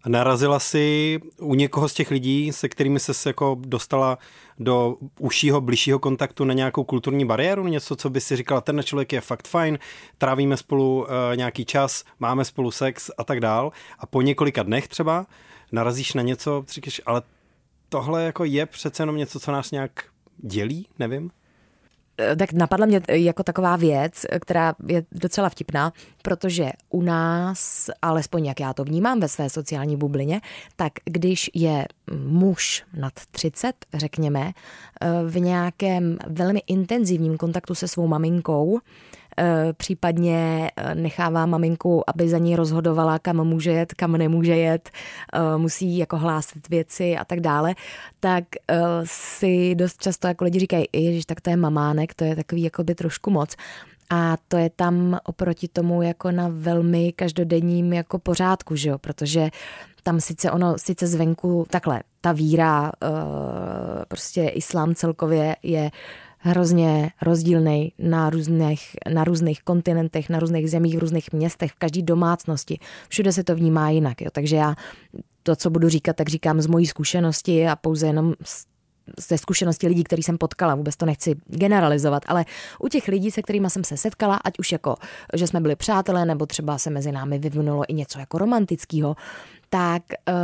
Narazila 0.07 0.59
si 0.59 1.19
u 1.39 1.55
někoho 1.55 1.89
z 1.89 1.93
těch 1.93 2.11
lidí, 2.11 2.51
se 2.53 2.69
kterými 2.69 2.99
se 2.99 3.29
jako 3.29 3.57
dostala 3.59 4.17
do 4.59 4.97
užšího, 5.19 5.61
bližšího 5.61 5.99
kontaktu 5.99 6.45
na 6.45 6.53
nějakou 6.53 6.83
kulturní 6.83 7.25
bariéru, 7.25 7.67
něco, 7.67 7.95
co 7.95 8.09
by 8.09 8.21
si 8.21 8.35
říkala, 8.35 8.61
ten 8.61 8.83
člověk 8.83 9.13
je 9.13 9.21
fakt 9.21 9.47
fajn, 9.47 9.79
trávíme 10.17 10.57
spolu 10.57 11.01
uh, 11.01 11.07
nějaký 11.35 11.65
čas, 11.65 12.03
máme 12.19 12.45
spolu 12.45 12.71
sex 12.71 13.11
a 13.17 13.23
tak 13.23 13.39
dál. 13.39 13.71
A 13.99 14.05
po 14.05 14.21
několika 14.21 14.63
dnech 14.63 14.87
třeba 14.87 15.25
narazíš 15.71 16.13
na 16.13 16.21
něco, 16.21 16.63
říkáš, 16.69 17.01
ale 17.05 17.21
tohle 17.89 18.23
jako 18.23 18.43
je 18.43 18.65
přece 18.65 19.03
jenom 19.03 19.17
něco, 19.17 19.39
co 19.39 19.51
nás 19.51 19.71
nějak 19.71 20.03
dělí, 20.37 20.87
nevím. 20.99 21.31
Eh, 22.17 22.35
tak 22.35 22.53
napadla 22.53 22.85
mě 22.85 23.01
eh, 23.07 23.17
jako 23.17 23.43
taková 23.43 23.75
věc, 23.75 24.25
eh, 24.29 24.39
která 24.39 24.75
je 24.87 25.03
docela 25.11 25.49
vtipná, 25.49 25.93
protože 26.21 26.71
u 26.89 27.01
nás, 27.01 27.89
alespoň 28.01 28.45
jak 28.45 28.59
já 28.59 28.73
to 28.73 28.83
vnímám 28.83 29.19
ve 29.19 29.27
své 29.27 29.49
sociální 29.49 29.97
bublině, 29.97 30.41
tak 30.75 30.93
když 31.05 31.51
je 31.53 31.85
muž 32.27 32.83
nad 32.93 33.13
30, 33.31 33.75
řekněme, 33.93 34.51
v 35.27 35.39
nějakém 35.39 36.17
velmi 36.27 36.61
intenzivním 36.67 37.37
kontaktu 37.37 37.75
se 37.75 37.87
svou 37.87 38.07
maminkou, 38.07 38.79
případně 39.73 40.71
eh, 40.75 40.95
nechává 40.95 41.45
maminku, 41.45 42.09
aby 42.09 42.29
za 42.29 42.37
ní 42.37 42.55
rozhodovala, 42.55 43.19
kam 43.19 43.47
může 43.47 43.71
jet, 43.71 43.93
kam 43.93 44.11
nemůže 44.11 44.55
jet, 44.55 44.89
eh, 45.33 45.57
musí 45.57 45.97
jako 45.97 46.17
hlásit 46.17 46.69
věci 46.69 47.17
a 47.17 47.25
tak 47.25 47.39
dále, 47.39 47.75
tak 48.19 48.43
si 49.03 49.75
dost 49.75 50.01
často 50.01 50.27
jako 50.27 50.43
lidi 50.43 50.59
říkají, 50.59 50.85
ježiš, 50.93 51.25
tak 51.25 51.41
to 51.41 51.49
je 51.49 51.55
mamánek, 51.55 52.13
to 52.13 52.23
je 52.23 52.35
takový 52.35 52.61
jako 52.61 52.83
by 52.83 52.95
trošku 52.95 53.31
moc. 53.31 53.55
A 54.09 54.37
to 54.47 54.57
je 54.57 54.69
tam 54.69 55.19
oproti 55.23 55.67
tomu 55.67 56.01
jako 56.01 56.31
na 56.31 56.49
velmi 56.51 57.11
každodenním 57.11 57.93
jako 57.93 58.19
pořádku, 58.19 58.75
že 58.75 58.89
jo? 58.89 58.97
protože 58.97 59.49
tam 60.03 60.21
sice 60.21 60.51
ono, 60.51 60.77
sice 60.77 61.07
zvenku, 61.07 61.65
takhle, 61.69 62.03
ta 62.21 62.31
víra, 62.31 62.91
prostě 64.07 64.47
islám 64.47 64.95
celkově 64.95 65.55
je 65.63 65.91
hrozně 66.43 67.11
rozdílný 67.21 67.93
na 67.99 68.29
různých, 68.29 68.95
na 69.13 69.23
různých 69.23 69.63
kontinentech, 69.63 70.29
na 70.29 70.39
různých 70.39 70.71
zemích, 70.71 70.95
v 70.95 70.99
různých 70.99 71.33
městech, 71.33 71.71
v 71.71 71.75
každé 71.75 72.01
domácnosti. 72.01 72.79
Všude 73.09 73.31
se 73.31 73.43
to 73.43 73.55
vnímá 73.55 73.89
jinak. 73.89 74.21
Jo. 74.21 74.27
Takže 74.31 74.55
já 74.55 74.75
to, 75.43 75.55
co 75.55 75.69
budu 75.69 75.89
říkat, 75.89 76.15
tak 76.15 76.29
říkám 76.29 76.61
z 76.61 76.67
mojí 76.67 76.85
zkušenosti 76.85 77.67
a 77.67 77.75
pouze 77.75 78.07
jenom 78.07 78.33
z 78.43 78.65
ze 79.19 79.37
zkušenosti 79.37 79.87
lidí, 79.87 80.03
který 80.03 80.23
jsem 80.23 80.37
potkala, 80.37 80.75
vůbec 80.75 80.95
to 80.95 81.05
nechci 81.05 81.35
generalizovat, 81.45 82.23
ale 82.27 82.45
u 82.79 82.87
těch 82.87 83.07
lidí, 83.07 83.31
se 83.31 83.41
kterými 83.41 83.69
jsem 83.69 83.83
se 83.83 83.97
setkala, 83.97 84.35
ať 84.35 84.59
už 84.59 84.71
jako, 84.71 84.95
že 85.33 85.47
jsme 85.47 85.59
byli 85.61 85.75
přátelé, 85.75 86.25
nebo 86.25 86.45
třeba 86.45 86.77
se 86.77 86.89
mezi 86.89 87.11
námi 87.11 87.39
vyvinulo 87.39 87.83
i 87.87 87.93
něco 87.93 88.19
jako 88.19 88.37
romantického, 88.37 89.15
tak 89.69 90.03
uh, 90.29 90.35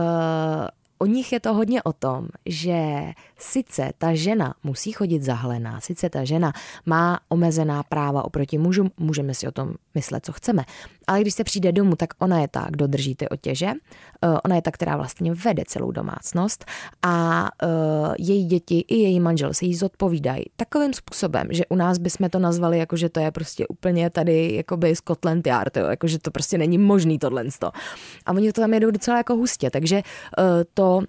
o 0.99 1.05
nich 1.05 1.31
je 1.31 1.39
to 1.39 1.53
hodně 1.53 1.83
o 1.83 1.93
tom, 1.93 2.27
že 2.45 3.11
sice 3.37 3.91
ta 3.97 4.13
žena 4.13 4.53
musí 4.63 4.91
chodit 4.91 5.23
zahlená, 5.23 5.79
sice 5.81 6.09
ta 6.09 6.23
žena 6.23 6.53
má 6.85 7.19
omezená 7.29 7.83
práva 7.83 8.25
oproti 8.25 8.57
mužům, 8.57 8.91
můžeme 8.97 9.33
si 9.33 9.47
o 9.47 9.51
tom 9.51 9.73
myslet, 9.95 10.25
co 10.25 10.31
chceme, 10.33 10.63
ale 11.09 11.21
když 11.21 11.33
se 11.33 11.43
přijde 11.43 11.71
domů, 11.71 11.95
tak 11.95 12.09
ona 12.19 12.39
je 12.39 12.47
ta, 12.47 12.67
kdo 12.69 12.87
drží 12.87 13.15
ty 13.15 13.29
otěže, 13.29 13.67
eh, 13.67 14.27
ona 14.45 14.55
je 14.55 14.61
ta, 14.61 14.71
která 14.71 14.97
vlastně 14.97 15.33
vede 15.33 15.63
celou 15.67 15.91
domácnost. 15.91 16.65
A 17.03 17.47
uh, 17.63 18.13
její 18.19 18.45
děti 18.45 18.85
i 18.87 18.95
její 18.95 19.19
manžel 19.19 19.53
se 19.53 19.65
jí 19.65 19.75
zodpovídají 19.75 20.43
takovým 20.55 20.93
způsobem, 20.93 21.47
že 21.49 21.65
u 21.69 21.75
nás 21.75 21.97
bychom 21.97 22.29
to 22.29 22.39
nazvali 22.39 22.77
jako, 22.77 22.97
že 22.97 23.09
to 23.09 23.19
je 23.19 23.31
prostě 23.31 23.67
úplně 23.67 24.09
tady 24.09 24.55
jakoby 24.55 24.95
Scotland 24.95 25.47
Yard, 25.47 25.77
jo, 25.77 25.85
jako, 25.85 26.07
že 26.07 26.19
to 26.19 26.31
prostě 26.31 26.57
není 26.57 26.77
možný 26.77 27.19
tohle. 27.19 27.43
A 28.25 28.31
oni 28.31 28.53
to 28.53 28.61
tam 28.61 28.73
jedou 28.73 28.91
docela 28.91 29.17
jako 29.17 29.35
hustě, 29.35 29.71
takže 29.71 29.95
uh, 29.95 30.43
to 30.73 31.01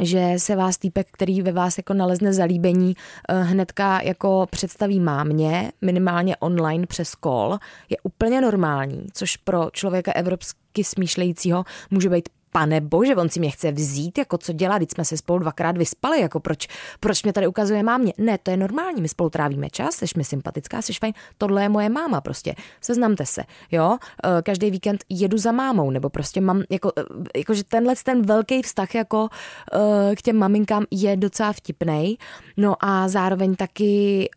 že 0.00 0.34
se 0.36 0.56
vás 0.56 0.78
týpek, 0.78 1.08
který 1.10 1.42
ve 1.42 1.52
vás 1.52 1.76
jako 1.76 1.94
nalezne 1.94 2.32
zalíbení, 2.32 2.96
eh, 3.28 3.42
hnedka 3.42 4.00
jako 4.02 4.46
představí 4.50 5.00
mámě, 5.00 5.72
minimálně 5.80 6.36
online 6.36 6.86
přes 6.86 7.10
call, 7.24 7.58
je 7.90 7.96
úplně 8.02 8.40
normální, 8.40 9.06
což 9.12 9.36
pro 9.36 9.70
člověka 9.72 10.12
evropsky 10.12 10.84
smýšlejícího 10.84 11.64
může 11.90 12.08
být 12.08 12.28
pane 12.52 12.80
bože, 12.80 13.16
on 13.16 13.28
si 13.28 13.40
mě 13.40 13.50
chce 13.50 13.72
vzít, 13.72 14.18
jako 14.18 14.38
co 14.38 14.52
dělá, 14.52 14.78
když 14.78 14.90
jsme 14.90 15.04
se 15.04 15.16
spolu 15.16 15.38
dvakrát 15.38 15.78
vyspali, 15.78 16.20
jako 16.20 16.40
proč, 16.40 16.68
proč 17.00 17.22
mě 17.22 17.32
tady 17.32 17.46
ukazuje 17.46 17.82
mámě. 17.82 18.12
Ne, 18.18 18.38
to 18.38 18.50
je 18.50 18.56
normální, 18.56 19.02
my 19.02 19.08
spolu 19.08 19.30
trávíme 19.30 19.70
čas, 19.70 19.94
jsi 19.94 20.06
mi 20.16 20.24
sympatická, 20.24 20.82
jsi 20.82 20.92
fajn, 20.92 21.12
tohle 21.38 21.62
je 21.62 21.68
moje 21.68 21.88
máma 21.88 22.20
prostě, 22.20 22.54
seznamte 22.80 23.26
se, 23.26 23.42
jo, 23.70 23.98
eh, 24.24 24.42
každý 24.42 24.70
víkend 24.70 25.04
jedu 25.08 25.38
za 25.38 25.52
mámou, 25.52 25.90
nebo 25.90 26.10
prostě 26.10 26.40
mám, 26.40 26.62
jako, 26.70 26.92
eh, 26.98 27.38
jako 27.38 27.54
že 27.54 27.64
tenhle 27.64 27.94
ten 28.04 28.22
velký 28.22 28.62
vztah 28.62 28.94
jako 28.94 29.28
eh, 29.72 30.16
k 30.16 30.22
těm 30.22 30.36
maminkám 30.36 30.84
je 30.90 31.16
docela 31.16 31.52
vtipný, 31.52 32.18
no 32.56 32.76
a 32.80 33.08
zároveň 33.08 33.56
taky, 33.56 34.28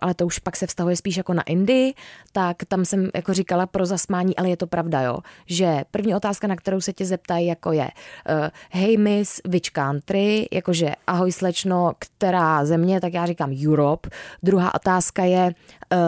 ale 0.00 0.14
to 0.14 0.26
už 0.26 0.38
pak 0.38 0.56
se 0.56 0.66
vztahuje 0.66 0.96
spíš 0.96 1.16
jako 1.16 1.34
na 1.34 1.42
Indii, 1.42 1.94
tak 2.32 2.56
tam 2.68 2.84
jsem 2.84 3.10
jako 3.14 3.34
říkala 3.34 3.66
pro 3.66 3.86
zasmání, 3.86 4.36
ale 4.36 4.48
je 4.48 4.56
to 4.56 4.66
pravda, 4.66 5.02
jo, 5.02 5.18
že 5.46 5.84
první 5.90 6.14
otázka, 6.14 6.46
na 6.46 6.56
kterou 6.56 6.80
se 6.80 6.92
tě 6.92 7.04
zeptají, 7.04 7.51
jako 7.52 7.72
je 7.72 7.84
uh, 7.84 8.48
hey 8.70 8.96
miss, 8.96 9.40
which 9.48 9.70
country, 9.70 10.48
jakože 10.52 10.92
ahoj 11.06 11.32
slečno, 11.32 11.92
která 11.98 12.64
země, 12.64 13.00
tak 13.00 13.12
já 13.12 13.26
říkám 13.26 13.54
Europe. 13.66 14.08
Druhá 14.42 14.74
otázka 14.74 15.24
je 15.24 15.54
uh, 15.92 15.98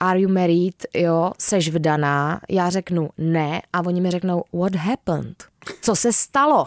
are 0.00 0.20
you 0.20 0.32
married, 0.32 0.86
jo, 0.94 1.32
seš 1.38 1.68
vdaná, 1.68 2.40
já 2.48 2.70
řeknu 2.70 3.10
ne 3.18 3.62
a 3.72 3.80
oni 3.86 4.00
mi 4.00 4.10
řeknou 4.10 4.44
what 4.52 4.74
happened, 4.74 5.44
co 5.82 5.96
se 5.96 6.12
stalo. 6.12 6.66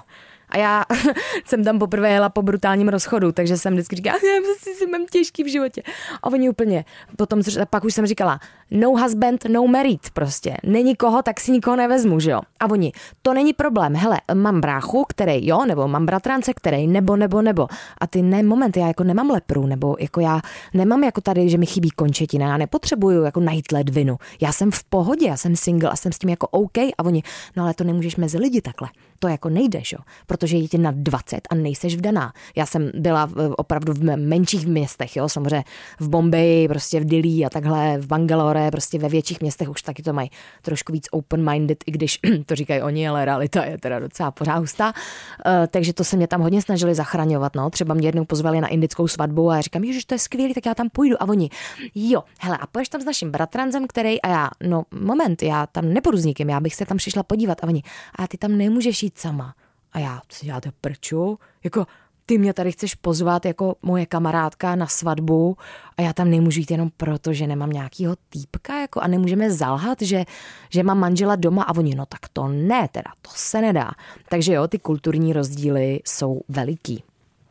A 0.49 0.57
já 0.57 0.83
jsem 1.45 1.63
tam 1.63 1.79
poprvé 1.79 2.09
jela 2.09 2.29
po 2.29 2.41
brutálním 2.41 2.89
rozchodu, 2.89 3.31
takže 3.31 3.57
jsem 3.57 3.73
vždycky 3.73 3.95
říkala, 3.95 4.15
já 4.15 4.41
prostě 4.45 4.73
si 4.73 4.87
mám 4.87 5.05
těžký 5.11 5.43
v 5.43 5.47
životě. 5.47 5.81
A 6.23 6.27
oni 6.27 6.49
úplně, 6.49 6.85
potom 7.17 7.41
pak 7.69 7.83
už 7.83 7.93
jsem 7.93 8.05
říkala, 8.05 8.39
no 8.71 8.89
husband, 8.89 9.45
no 9.49 9.67
married 9.67 10.09
prostě. 10.13 10.57
Není 10.63 10.95
koho, 10.95 11.21
tak 11.21 11.39
si 11.39 11.51
nikoho 11.51 11.75
nevezmu, 11.75 12.19
že 12.19 12.31
jo. 12.31 12.41
A 12.59 12.69
oni, 12.69 12.91
to 13.21 13.33
není 13.33 13.53
problém, 13.53 13.95
hele, 13.95 14.21
mám 14.33 14.61
bráchu, 14.61 15.05
který 15.09 15.47
jo, 15.47 15.65
nebo 15.65 15.87
mám 15.87 16.05
bratrance, 16.05 16.53
který 16.53 16.87
nebo, 16.87 17.15
nebo, 17.15 17.41
nebo. 17.41 17.67
A 18.01 18.07
ty 18.07 18.21
ne, 18.21 18.43
moment, 18.43 18.77
já 18.77 18.87
jako 18.87 19.03
nemám 19.03 19.29
lepru, 19.29 19.65
nebo 19.65 19.95
jako 19.99 20.19
já 20.19 20.41
nemám 20.73 21.03
jako 21.03 21.21
tady, 21.21 21.49
že 21.49 21.57
mi 21.57 21.65
chybí 21.65 21.89
končetina, 21.89 22.47
já 22.47 22.57
nepotřebuju 22.57 23.23
jako 23.23 23.39
najít 23.39 23.71
ledvinu. 23.71 24.17
Já 24.41 24.51
jsem 24.51 24.71
v 24.71 24.83
pohodě, 24.83 25.27
já 25.27 25.37
jsem 25.37 25.55
single 25.55 25.89
a 25.89 25.95
jsem 25.95 26.11
s 26.11 26.17
tím 26.17 26.29
jako 26.29 26.47
OK. 26.47 26.77
A 26.77 27.03
oni, 27.05 27.23
no 27.55 27.63
ale 27.63 27.73
to 27.73 27.83
nemůžeš 27.83 28.15
mezi 28.15 28.37
lidi 28.37 28.61
takhle. 28.61 28.89
To 29.19 29.27
jako 29.27 29.49
nejde, 29.49 29.79
jo, 29.93 29.99
protože 30.27 30.57
je 30.57 30.67
ti 30.67 30.77
na 30.77 30.91
20 30.91 31.41
a 31.49 31.55
nejseš 31.55 31.95
vdaná. 31.95 32.33
Já 32.55 32.65
jsem 32.65 32.91
byla 32.93 33.29
opravdu 33.57 33.93
v 33.93 34.17
menších 34.17 34.67
městech, 34.67 35.15
jo, 35.15 35.29
samozřejmě 35.29 35.63
v 35.99 36.09
Bombeji, 36.09 36.67
prostě 36.67 36.99
v 36.99 37.05
Dili 37.05 37.45
a 37.45 37.49
takhle, 37.49 37.97
v 37.97 38.07
Bangalore, 38.07 38.71
prostě 38.71 38.99
ve 38.99 39.09
větších 39.09 39.41
městech 39.41 39.69
už 39.69 39.81
taky 39.81 40.03
to 40.03 40.13
mají 40.13 40.29
trošku 40.61 40.93
víc 40.93 41.07
open-minded, 41.11 41.77
i 41.85 41.91
když 41.91 42.19
to 42.45 42.55
říkají 42.55 42.81
oni, 42.81 43.07
ale 43.07 43.25
realita 43.25 43.65
je 43.65 43.77
teda 43.77 43.99
docela 43.99 44.31
pořád 44.31 44.57
hustá. 44.57 44.87
Uh, 44.87 45.67
takže 45.67 45.93
to 45.93 46.03
se 46.03 46.17
mě 46.17 46.27
tam 46.27 46.41
hodně 46.41 46.61
snažili 46.61 46.95
zachraňovat, 46.95 47.55
no. 47.55 47.69
Třeba 47.69 47.93
mě 47.93 48.07
jednou 48.07 48.25
pozvali 48.25 48.61
na 48.61 48.67
indickou 48.67 49.07
svatbu 49.07 49.49
a 49.49 49.55
já 49.55 49.61
říkám, 49.61 49.85
že 49.85 50.05
to 50.05 50.15
je 50.15 50.19
skvělý, 50.19 50.53
tak 50.53 50.65
já 50.65 50.75
tam 50.75 50.89
půjdu. 50.89 51.23
A 51.23 51.27
oni, 51.27 51.49
jo, 51.95 52.23
hele, 52.39 52.57
a 52.57 52.67
poješ 52.67 52.89
tam 52.89 53.01
s 53.01 53.05
naším 53.05 53.31
bratrancem, 53.31 53.87
který, 53.87 54.21
a 54.21 54.27
já, 54.27 54.49
no 54.63 54.83
moment, 54.91 55.43
já 55.43 55.67
tam 55.67 55.93
nepůjdu 55.93 56.17
s 56.17 56.25
nikým, 56.25 56.49
já 56.49 56.59
bych 56.59 56.75
se 56.75 56.85
tam 56.85 56.97
přišla 56.97 57.23
podívat. 57.23 57.63
A 57.63 57.67
oni, 57.67 57.83
a 58.15 58.27
ty 58.27 58.37
tam 58.37 58.57
nemůžeš 58.57 59.03
jít 59.03 59.14
sama. 59.17 59.55
A 59.93 59.99
já 59.99 60.21
si 60.31 60.45
děláte 60.45 60.71
prču? 60.81 61.39
Jako, 61.63 61.85
ty 62.25 62.37
mě 62.37 62.53
tady 62.53 62.71
chceš 62.71 62.95
pozvat 62.95 63.45
jako 63.45 63.75
moje 63.81 64.05
kamarádka 64.05 64.75
na 64.75 64.87
svatbu 64.87 65.57
a 65.97 66.01
já 66.01 66.13
tam 66.13 66.29
nemůžu 66.29 66.59
jít 66.59 66.71
jenom 66.71 66.89
proto, 66.97 67.33
že 67.33 67.47
nemám 67.47 67.69
nějakýho 67.69 68.15
týpka 68.29 68.81
jako 68.81 69.01
a 69.01 69.07
nemůžeme 69.07 69.51
zalhat, 69.51 70.01
že, 70.01 70.25
že 70.69 70.83
mám 70.83 70.99
manžela 70.99 71.35
doma 71.35 71.63
a 71.63 71.75
oni, 71.77 71.95
no 71.95 72.05
tak 72.05 72.19
to 72.33 72.47
ne, 72.47 72.87
teda 72.91 73.11
to 73.21 73.29
se 73.33 73.61
nedá. 73.61 73.91
Takže 74.29 74.53
jo, 74.53 74.67
ty 74.67 74.79
kulturní 74.79 75.33
rozdíly 75.33 75.99
jsou 76.05 76.41
veliký. 76.47 77.03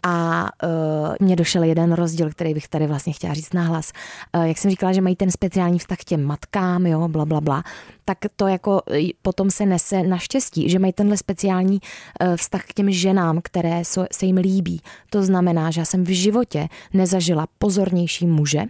A 0.07 0.49
uh, 0.63 1.15
mně 1.21 1.37
došel 1.37 1.63
jeden 1.63 1.93
rozdíl, 1.93 2.31
který 2.31 2.55
bych 2.55 2.69
tady 2.69 2.87
vlastně 2.87 3.13
chtěla 3.13 3.35
říct 3.35 3.53
nahlas. 3.53 3.93
Uh, 4.37 4.43
jak 4.43 4.59
jsem 4.59 4.71
říkala, 4.71 4.93
že 4.93 5.01
mají 5.01 5.17
ten 5.17 5.31
speciální 5.31 5.79
vztah 5.79 5.99
k 5.99 6.05
těm 6.05 6.25
matkám, 6.25 6.87
jo, 6.87 7.09
bla, 7.09 7.25
bla, 7.25 7.41
bla, 7.41 7.63
tak 8.05 8.19
to 8.37 8.47
jako 8.47 8.83
potom 9.23 9.51
se 9.51 9.67
nese 9.67 10.03
naštěstí, 10.03 10.71
že 10.71 10.79
mají 10.79 10.93
tenhle 10.93 11.17
speciální 11.17 11.79
uh, 11.81 12.37
vztah 12.37 12.65
k 12.65 12.73
těm 12.73 12.91
ženám, 12.91 13.41
které 13.43 13.83
se 14.13 14.27
jim 14.27 14.37
líbí. 14.37 14.81
To 15.11 15.23
znamená, 15.23 15.71
že 15.71 15.81
já 15.81 15.85
jsem 15.85 16.05
v 16.05 16.09
životě 16.09 16.69
nezažila 16.93 17.47
pozornější 17.59 18.27
muže, 18.27 18.63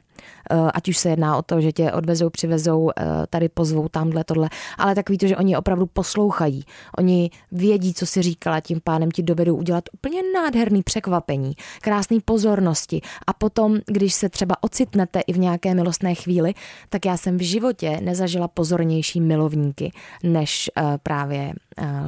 ať 0.74 0.88
už 0.88 0.96
se 0.96 1.08
jedná 1.08 1.36
o 1.36 1.42
to, 1.42 1.60
že 1.60 1.72
tě 1.72 1.92
odvezou, 1.92 2.30
přivezou, 2.30 2.90
eh, 2.90 3.04
tady 3.30 3.48
pozvou 3.48 3.88
tamhle, 3.88 4.24
tohle, 4.24 4.48
ale 4.78 4.94
takový 4.94 5.18
to, 5.18 5.26
že 5.26 5.36
oni 5.36 5.56
opravdu 5.56 5.86
poslouchají. 5.86 6.64
Oni 6.98 7.30
vědí, 7.52 7.94
co 7.94 8.06
si 8.06 8.22
říkala, 8.22 8.60
tím 8.60 8.80
pádem 8.84 9.10
ti 9.10 9.22
dovedou 9.22 9.56
udělat 9.56 9.84
úplně 9.92 10.22
nádherný 10.34 10.82
překvapení, 10.82 11.52
krásný 11.80 12.20
pozornosti 12.20 13.00
a 13.26 13.32
potom, 13.32 13.78
když 13.86 14.14
se 14.14 14.28
třeba 14.28 14.54
ocitnete 14.60 15.20
i 15.20 15.32
v 15.32 15.38
nějaké 15.38 15.74
milostné 15.74 16.14
chvíli, 16.14 16.54
tak 16.88 17.06
já 17.06 17.16
jsem 17.16 17.38
v 17.38 17.42
životě 17.42 17.98
nezažila 18.00 18.48
pozornější 18.48 19.20
milovníky, 19.20 19.92
než 20.22 20.70
eh, 20.76 20.98
právě 21.02 21.52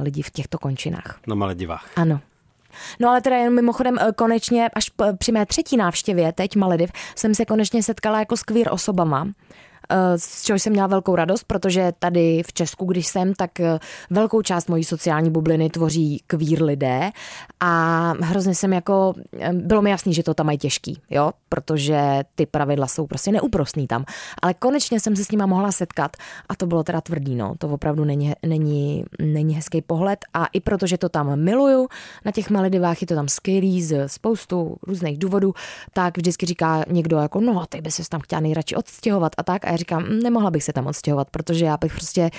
lidi 0.01 0.21
v 0.21 0.31
těchto 0.31 0.57
končinách. 0.57 1.19
Na 1.27 1.35
Maledivách. 1.35 1.89
Ano. 1.95 2.19
No 2.99 3.09
ale 3.09 3.21
teda 3.21 3.35
jen 3.35 3.53
mimochodem 3.53 3.97
eh, 3.99 4.11
konečně 4.15 4.69
až 4.69 4.91
při 5.17 5.31
mé 5.31 5.45
třetí 5.45 5.77
návštěvě 5.77 6.33
teď 6.33 6.55
Malediv 6.55 6.91
jsem 7.15 7.35
se 7.35 7.45
konečně 7.45 7.83
setkala 7.83 8.19
jako 8.19 8.37
s 8.37 8.43
queer 8.43 8.67
osobama 8.71 9.27
z 10.15 10.43
čehož 10.43 10.61
jsem 10.61 10.73
měla 10.73 10.87
velkou 10.87 11.15
radost, 11.15 11.43
protože 11.43 11.91
tady 11.99 12.43
v 12.47 12.53
Česku, 12.53 12.85
když 12.85 13.07
jsem, 13.07 13.33
tak 13.33 13.59
eh, 13.59 13.79
velkou 14.09 14.41
část 14.41 14.69
mojí 14.69 14.83
sociální 14.83 15.29
bubliny 15.29 15.69
tvoří 15.69 16.23
kvír 16.27 16.63
lidé. 16.63 17.11
A 17.59 18.13
hrozně 18.21 18.55
jsem 18.55 18.73
jako, 18.73 19.13
eh, 19.39 19.53
bylo 19.53 19.81
mi 19.81 19.89
jasný, 19.89 20.13
že 20.13 20.23
to 20.23 20.33
tam 20.33 20.45
mají 20.45 20.57
těžký, 20.57 21.01
jo, 21.09 21.31
protože 21.49 22.23
ty 22.35 22.45
pravidla 22.45 22.87
jsou 22.87 23.07
prostě 23.07 23.31
neúprostný 23.31 23.87
tam, 23.87 24.05
ale 24.41 24.53
konečně 24.53 24.99
jsem 24.99 25.15
se 25.15 25.23
s 25.23 25.31
nima 25.31 25.45
mohla 25.45 25.71
setkat 25.71 26.17
a 26.49 26.55
to 26.55 26.67
bylo 26.67 26.83
teda 26.83 27.01
tvrdý, 27.01 27.35
no, 27.35 27.53
to 27.57 27.69
opravdu 27.69 28.05
není, 28.05 28.33
není, 28.45 29.05
není 29.21 29.55
hezký 29.55 29.81
pohled. 29.81 30.19
A 30.33 30.45
i 30.45 30.59
protože 30.59 30.97
to 30.97 31.09
tam 31.09 31.39
miluju, 31.39 31.87
na 32.25 32.31
těch 32.31 32.49
Maledivách 32.49 33.01
je 33.01 33.07
to 33.07 33.15
tam 33.15 33.27
skvělý 33.27 33.83
z 33.83 34.07
spoustu 34.07 34.75
různých 34.87 35.17
důvodů, 35.17 35.53
tak 35.93 36.17
vždycky 36.17 36.45
říká 36.45 36.83
někdo 36.87 37.17
jako, 37.17 37.41
no, 37.41 37.65
ty 37.69 37.81
by 37.81 37.91
se 37.91 38.09
tam 38.09 38.21
chtěla 38.21 38.41
nejradši 38.41 38.75
odstěhovat 38.75 39.31
a 39.37 39.43
tak. 39.43 39.65
A 39.65 39.71
já 39.71 39.76
říkám, 39.77 40.03
hm, 40.03 40.19
nemohla 40.23 40.51
bych 40.51 40.63
se 40.63 40.73
tam 40.73 40.87
odstěhovat, 40.87 41.29
protože 41.29 41.65
já 41.65 41.77
bych 41.77 41.93
prostě 41.93 42.29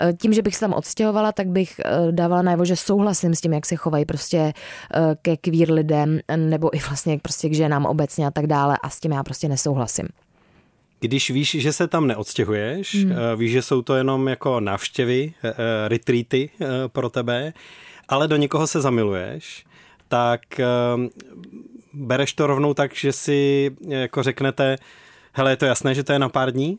eh, 0.00 0.12
tím, 0.12 0.32
že 0.32 0.42
bych 0.42 0.54
se 0.54 0.60
tam 0.60 0.72
odstěhovala, 0.72 1.32
tak 1.32 1.48
bych 1.48 1.80
eh, 1.84 2.12
dávala 2.12 2.42
najevo, 2.42 2.64
že 2.64 2.76
souhlasím 2.76 3.34
s 3.34 3.40
tím, 3.40 3.52
jak 3.52 3.66
se 3.66 3.76
chovají 3.76 4.04
prostě 4.04 4.52
eh, 4.94 5.16
ke 5.22 5.36
kvír 5.36 5.72
lidem 5.72 6.20
nebo 6.36 6.76
i 6.76 6.78
vlastně 6.88 7.18
prostě 7.18 7.48
k 7.48 7.54
ženám 7.54 7.86
obecně 7.86 8.26
a 8.26 8.30
tak 8.30 8.46
dále 8.46 8.78
a 8.82 8.90
s 8.90 9.00
tím 9.00 9.12
já 9.12 9.22
prostě 9.22 9.48
nesouhlasím. 9.48 10.08
Když 11.00 11.30
víš, 11.30 11.56
že 11.60 11.72
se 11.72 11.88
tam 11.88 12.06
neodstěhuješ, 12.06 12.94
hmm. 12.94 13.14
víš, 13.36 13.52
že 13.52 13.62
jsou 13.62 13.82
to 13.82 13.94
jenom 13.94 14.28
jako 14.28 14.60
návštěvy, 14.60 15.34
retreaty 15.88 16.50
pro 16.86 17.10
tebe, 17.10 17.52
ale 18.08 18.28
do 18.28 18.36
někoho 18.36 18.66
se 18.66 18.80
zamiluješ, 18.80 19.64
tak 20.08 20.40
bereš 21.96 22.32
to 22.32 22.46
rovnou 22.46 22.74
tak, 22.74 22.94
že 22.94 23.12
si 23.12 23.70
jako 23.88 24.22
řeknete, 24.22 24.76
hele, 25.36 25.52
je 25.52 25.56
to 25.56 25.66
jasné, 25.66 25.94
že 25.94 26.04
to 26.04 26.12
je 26.12 26.18
na 26.18 26.28
pár 26.28 26.50
dní? 26.50 26.78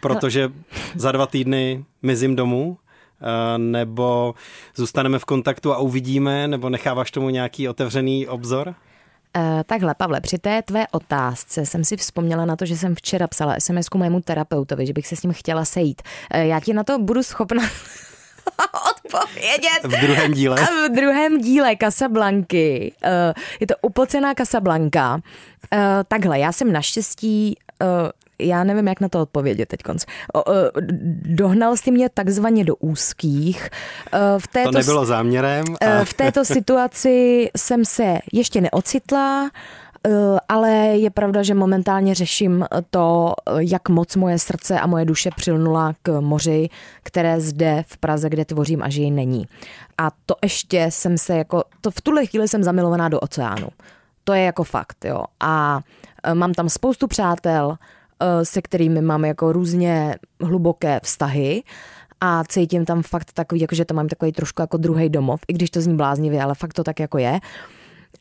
Protože 0.00 0.52
za 0.96 1.12
dva 1.12 1.26
týdny 1.26 1.84
mizím 2.02 2.36
domů? 2.36 2.78
Eh, 3.22 3.58
nebo 3.58 4.34
zůstaneme 4.74 5.18
v 5.18 5.24
kontaktu 5.24 5.72
a 5.72 5.78
uvidíme, 5.78 6.48
nebo 6.48 6.70
necháváš 6.70 7.10
tomu 7.10 7.30
nějaký 7.30 7.68
otevřený 7.68 8.28
obzor? 8.28 8.74
Uh, 9.36 9.62
takhle, 9.66 9.94
Pavle, 9.94 10.20
při 10.20 10.38
té 10.38 10.62
tvé 10.62 10.86
otázce 10.90 11.66
jsem 11.66 11.84
si 11.84 11.96
vzpomněla 11.96 12.44
na 12.44 12.56
to, 12.56 12.66
že 12.66 12.76
jsem 12.76 12.94
včera 12.94 13.26
psala 13.26 13.54
sms 13.58 13.86
mému 13.96 14.20
terapeutovi, 14.20 14.86
že 14.86 14.92
bych 14.92 15.06
se 15.06 15.16
s 15.16 15.22
ním 15.22 15.32
chtěla 15.32 15.64
sejít. 15.64 16.02
Uh, 16.34 16.40
já 16.40 16.60
ti 16.60 16.72
na 16.72 16.84
to 16.84 16.98
budu 16.98 17.22
schopna 17.22 17.62
odpovědět. 18.90 19.84
V 19.84 20.00
druhém 20.00 20.32
díle? 20.32 20.56
A 20.60 20.64
v 20.64 20.94
druhém 20.94 21.38
díle 21.38 21.76
Casablanky. 21.80 22.92
Uh, 23.04 23.10
je 23.60 23.66
to 23.66 23.74
upocená 23.82 24.34
Casablanka. 24.34 25.14
Uh, 25.14 25.20
takhle, 26.08 26.38
já 26.38 26.52
jsem 26.52 26.72
naštěstí 26.72 27.56
uh, 27.82 27.88
já 28.38 28.64
nevím, 28.64 28.88
jak 28.88 29.00
na 29.00 29.08
to 29.08 29.20
odpovědět 29.20 29.68
teď 29.68 29.82
konc. 29.82 30.04
Dohnal 31.22 31.76
jsi 31.76 31.90
mě 31.90 32.08
takzvaně 32.08 32.64
do 32.64 32.76
úzkých. 32.76 33.68
V 34.38 34.46
této, 34.46 34.72
to 34.72 34.78
nebylo 34.78 35.06
záměrem. 35.06 35.64
A... 35.80 36.04
V 36.04 36.14
této 36.14 36.44
situaci 36.44 37.48
jsem 37.56 37.84
se 37.84 38.18
ještě 38.32 38.60
neocitla, 38.60 39.50
ale 40.48 40.70
je 40.76 41.10
pravda, 41.10 41.42
že 41.42 41.54
momentálně 41.54 42.14
řeším 42.14 42.64
to, 42.90 43.34
jak 43.58 43.88
moc 43.88 44.16
moje 44.16 44.38
srdce 44.38 44.80
a 44.80 44.86
moje 44.86 45.04
duše 45.04 45.30
přilnula 45.36 45.94
k 46.02 46.20
moři, 46.20 46.68
které 47.02 47.40
zde 47.40 47.84
v 47.86 47.98
Praze, 47.98 48.30
kde 48.30 48.44
tvořím 48.44 48.82
a 48.82 48.88
žijí, 48.88 49.10
není. 49.10 49.46
A 49.98 50.10
to 50.26 50.34
ještě 50.42 50.86
jsem 50.88 51.18
se 51.18 51.36
jako, 51.36 51.64
to 51.80 51.90
v 51.90 52.00
tuhle 52.00 52.26
chvíli 52.26 52.48
jsem 52.48 52.62
zamilovaná 52.62 53.08
do 53.08 53.20
oceánu. 53.20 53.68
To 54.24 54.32
je 54.32 54.42
jako 54.42 54.64
fakt, 54.64 55.04
jo. 55.04 55.24
A 55.40 55.80
mám 56.34 56.54
tam 56.54 56.68
spoustu 56.68 57.06
přátel, 57.06 57.76
Eh, 58.22 58.44
se 58.44 58.62
kterými 58.62 59.02
mám 59.02 59.24
jako 59.24 59.52
různě 59.52 60.16
hluboké 60.40 61.00
vztahy 61.02 61.62
a 62.20 62.44
cítím 62.44 62.84
tam 62.84 63.02
fakt 63.02 63.32
takový, 63.32 63.60
jako 63.60 63.74
že 63.74 63.84
to 63.84 63.94
mám 63.94 64.08
takový 64.08 64.32
trošku 64.32 64.62
jako 64.62 64.76
druhý 64.76 65.08
domov, 65.08 65.40
i 65.48 65.52
když 65.52 65.70
to 65.70 65.80
zní 65.80 65.96
bláznivě, 65.96 66.42
ale 66.42 66.54
fakt 66.54 66.72
to 66.72 66.84
tak 66.84 67.00
jako 67.00 67.18
je. 67.18 67.40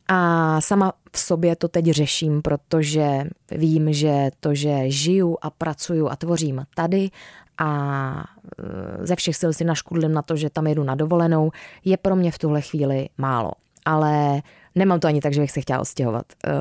A 0.07 0.61
sama 0.61 0.93
v 1.15 1.19
sobě 1.19 1.55
to 1.55 1.67
teď 1.67 1.85
řeším, 1.85 2.41
protože 2.41 3.23
vím, 3.51 3.93
že 3.93 4.29
to, 4.39 4.55
že 4.55 4.91
žiju 4.91 5.37
a 5.41 5.49
pracuju 5.49 6.09
a 6.09 6.15
tvořím 6.15 6.65
tady 6.75 7.09
a 7.57 8.23
eh, 8.59 9.05
ze 9.05 9.15
všech 9.15 9.35
sil 9.41 9.51
si 9.53 9.63
naškudlím 9.63 10.13
na 10.13 10.21
to, 10.21 10.35
že 10.35 10.49
tam 10.49 10.67
jedu 10.67 10.83
na 10.83 10.95
dovolenou, 10.95 11.51
je 11.85 11.97
pro 11.97 12.15
mě 12.15 12.31
v 12.31 12.37
tuhle 12.37 12.61
chvíli 12.61 13.09
málo. 13.17 13.51
Ale 13.85 14.41
nemám 14.75 14.99
to 14.99 15.07
ani 15.07 15.21
tak, 15.21 15.33
že 15.33 15.41
bych 15.41 15.51
se 15.51 15.61
chtěla 15.61 15.79
odstěhovat. 15.79 16.25
Eh, 16.47 16.51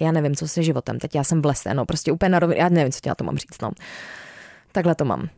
já 0.00 0.12
nevím, 0.12 0.36
co 0.36 0.48
se 0.48 0.62
životem, 0.62 0.98
teď 0.98 1.14
já 1.14 1.24
jsem 1.24 1.42
v 1.42 1.46
lese, 1.46 1.74
no 1.74 1.86
prostě 1.86 2.12
úplně 2.12 2.28
na 2.28 2.38
rovinu, 2.38 2.60
já 2.60 2.68
nevím, 2.68 2.92
co 2.92 3.00
tě 3.00 3.08
na 3.08 3.14
to 3.14 3.24
mám 3.24 3.38
říct, 3.38 3.62
no. 3.62 3.70
Takhle 4.72 4.94
to 4.94 5.04
mám. 5.04 5.28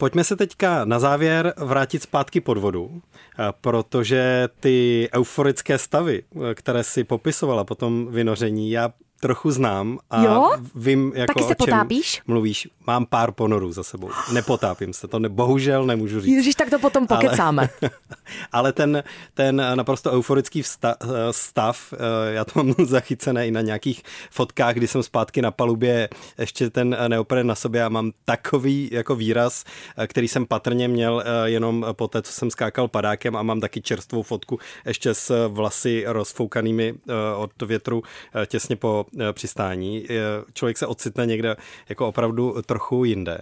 Pojďme 0.00 0.24
se 0.24 0.36
teďka 0.36 0.84
na 0.84 0.98
závěr 0.98 1.54
vrátit 1.56 2.02
zpátky 2.02 2.40
pod 2.40 2.58
vodu, 2.58 3.02
eh, 3.38 3.44
protože 3.60 4.48
ty 4.60 5.08
euforické 5.14 5.78
stavy, 5.78 6.22
eh, 6.22 6.54
které 6.54 6.84
si 6.84 7.04
popisovala 7.04 7.64
po 7.64 7.74
tom 7.74 8.06
vynoření, 8.06 8.70
já 8.70 8.92
trochu 9.20 9.50
znám 9.50 9.98
a 10.10 10.22
jo? 10.22 10.50
vím, 10.74 11.12
jako 11.14 11.32
Taky 11.32 11.44
se 11.44 11.46
o 11.46 11.48
čem 11.48 11.56
potápíš? 11.56 12.22
mluvíš. 12.26 12.68
Mám 12.86 13.06
pár 13.06 13.32
ponorů 13.32 13.72
za 13.72 13.82
sebou. 13.82 14.10
Nepotápím 14.32 14.92
se, 14.92 15.08
to 15.08 15.18
ne, 15.18 15.28
bohužel 15.28 15.86
nemůžu 15.86 16.20
říct. 16.20 16.32
Ježíš, 16.32 16.54
tak 16.54 16.70
to 16.70 16.78
potom 16.78 17.06
pokecáme. 17.06 17.68
Ale, 17.82 17.90
ale 18.52 18.72
ten, 18.72 19.02
ten 19.34 19.62
naprosto 19.74 20.12
euforický 20.12 20.62
vsta, 20.62 20.96
stav, 21.30 21.92
eh, 21.92 22.32
já 22.32 22.44
to 22.44 22.52
mám 22.62 22.74
zachycené 22.84 23.46
i 23.46 23.50
na 23.50 23.60
nějakých 23.60 24.02
fotkách, 24.30 24.74
kdy 24.74 24.88
jsem 24.88 25.02
zpátky 25.02 25.42
na 25.42 25.50
palubě, 25.50 26.08
ještě 26.38 26.70
ten 26.70 26.96
neopren 27.08 27.46
na 27.46 27.54
sobě 27.54 27.84
a 27.84 27.88
mám 27.88 28.12
takový 28.24 28.88
jako 28.92 29.14
výraz, 29.14 29.64
eh, 29.96 30.06
který 30.06 30.28
jsem 30.28 30.46
patrně 30.46 30.88
měl 30.88 31.22
eh, 31.26 31.50
jenom 31.50 31.86
po 31.92 32.08
té, 32.08 32.22
co 32.22 32.32
jsem 32.32 32.50
skákal 32.50 32.88
padákem 32.88 33.36
a 33.36 33.42
mám 33.42 33.60
taky 33.60 33.80
čerstvou 33.80 34.22
fotku 34.22 34.58
ještě 34.86 35.14
s 35.14 35.48
vlasy 35.48 36.04
rozfoukanými 36.06 36.94
od 37.36 37.62
větru 37.62 38.02
těsně 38.46 38.76
po 38.76 39.06
přistání. 39.32 40.06
Člověk 40.54 40.78
se 40.78 40.86
ocitne 40.86 41.26
někde 41.26 41.56
jako 41.88 42.08
opravdu 42.08 42.62
trochu 42.66 43.04
jinde. 43.04 43.40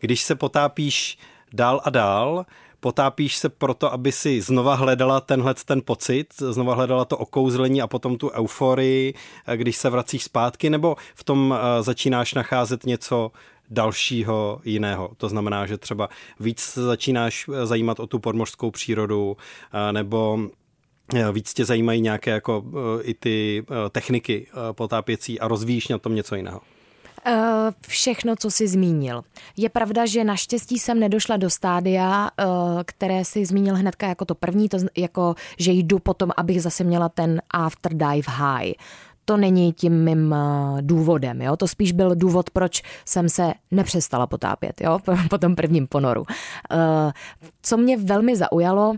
Když 0.00 0.22
se 0.22 0.34
potápíš 0.34 1.18
dál 1.52 1.80
a 1.84 1.90
dál, 1.90 2.46
potápíš 2.80 3.36
se 3.36 3.48
proto, 3.48 3.92
aby 3.92 4.12
si 4.12 4.40
znova 4.40 4.74
hledala 4.74 5.20
tenhle 5.20 5.54
ten 5.54 5.82
pocit, 5.84 6.34
znova 6.38 6.74
hledala 6.74 7.04
to 7.04 7.18
okouzlení 7.18 7.82
a 7.82 7.86
potom 7.86 8.16
tu 8.16 8.30
euforii, 8.30 9.14
když 9.56 9.76
se 9.76 9.90
vracíš 9.90 10.24
zpátky, 10.24 10.70
nebo 10.70 10.96
v 11.14 11.24
tom 11.24 11.54
eh, 11.54 11.82
začínáš 11.82 12.34
nacházet 12.34 12.86
něco 12.86 13.32
dalšího 13.70 14.60
jiného. 14.64 15.10
To 15.16 15.28
znamená, 15.28 15.66
že 15.66 15.78
třeba 15.78 16.08
víc 16.40 16.74
začínáš 16.74 17.46
eh, 17.48 17.66
zajímat 17.66 18.00
o 18.00 18.06
tu 18.06 18.18
podmořskou 18.18 18.70
přírodu, 18.70 19.36
eh, 19.72 19.92
nebo 19.92 20.38
víc 21.32 21.54
tě 21.54 21.64
zajímají 21.64 22.00
nějaké 22.00 22.30
jako 22.30 22.64
i 23.02 23.14
ty 23.14 23.64
techniky 23.92 24.46
potápěcí 24.72 25.40
a 25.40 25.48
rozvíjíš 25.48 25.88
na 25.88 25.98
tom 25.98 26.14
něco 26.14 26.34
jiného. 26.34 26.60
Eh, 27.26 27.72
všechno, 27.88 28.36
co 28.36 28.50
jsi 28.50 28.68
zmínil. 28.68 29.22
Je 29.56 29.68
pravda, 29.68 30.06
že 30.06 30.24
naštěstí 30.24 30.78
jsem 30.78 31.00
nedošla 31.00 31.36
do 31.36 31.50
stádia, 31.50 32.30
eh, 32.38 32.44
které 32.84 33.24
si 33.24 33.46
zmínil 33.46 33.74
hnedka 33.74 34.06
jako 34.06 34.24
to 34.24 34.34
první, 34.34 34.68
to 34.68 34.78
jako, 34.96 35.34
že 35.58 35.72
jdu 35.72 35.98
potom, 35.98 36.30
abych 36.36 36.62
zase 36.62 36.84
měla 36.84 37.08
ten 37.08 37.42
after 37.50 37.92
dive 37.94 38.26
high 38.26 38.72
to 39.24 39.36
není 39.36 39.72
tím 39.72 40.04
mým 40.04 40.34
eh, 40.34 40.82
důvodem, 40.82 41.42
jo? 41.42 41.56
to 41.56 41.68
spíš 41.68 41.92
byl 41.92 42.14
důvod, 42.14 42.50
proč 42.50 42.82
jsem 43.04 43.28
se 43.28 43.52
nepřestala 43.70 44.26
potápět, 44.26 44.80
jo? 44.80 44.98
po 45.30 45.38
tom 45.38 45.56
prvním 45.56 45.86
ponoru. 45.86 46.24
Co 47.62 47.76
mě 47.76 47.96
velmi 47.96 48.36
zaujalo, 48.36 48.94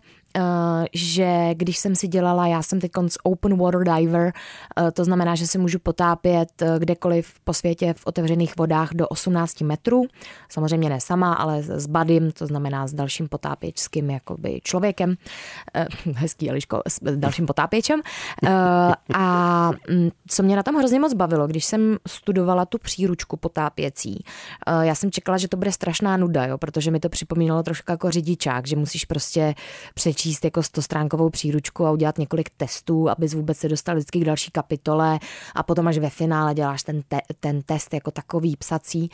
že 0.92 1.50
když 1.54 1.78
jsem 1.78 1.94
si 1.94 2.08
dělala, 2.08 2.46
já 2.46 2.62
jsem 2.62 2.80
teď 2.80 2.90
open 3.22 3.56
water 3.56 3.84
diver, 3.84 4.32
uh, 4.80 4.90
to 4.90 5.04
znamená, 5.04 5.34
že 5.34 5.46
se 5.46 5.58
můžu 5.58 5.78
potápět 5.78 6.48
uh, 6.62 6.78
kdekoliv 6.78 7.34
po 7.44 7.52
světě 7.52 7.94
v 7.96 8.06
otevřených 8.06 8.56
vodách 8.56 8.90
do 8.94 9.08
18 9.08 9.60
metrů. 9.60 10.02
Samozřejmě 10.48 10.88
ne 10.88 11.00
sama, 11.00 11.34
ale 11.34 11.62
s 11.62 11.86
badym, 11.86 12.32
to 12.32 12.46
znamená 12.46 12.86
s 12.86 12.94
dalším 12.94 13.28
potápěčským 13.28 14.10
jakoby 14.10 14.60
člověkem. 14.62 15.14
Hezký, 16.14 16.50
Eliško, 16.50 16.82
s 16.88 17.16
dalším 17.16 17.46
potápěčem. 17.46 18.00
A 19.14 19.70
mm, 19.90 20.10
co 20.28 20.42
mě 20.42 20.56
na 20.56 20.62
tom 20.62 20.74
hrozně 20.74 21.00
moc 21.00 21.14
bavilo, 21.14 21.46
když 21.46 21.64
jsem 21.64 21.96
studovala 22.08 22.66
tu 22.66 22.78
příručku 22.78 23.36
potápěcí, 23.36 24.24
já 24.80 24.94
jsem 24.94 25.10
čekala, 25.10 25.38
že 25.38 25.48
to 25.48 25.56
bude 25.56 25.72
strašná 25.72 26.16
nuda, 26.16 26.46
jo, 26.46 26.58
protože 26.58 26.90
mi 26.90 27.00
to 27.00 27.08
připomínalo 27.08 27.62
trošku 27.62 27.92
jako 27.92 28.10
řidičák, 28.10 28.66
že 28.66 28.76
musíš 28.76 29.04
prostě 29.04 29.54
přečíst 29.94 30.21
přečíst 30.22 30.44
jako 30.44 30.62
stostránkovou 30.62 31.30
příručku 31.30 31.86
a 31.86 31.90
udělat 31.90 32.18
několik 32.18 32.50
testů, 32.56 33.10
abys 33.10 33.34
vůbec 33.34 33.58
se 33.58 33.68
dostal 33.68 33.94
vždycky 33.94 34.20
k 34.20 34.24
další 34.24 34.50
kapitole 34.50 35.18
a 35.54 35.62
potom 35.62 35.88
až 35.88 35.98
ve 35.98 36.10
finále 36.10 36.54
děláš 36.54 36.82
ten, 36.82 37.02
te, 37.08 37.20
ten 37.40 37.62
test 37.62 37.94
jako 37.94 38.10
takový 38.10 38.56
psací. 38.56 39.10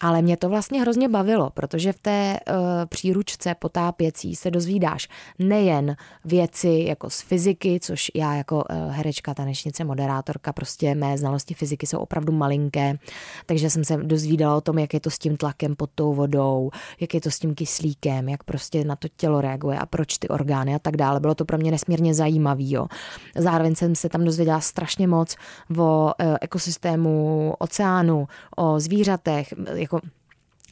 Ale 0.00 0.22
mě 0.22 0.36
to 0.36 0.48
vlastně 0.48 0.80
hrozně 0.80 1.08
bavilo, 1.08 1.50
protože 1.50 1.92
v 1.92 1.98
té 1.98 2.40
uh, 2.48 2.56
příručce 2.86 3.54
potápěcí 3.54 4.36
se 4.36 4.50
dozvídáš 4.50 5.08
nejen 5.38 5.96
věci 6.24 6.84
jako 6.88 7.10
z 7.10 7.20
fyziky, 7.20 7.80
což 7.82 8.10
já 8.14 8.34
jako 8.34 8.56
uh, 8.56 8.92
herečka, 8.92 9.34
tanečnice, 9.34 9.84
moderátorka, 9.84 10.52
prostě 10.52 10.94
mé 10.94 11.18
znalosti 11.18 11.54
fyziky 11.54 11.86
jsou 11.86 11.98
opravdu 11.98 12.32
malinké, 12.32 12.98
takže 13.46 13.70
jsem 13.70 13.84
se 13.84 13.96
dozvídala 13.96 14.56
o 14.56 14.60
tom, 14.60 14.78
jak 14.78 14.94
je 14.94 15.00
to 15.00 15.10
s 15.10 15.18
tím 15.18 15.36
tlakem 15.36 15.76
pod 15.76 15.90
tou 15.94 16.14
vodou, 16.14 16.70
jak 17.00 17.14
je 17.14 17.20
to 17.20 17.30
s 17.30 17.38
tím 17.38 17.54
kyslíkem, 17.54 18.28
jak 18.28 18.44
prostě 18.44 18.84
na 18.84 18.96
to 18.96 19.08
tělo 19.16 19.40
reaguje 19.40 19.78
a 19.78 19.86
proč 19.86 20.18
ty 20.18 20.28
orgány 20.28 20.74
a 20.74 20.78
tak 20.78 20.96
dále. 20.96 21.20
Bylo 21.20 21.34
to 21.34 21.44
pro 21.44 21.58
mě 21.58 21.70
nesmírně 21.70 22.14
zajímavý. 22.14 22.72
Jo. 22.72 22.86
Zároveň 23.34 23.74
jsem 23.74 23.94
se 23.94 24.08
tam 24.08 24.24
dozvěděla 24.24 24.60
strašně 24.60 25.08
moc 25.08 25.36
o 25.78 26.12
uh, 26.20 26.36
ekosystému 26.40 27.54
oceánu, 27.58 28.28
o 28.56 28.80
zvířatech, 28.80 29.54
jako 29.92 30.00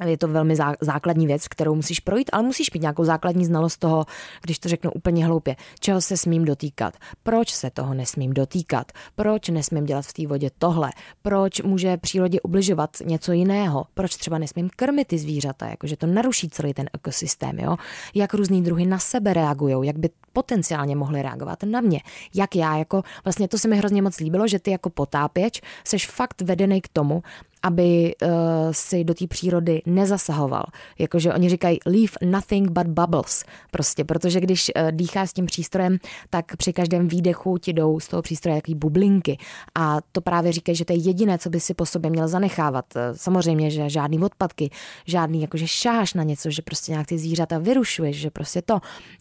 je 0.06 0.18
to 0.18 0.28
velmi 0.28 0.56
základní 0.80 1.26
věc, 1.26 1.48
kterou 1.48 1.74
musíš 1.74 2.00
projít, 2.00 2.30
ale 2.32 2.42
musíš 2.42 2.72
mít 2.72 2.80
nějakou 2.80 3.04
základní 3.04 3.44
znalost 3.44 3.76
toho, 3.76 4.04
když 4.42 4.58
to 4.58 4.68
řeknu 4.68 4.90
úplně 4.92 5.26
hloupě, 5.26 5.56
čeho 5.80 6.00
se 6.00 6.16
smím 6.16 6.44
dotýkat, 6.44 6.94
proč 7.22 7.54
se 7.54 7.70
toho 7.70 7.94
nesmím 7.94 8.32
dotýkat, 8.32 8.92
proč 9.14 9.48
nesmím 9.48 9.84
dělat 9.84 10.04
v 10.04 10.12
té 10.12 10.26
vodě 10.26 10.50
tohle, 10.58 10.90
proč 11.22 11.60
může 11.60 11.96
přírodě 11.96 12.40
ubližovat 12.40 12.90
něco 13.04 13.32
jiného, 13.32 13.84
proč 13.94 14.16
třeba 14.16 14.38
nesmím 14.38 14.70
krmit 14.76 15.08
ty 15.08 15.18
zvířata, 15.18 15.66
jakože 15.66 15.96
to 15.96 16.06
naruší 16.06 16.48
celý 16.48 16.74
ten 16.74 16.86
ekosystém, 16.94 17.58
jo? 17.58 17.76
jak 18.14 18.34
různý 18.34 18.62
druhy 18.62 18.86
na 18.86 18.98
sebe 18.98 19.32
reagují, 19.32 19.86
jak 19.86 19.98
by 19.98 20.10
potenciálně 20.32 20.96
mohly 20.96 21.22
reagovat 21.22 21.62
na 21.62 21.80
mě, 21.80 22.00
jak 22.34 22.56
já 22.56 22.76
jako, 22.76 23.02
vlastně 23.24 23.48
to 23.48 23.58
se 23.58 23.68
mi 23.68 23.76
hrozně 23.76 24.02
moc 24.02 24.18
líbilo, 24.18 24.48
že 24.48 24.58
ty 24.58 24.70
jako 24.70 24.90
potápěč 24.90 25.62
seš 25.84 26.06
fakt 26.06 26.40
vedený 26.40 26.80
k 26.80 26.88
tomu, 26.88 27.22
aby 27.64 28.14
uh, 28.22 28.28
si 28.70 29.04
do 29.04 29.14
té 29.14 29.26
přírody 29.26 29.82
nezasahoval. 29.86 30.64
Jakože 30.98 31.34
oni 31.34 31.48
říkají 31.48 31.78
leave 31.86 32.12
nothing 32.24 32.70
but 32.70 32.86
bubbles. 32.86 33.44
Prostě, 33.70 34.04
protože 34.04 34.40
když 34.40 34.70
uh, 34.76 34.90
dýcháš 34.90 35.30
s 35.30 35.32
tím 35.32 35.46
přístrojem, 35.46 35.98
tak 36.30 36.56
při 36.56 36.72
každém 36.72 37.08
výdechu 37.08 37.58
ti 37.58 37.72
jdou 37.72 38.00
z 38.00 38.08
toho 38.08 38.22
přístroje 38.22 38.56
jaký 38.56 38.74
bublinky. 38.74 39.38
A 39.74 39.98
to 40.12 40.20
právě 40.20 40.52
říkají, 40.52 40.76
že 40.76 40.84
to 40.84 40.92
je 40.92 40.98
jediné, 40.98 41.38
co 41.38 41.50
by 41.50 41.60
si 41.60 41.74
po 41.74 41.86
sobě 41.86 42.10
měl 42.10 42.28
zanechávat. 42.28 42.84
Samozřejmě, 43.12 43.70
že 43.70 43.90
žádný 43.90 44.18
odpadky, 44.18 44.70
žádný 45.06 45.42
jakože 45.42 45.66
šáš 45.66 46.14
na 46.14 46.22
něco, 46.22 46.50
že 46.50 46.62
prostě 46.62 46.92
nějak 46.92 47.06
ty 47.06 47.18
zvířata 47.18 47.58
vyrušuješ, 47.58 48.16
že 48.16 48.30
prostě 48.30 48.62
to. 48.62 48.80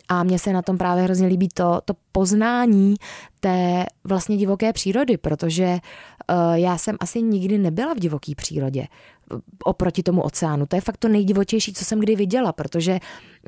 A 0.10 0.24
mně 0.24 0.40
se 0.40 0.54
na 0.54 0.62
tom 0.62 0.78
právě 0.78 1.04
hrozně 1.04 1.28
líbí 1.28 1.50
to, 1.54 1.82
to 1.86 1.94
poznání 2.12 2.96
té 3.44 3.86
vlastně 4.04 4.38
divoké 4.38 4.74
přírody, 4.74 5.18
protože 5.18 5.78
uh, 6.30 6.54
já 6.54 6.78
jsem 6.78 6.96
asi 7.00 7.22
nikdy 7.22 7.58
nebyla 7.58 7.94
v 7.94 8.00
divoké 8.00 8.36
přírodě 8.36 8.88
oproti 9.64 10.04
tomu 10.04 10.22
oceánu. 10.22 10.66
To 10.66 10.76
je 10.76 10.82
fakt 10.82 10.98
to 10.98 11.08
nejdivočejší, 11.08 11.74
co 11.74 11.86
jsem 11.86 12.00
kdy 12.00 12.16
viděla, 12.16 12.54
protože 12.54 13.00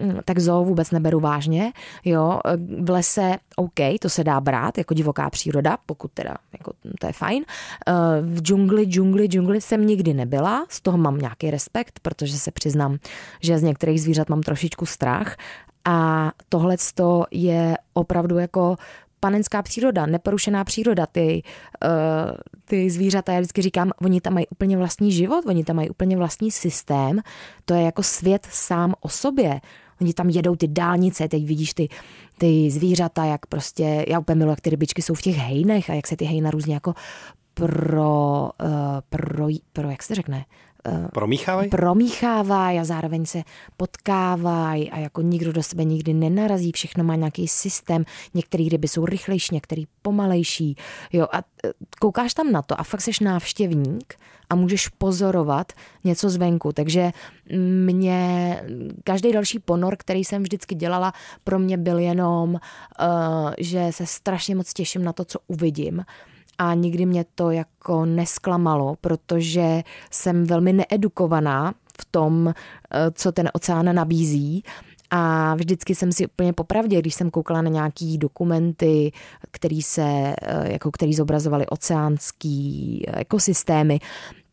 hm, 0.01 0.17
tak 0.25 0.39
zoo 0.39 0.63
vůbec 0.63 0.91
neberu 0.91 1.19
vážně. 1.19 1.71
Jo, 2.05 2.39
v 2.81 2.89
lese 2.89 3.35
OK, 3.55 3.99
to 4.01 4.09
se 4.09 4.23
dá 4.23 4.41
brát 4.41 4.77
jako 4.77 4.93
divoká 4.93 5.29
příroda, 5.29 5.77
pokud 5.85 6.11
teda, 6.11 6.35
jako, 6.53 6.73
to 6.99 7.07
je 7.07 7.13
fajn. 7.13 7.43
Eh, 7.87 7.93
v 8.21 8.41
džungli, 8.41 8.83
džungli, 8.85 9.25
džungli 9.25 9.61
jsem 9.61 9.87
nikdy 9.87 10.13
nebyla, 10.13 10.65
z 10.69 10.81
toho 10.81 10.97
mám 10.97 11.17
nějaký 11.17 11.51
respekt, 11.51 11.99
protože 12.01 12.37
se 12.37 12.51
přiznám, 12.51 12.97
že 13.41 13.57
z 13.57 13.63
některých 13.63 14.01
zvířat 14.01 14.29
mám 14.29 14.41
trošičku 14.41 14.85
strach, 14.85 15.35
a 15.87 16.31
tohle 16.49 16.77
je 17.31 17.77
opravdu 17.93 18.37
jako 18.37 18.75
panenská 19.26 19.61
příroda, 19.61 20.05
neporušená 20.05 20.63
příroda. 20.63 21.05
Ty, 21.05 21.43
uh, 21.86 22.38
ty 22.65 22.89
zvířata, 22.89 23.34
já 23.34 23.39
vždycky 23.39 23.61
říkám, 23.61 23.91
oni 24.01 24.21
tam 24.21 24.34
mají 24.34 24.47
úplně 24.47 24.78
vlastní 24.78 25.11
život, 25.11 25.45
oni 25.45 25.63
tam 25.63 25.76
mají 25.76 25.89
úplně 25.89 26.17
vlastní 26.17 26.51
systém. 26.51 27.21
To 27.65 27.73
je 27.73 27.82
jako 27.82 28.03
svět 28.03 28.47
sám 28.51 28.93
o 29.01 29.09
sobě. 29.09 29.61
Oni 30.01 30.13
tam 30.13 30.30
jedou 30.30 30.55
ty 30.55 30.67
dálnice, 30.67 31.28
teď 31.28 31.45
vidíš 31.45 31.73
ty, 31.73 31.89
ty 32.38 32.71
zvířata, 32.71 33.26
jak 33.26 33.45
prostě, 33.45 34.05
já 34.07 34.19
úplně 34.19 34.36
miluji, 34.36 34.51
jak 34.51 34.61
ty 34.61 34.69
rybičky 34.69 35.01
jsou 35.01 35.13
v 35.13 35.21
těch 35.21 35.38
hejnech 35.38 35.89
a 35.89 35.93
jak 35.93 36.07
se 36.07 36.17
ty 36.17 36.26
hejna 36.26 36.51
různě 36.51 36.73
jako 36.73 36.93
pro, 37.53 38.49
uh, 38.63 38.69
pro, 39.09 39.47
pro, 39.73 39.89
jak 39.89 40.03
se 40.03 40.15
řekne, 40.15 40.45
promíchávají? 41.13 41.69
Promíchávají 41.69 42.79
a 42.79 42.83
zároveň 42.83 43.25
se 43.25 43.43
potkávají 43.77 44.91
a 44.91 44.99
jako 44.99 45.21
nikdo 45.21 45.53
do 45.53 45.63
sebe 45.63 45.83
nikdy 45.83 46.13
nenarazí, 46.13 46.71
všechno 46.71 47.03
má 47.03 47.15
nějaký 47.15 47.47
systém, 47.47 48.05
některé 48.33 48.65
ryby 48.69 48.88
jsou 48.88 49.05
rychlejší, 49.05 49.55
některé 49.55 49.81
pomalejší, 50.01 50.75
jo 51.13 51.27
a 51.31 51.38
eh, 51.38 51.71
koukáš 51.99 52.33
tam 52.33 52.51
na 52.51 52.61
to 52.61 52.79
a 52.79 52.83
fakt 52.83 53.01
seš 53.01 53.19
návštěvník 53.19 54.15
a 54.49 54.55
můžeš 54.55 54.88
pozorovat 54.88 55.73
něco 56.03 56.29
zvenku, 56.29 56.71
takže 56.71 57.11
mě 57.86 58.61
každý 59.03 59.31
další 59.31 59.59
ponor, 59.59 59.95
který 59.97 60.23
jsem 60.23 60.43
vždycky 60.43 60.75
dělala, 60.75 61.13
pro 61.43 61.59
mě 61.59 61.77
byl 61.77 61.99
jenom, 61.99 62.53
uh, 62.53 63.53
že 63.57 63.88
se 63.91 64.05
strašně 64.05 64.55
moc 64.55 64.73
těším 64.73 65.03
na 65.03 65.13
to, 65.13 65.25
co 65.25 65.39
uvidím 65.47 66.05
a 66.58 66.74
nikdy 66.74 67.06
mě 67.06 67.26
to 67.36 67.51
jako 67.51 68.06
nesklamalo, 68.06 68.95
protože 69.01 69.84
jsem 70.12 70.45
velmi 70.45 70.74
needukovaná 70.74 71.74
v 72.01 72.06
tom, 72.12 72.47
eh, 72.47 73.12
co 73.14 73.32
ten 73.32 73.49
oceán 73.53 73.95
nabízí. 73.95 74.64
A 75.12 75.56
vždycky 75.56 75.95
jsem 75.95 76.12
si 76.12 76.28
úplně 76.28 76.53
popravdě, 76.53 76.99
když 76.99 77.16
jsem 77.16 77.30
koukala 77.32 77.62
na 77.62 77.70
nějaký 77.70 78.18
dokumenty, 78.18 79.12
který 79.51 79.82
se, 79.82 80.36
eh, 80.41 80.72
jako 80.72 80.91
který 80.91 81.14
zobrazovali 81.14 81.68
oceánský 81.68 83.03
ekosystémy, 83.14 83.99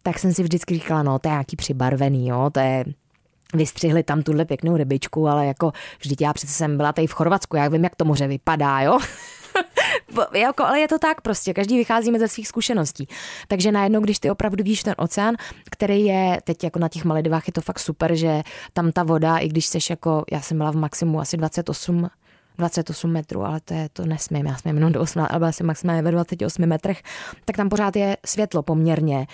tak 0.03 0.19
jsem 0.19 0.35
si 0.35 0.43
vždycky 0.43 0.75
říkala, 0.75 1.03
no 1.03 1.19
to 1.19 1.29
je 1.29 1.33
nějaký 1.33 1.57
přibarvený, 1.57 2.29
jo, 2.29 2.51
to 2.53 2.61
je 2.61 2.85
vystřihli 3.55 4.03
tam 4.03 4.23
tuhle 4.23 4.45
pěknou 4.45 4.77
rybičku, 4.77 5.29
ale 5.29 5.47
jako 5.47 5.73
vždyť 6.01 6.21
já 6.21 6.33
přece 6.33 6.53
jsem 6.53 6.77
byla 6.77 6.93
tady 6.93 7.07
v 7.07 7.13
Chorvatsku, 7.13 7.57
já 7.57 7.69
vím, 7.69 7.85
jak 7.85 7.97
to 7.97 8.05
moře 8.05 8.27
vypadá, 8.27 8.81
jo. 8.81 8.99
Jako, 10.35 10.65
ale 10.65 10.81
je 10.81 10.89
to 10.89 10.99
tak 10.99 11.21
prostě, 11.21 11.55
každý 11.55 11.77
vycházíme 11.77 12.19
ze 12.19 12.29
svých 12.29 12.49
zkušeností. 12.49 13.09
Takže 13.49 13.73
najednou, 13.73 14.01
když 14.01 14.19
ty 14.19 14.31
opravdu 14.31 14.65
víš 14.65 14.83
ten 14.83 14.95
oceán, 14.99 15.35
který 15.71 16.05
je 16.05 16.39
teď 16.45 16.65
jako 16.65 16.79
na 16.79 16.89
těch 16.89 17.05
Maledivách, 17.05 17.47
je 17.47 17.53
to 17.53 17.61
fakt 17.61 17.79
super, 17.79 18.15
že 18.15 18.43
tam 18.73 18.93
ta 18.93 19.03
voda, 19.03 19.39
i 19.39 19.49
když 19.49 19.67
seš 19.67 19.91
jako, 19.91 20.25
já 20.33 20.41
jsem 20.41 20.59
byla 20.59 20.71
v 20.71 20.77
maximu 20.77 21.21
asi 21.21 21.37
28 21.37 22.11
28 22.59 23.11
metrů, 23.11 23.45
ale 23.45 23.61
to, 23.61 23.75
je, 23.75 23.89
to 23.93 24.07
nesmím, 24.07 24.47
já 24.47 24.57
smím 24.57 24.75
jenom 24.75 24.93
do 24.93 25.01
8, 25.01 25.27
ale 25.31 25.49
asi 25.49 25.65
maximálně 25.65 26.03
ve 26.03 26.11
28 26.11 26.67
metrech, 26.67 27.03
tak 27.45 27.57
tam 27.57 27.69
pořád 27.69 27.97
je 27.97 28.17
světlo 28.27 28.63
poměrně. 28.63 29.27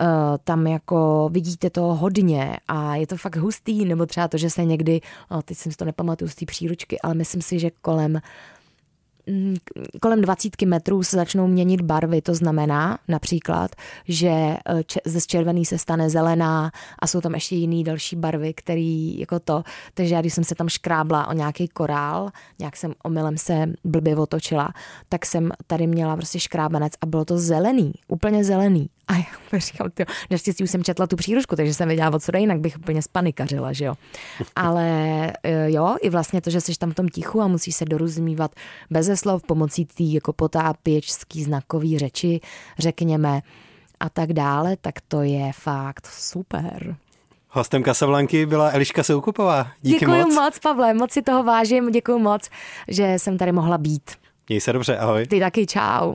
Uh, 0.00 0.06
tam 0.44 0.66
jako 0.66 1.28
vidíte 1.32 1.70
to 1.70 1.80
hodně 1.80 2.56
a 2.68 2.96
je 2.96 3.06
to 3.06 3.16
fakt 3.16 3.36
hustý, 3.36 3.84
nebo 3.84 4.06
třeba 4.06 4.28
to, 4.28 4.38
že 4.38 4.50
se 4.50 4.64
někdy, 4.64 5.00
oh, 5.30 5.42
teď 5.42 5.58
jsem 5.58 5.72
si 5.72 5.78
to 5.78 5.84
nepamatuju 5.84 6.28
z 6.28 6.34
té 6.34 6.46
příručky, 6.46 7.00
ale 7.00 7.14
myslím 7.14 7.42
si, 7.42 7.58
že 7.58 7.70
kolem 7.82 8.20
kolem 10.00 10.20
20 10.20 10.62
metrů 10.62 11.02
se 11.02 11.16
začnou 11.16 11.46
měnit 11.46 11.80
barvy. 11.80 12.22
To 12.22 12.34
znamená 12.34 12.98
například, 13.08 13.70
že 14.08 14.28
eh, 14.28 14.82
ze 15.04 15.20
červený 15.20 15.64
se 15.64 15.78
stane 15.78 16.10
zelená 16.10 16.70
a 16.98 17.06
jsou 17.06 17.20
tam 17.20 17.34
ještě 17.34 17.56
jiný 17.56 17.84
další 17.84 18.16
barvy, 18.16 18.54
který 18.54 19.18
jako 19.18 19.40
to. 19.40 19.62
Takže 19.94 20.14
já, 20.14 20.20
když 20.20 20.34
jsem 20.34 20.44
se 20.44 20.54
tam 20.54 20.68
škrábla 20.68 21.28
o 21.28 21.32
nějaký 21.32 21.68
korál, 21.68 22.30
nějak 22.58 22.76
jsem 22.76 22.94
omylem 23.04 23.38
se 23.38 23.72
blbě 23.84 24.16
otočila, 24.16 24.72
tak 25.08 25.26
jsem 25.26 25.50
tady 25.66 25.86
měla 25.86 26.16
prostě 26.16 26.40
škrábanec 26.40 26.92
a 27.00 27.06
bylo 27.06 27.24
to 27.24 27.38
zelený, 27.38 27.92
úplně 28.08 28.44
zelený. 28.44 28.88
A 29.08 29.16
já 29.52 29.58
říkám, 29.58 29.90
tyjo, 29.90 30.06
naštěstí 30.30 30.64
už 30.64 30.70
jsem 30.70 30.84
četla 30.84 31.06
tu 31.06 31.16
příručku, 31.16 31.56
takže 31.56 31.74
jsem 31.74 31.88
věděla, 31.88 32.14
o 32.14 32.18
co 32.18 32.36
jinak 32.36 32.60
bych 32.60 32.76
úplně 32.76 33.02
spanikařila, 33.02 33.72
že 33.72 33.84
jo. 33.84 33.94
Ale 34.56 34.88
eh, 35.42 35.70
jo, 35.70 35.96
i 36.00 36.10
vlastně 36.10 36.40
to, 36.40 36.50
že 36.50 36.60
jsi 36.60 36.78
tam 36.78 36.90
v 36.90 36.94
tom 36.94 37.08
tichu 37.08 37.40
a 37.40 37.46
musíš 37.46 37.76
se 37.76 37.84
dorozumívat 37.84 38.54
bez 38.90 39.20
slov 39.20 39.42
pomocí 39.42 39.84
té 39.84 40.04
jako 40.04 40.32
potápěčský 40.32 41.42
znakový 41.42 41.98
řeči, 41.98 42.40
řekněme, 42.78 43.40
a 44.00 44.08
tak 44.08 44.32
dále, 44.32 44.76
tak 44.80 44.94
to 45.08 45.22
je 45.22 45.52
fakt 45.52 46.06
super. 46.06 46.96
Hostem 47.48 47.82
Kasablanky 47.82 48.46
byla 48.46 48.70
Eliška 48.70 49.02
Soukupová. 49.02 49.68
Díky 49.82 49.98
děkuji 49.98 50.24
moc. 50.24 50.34
moc, 50.34 50.58
Pavle, 50.58 50.94
moc 50.94 51.12
si 51.12 51.22
toho 51.22 51.42
vážím, 51.42 51.90
děkuji 51.90 52.18
moc, 52.18 52.48
že 52.88 53.14
jsem 53.18 53.38
tady 53.38 53.52
mohla 53.52 53.78
být. 53.78 54.10
Měj 54.48 54.60
se 54.60 54.72
dobře, 54.72 54.98
ahoj. 54.98 55.26
Ty 55.26 55.40
taky, 55.40 55.66
čau. 55.66 56.14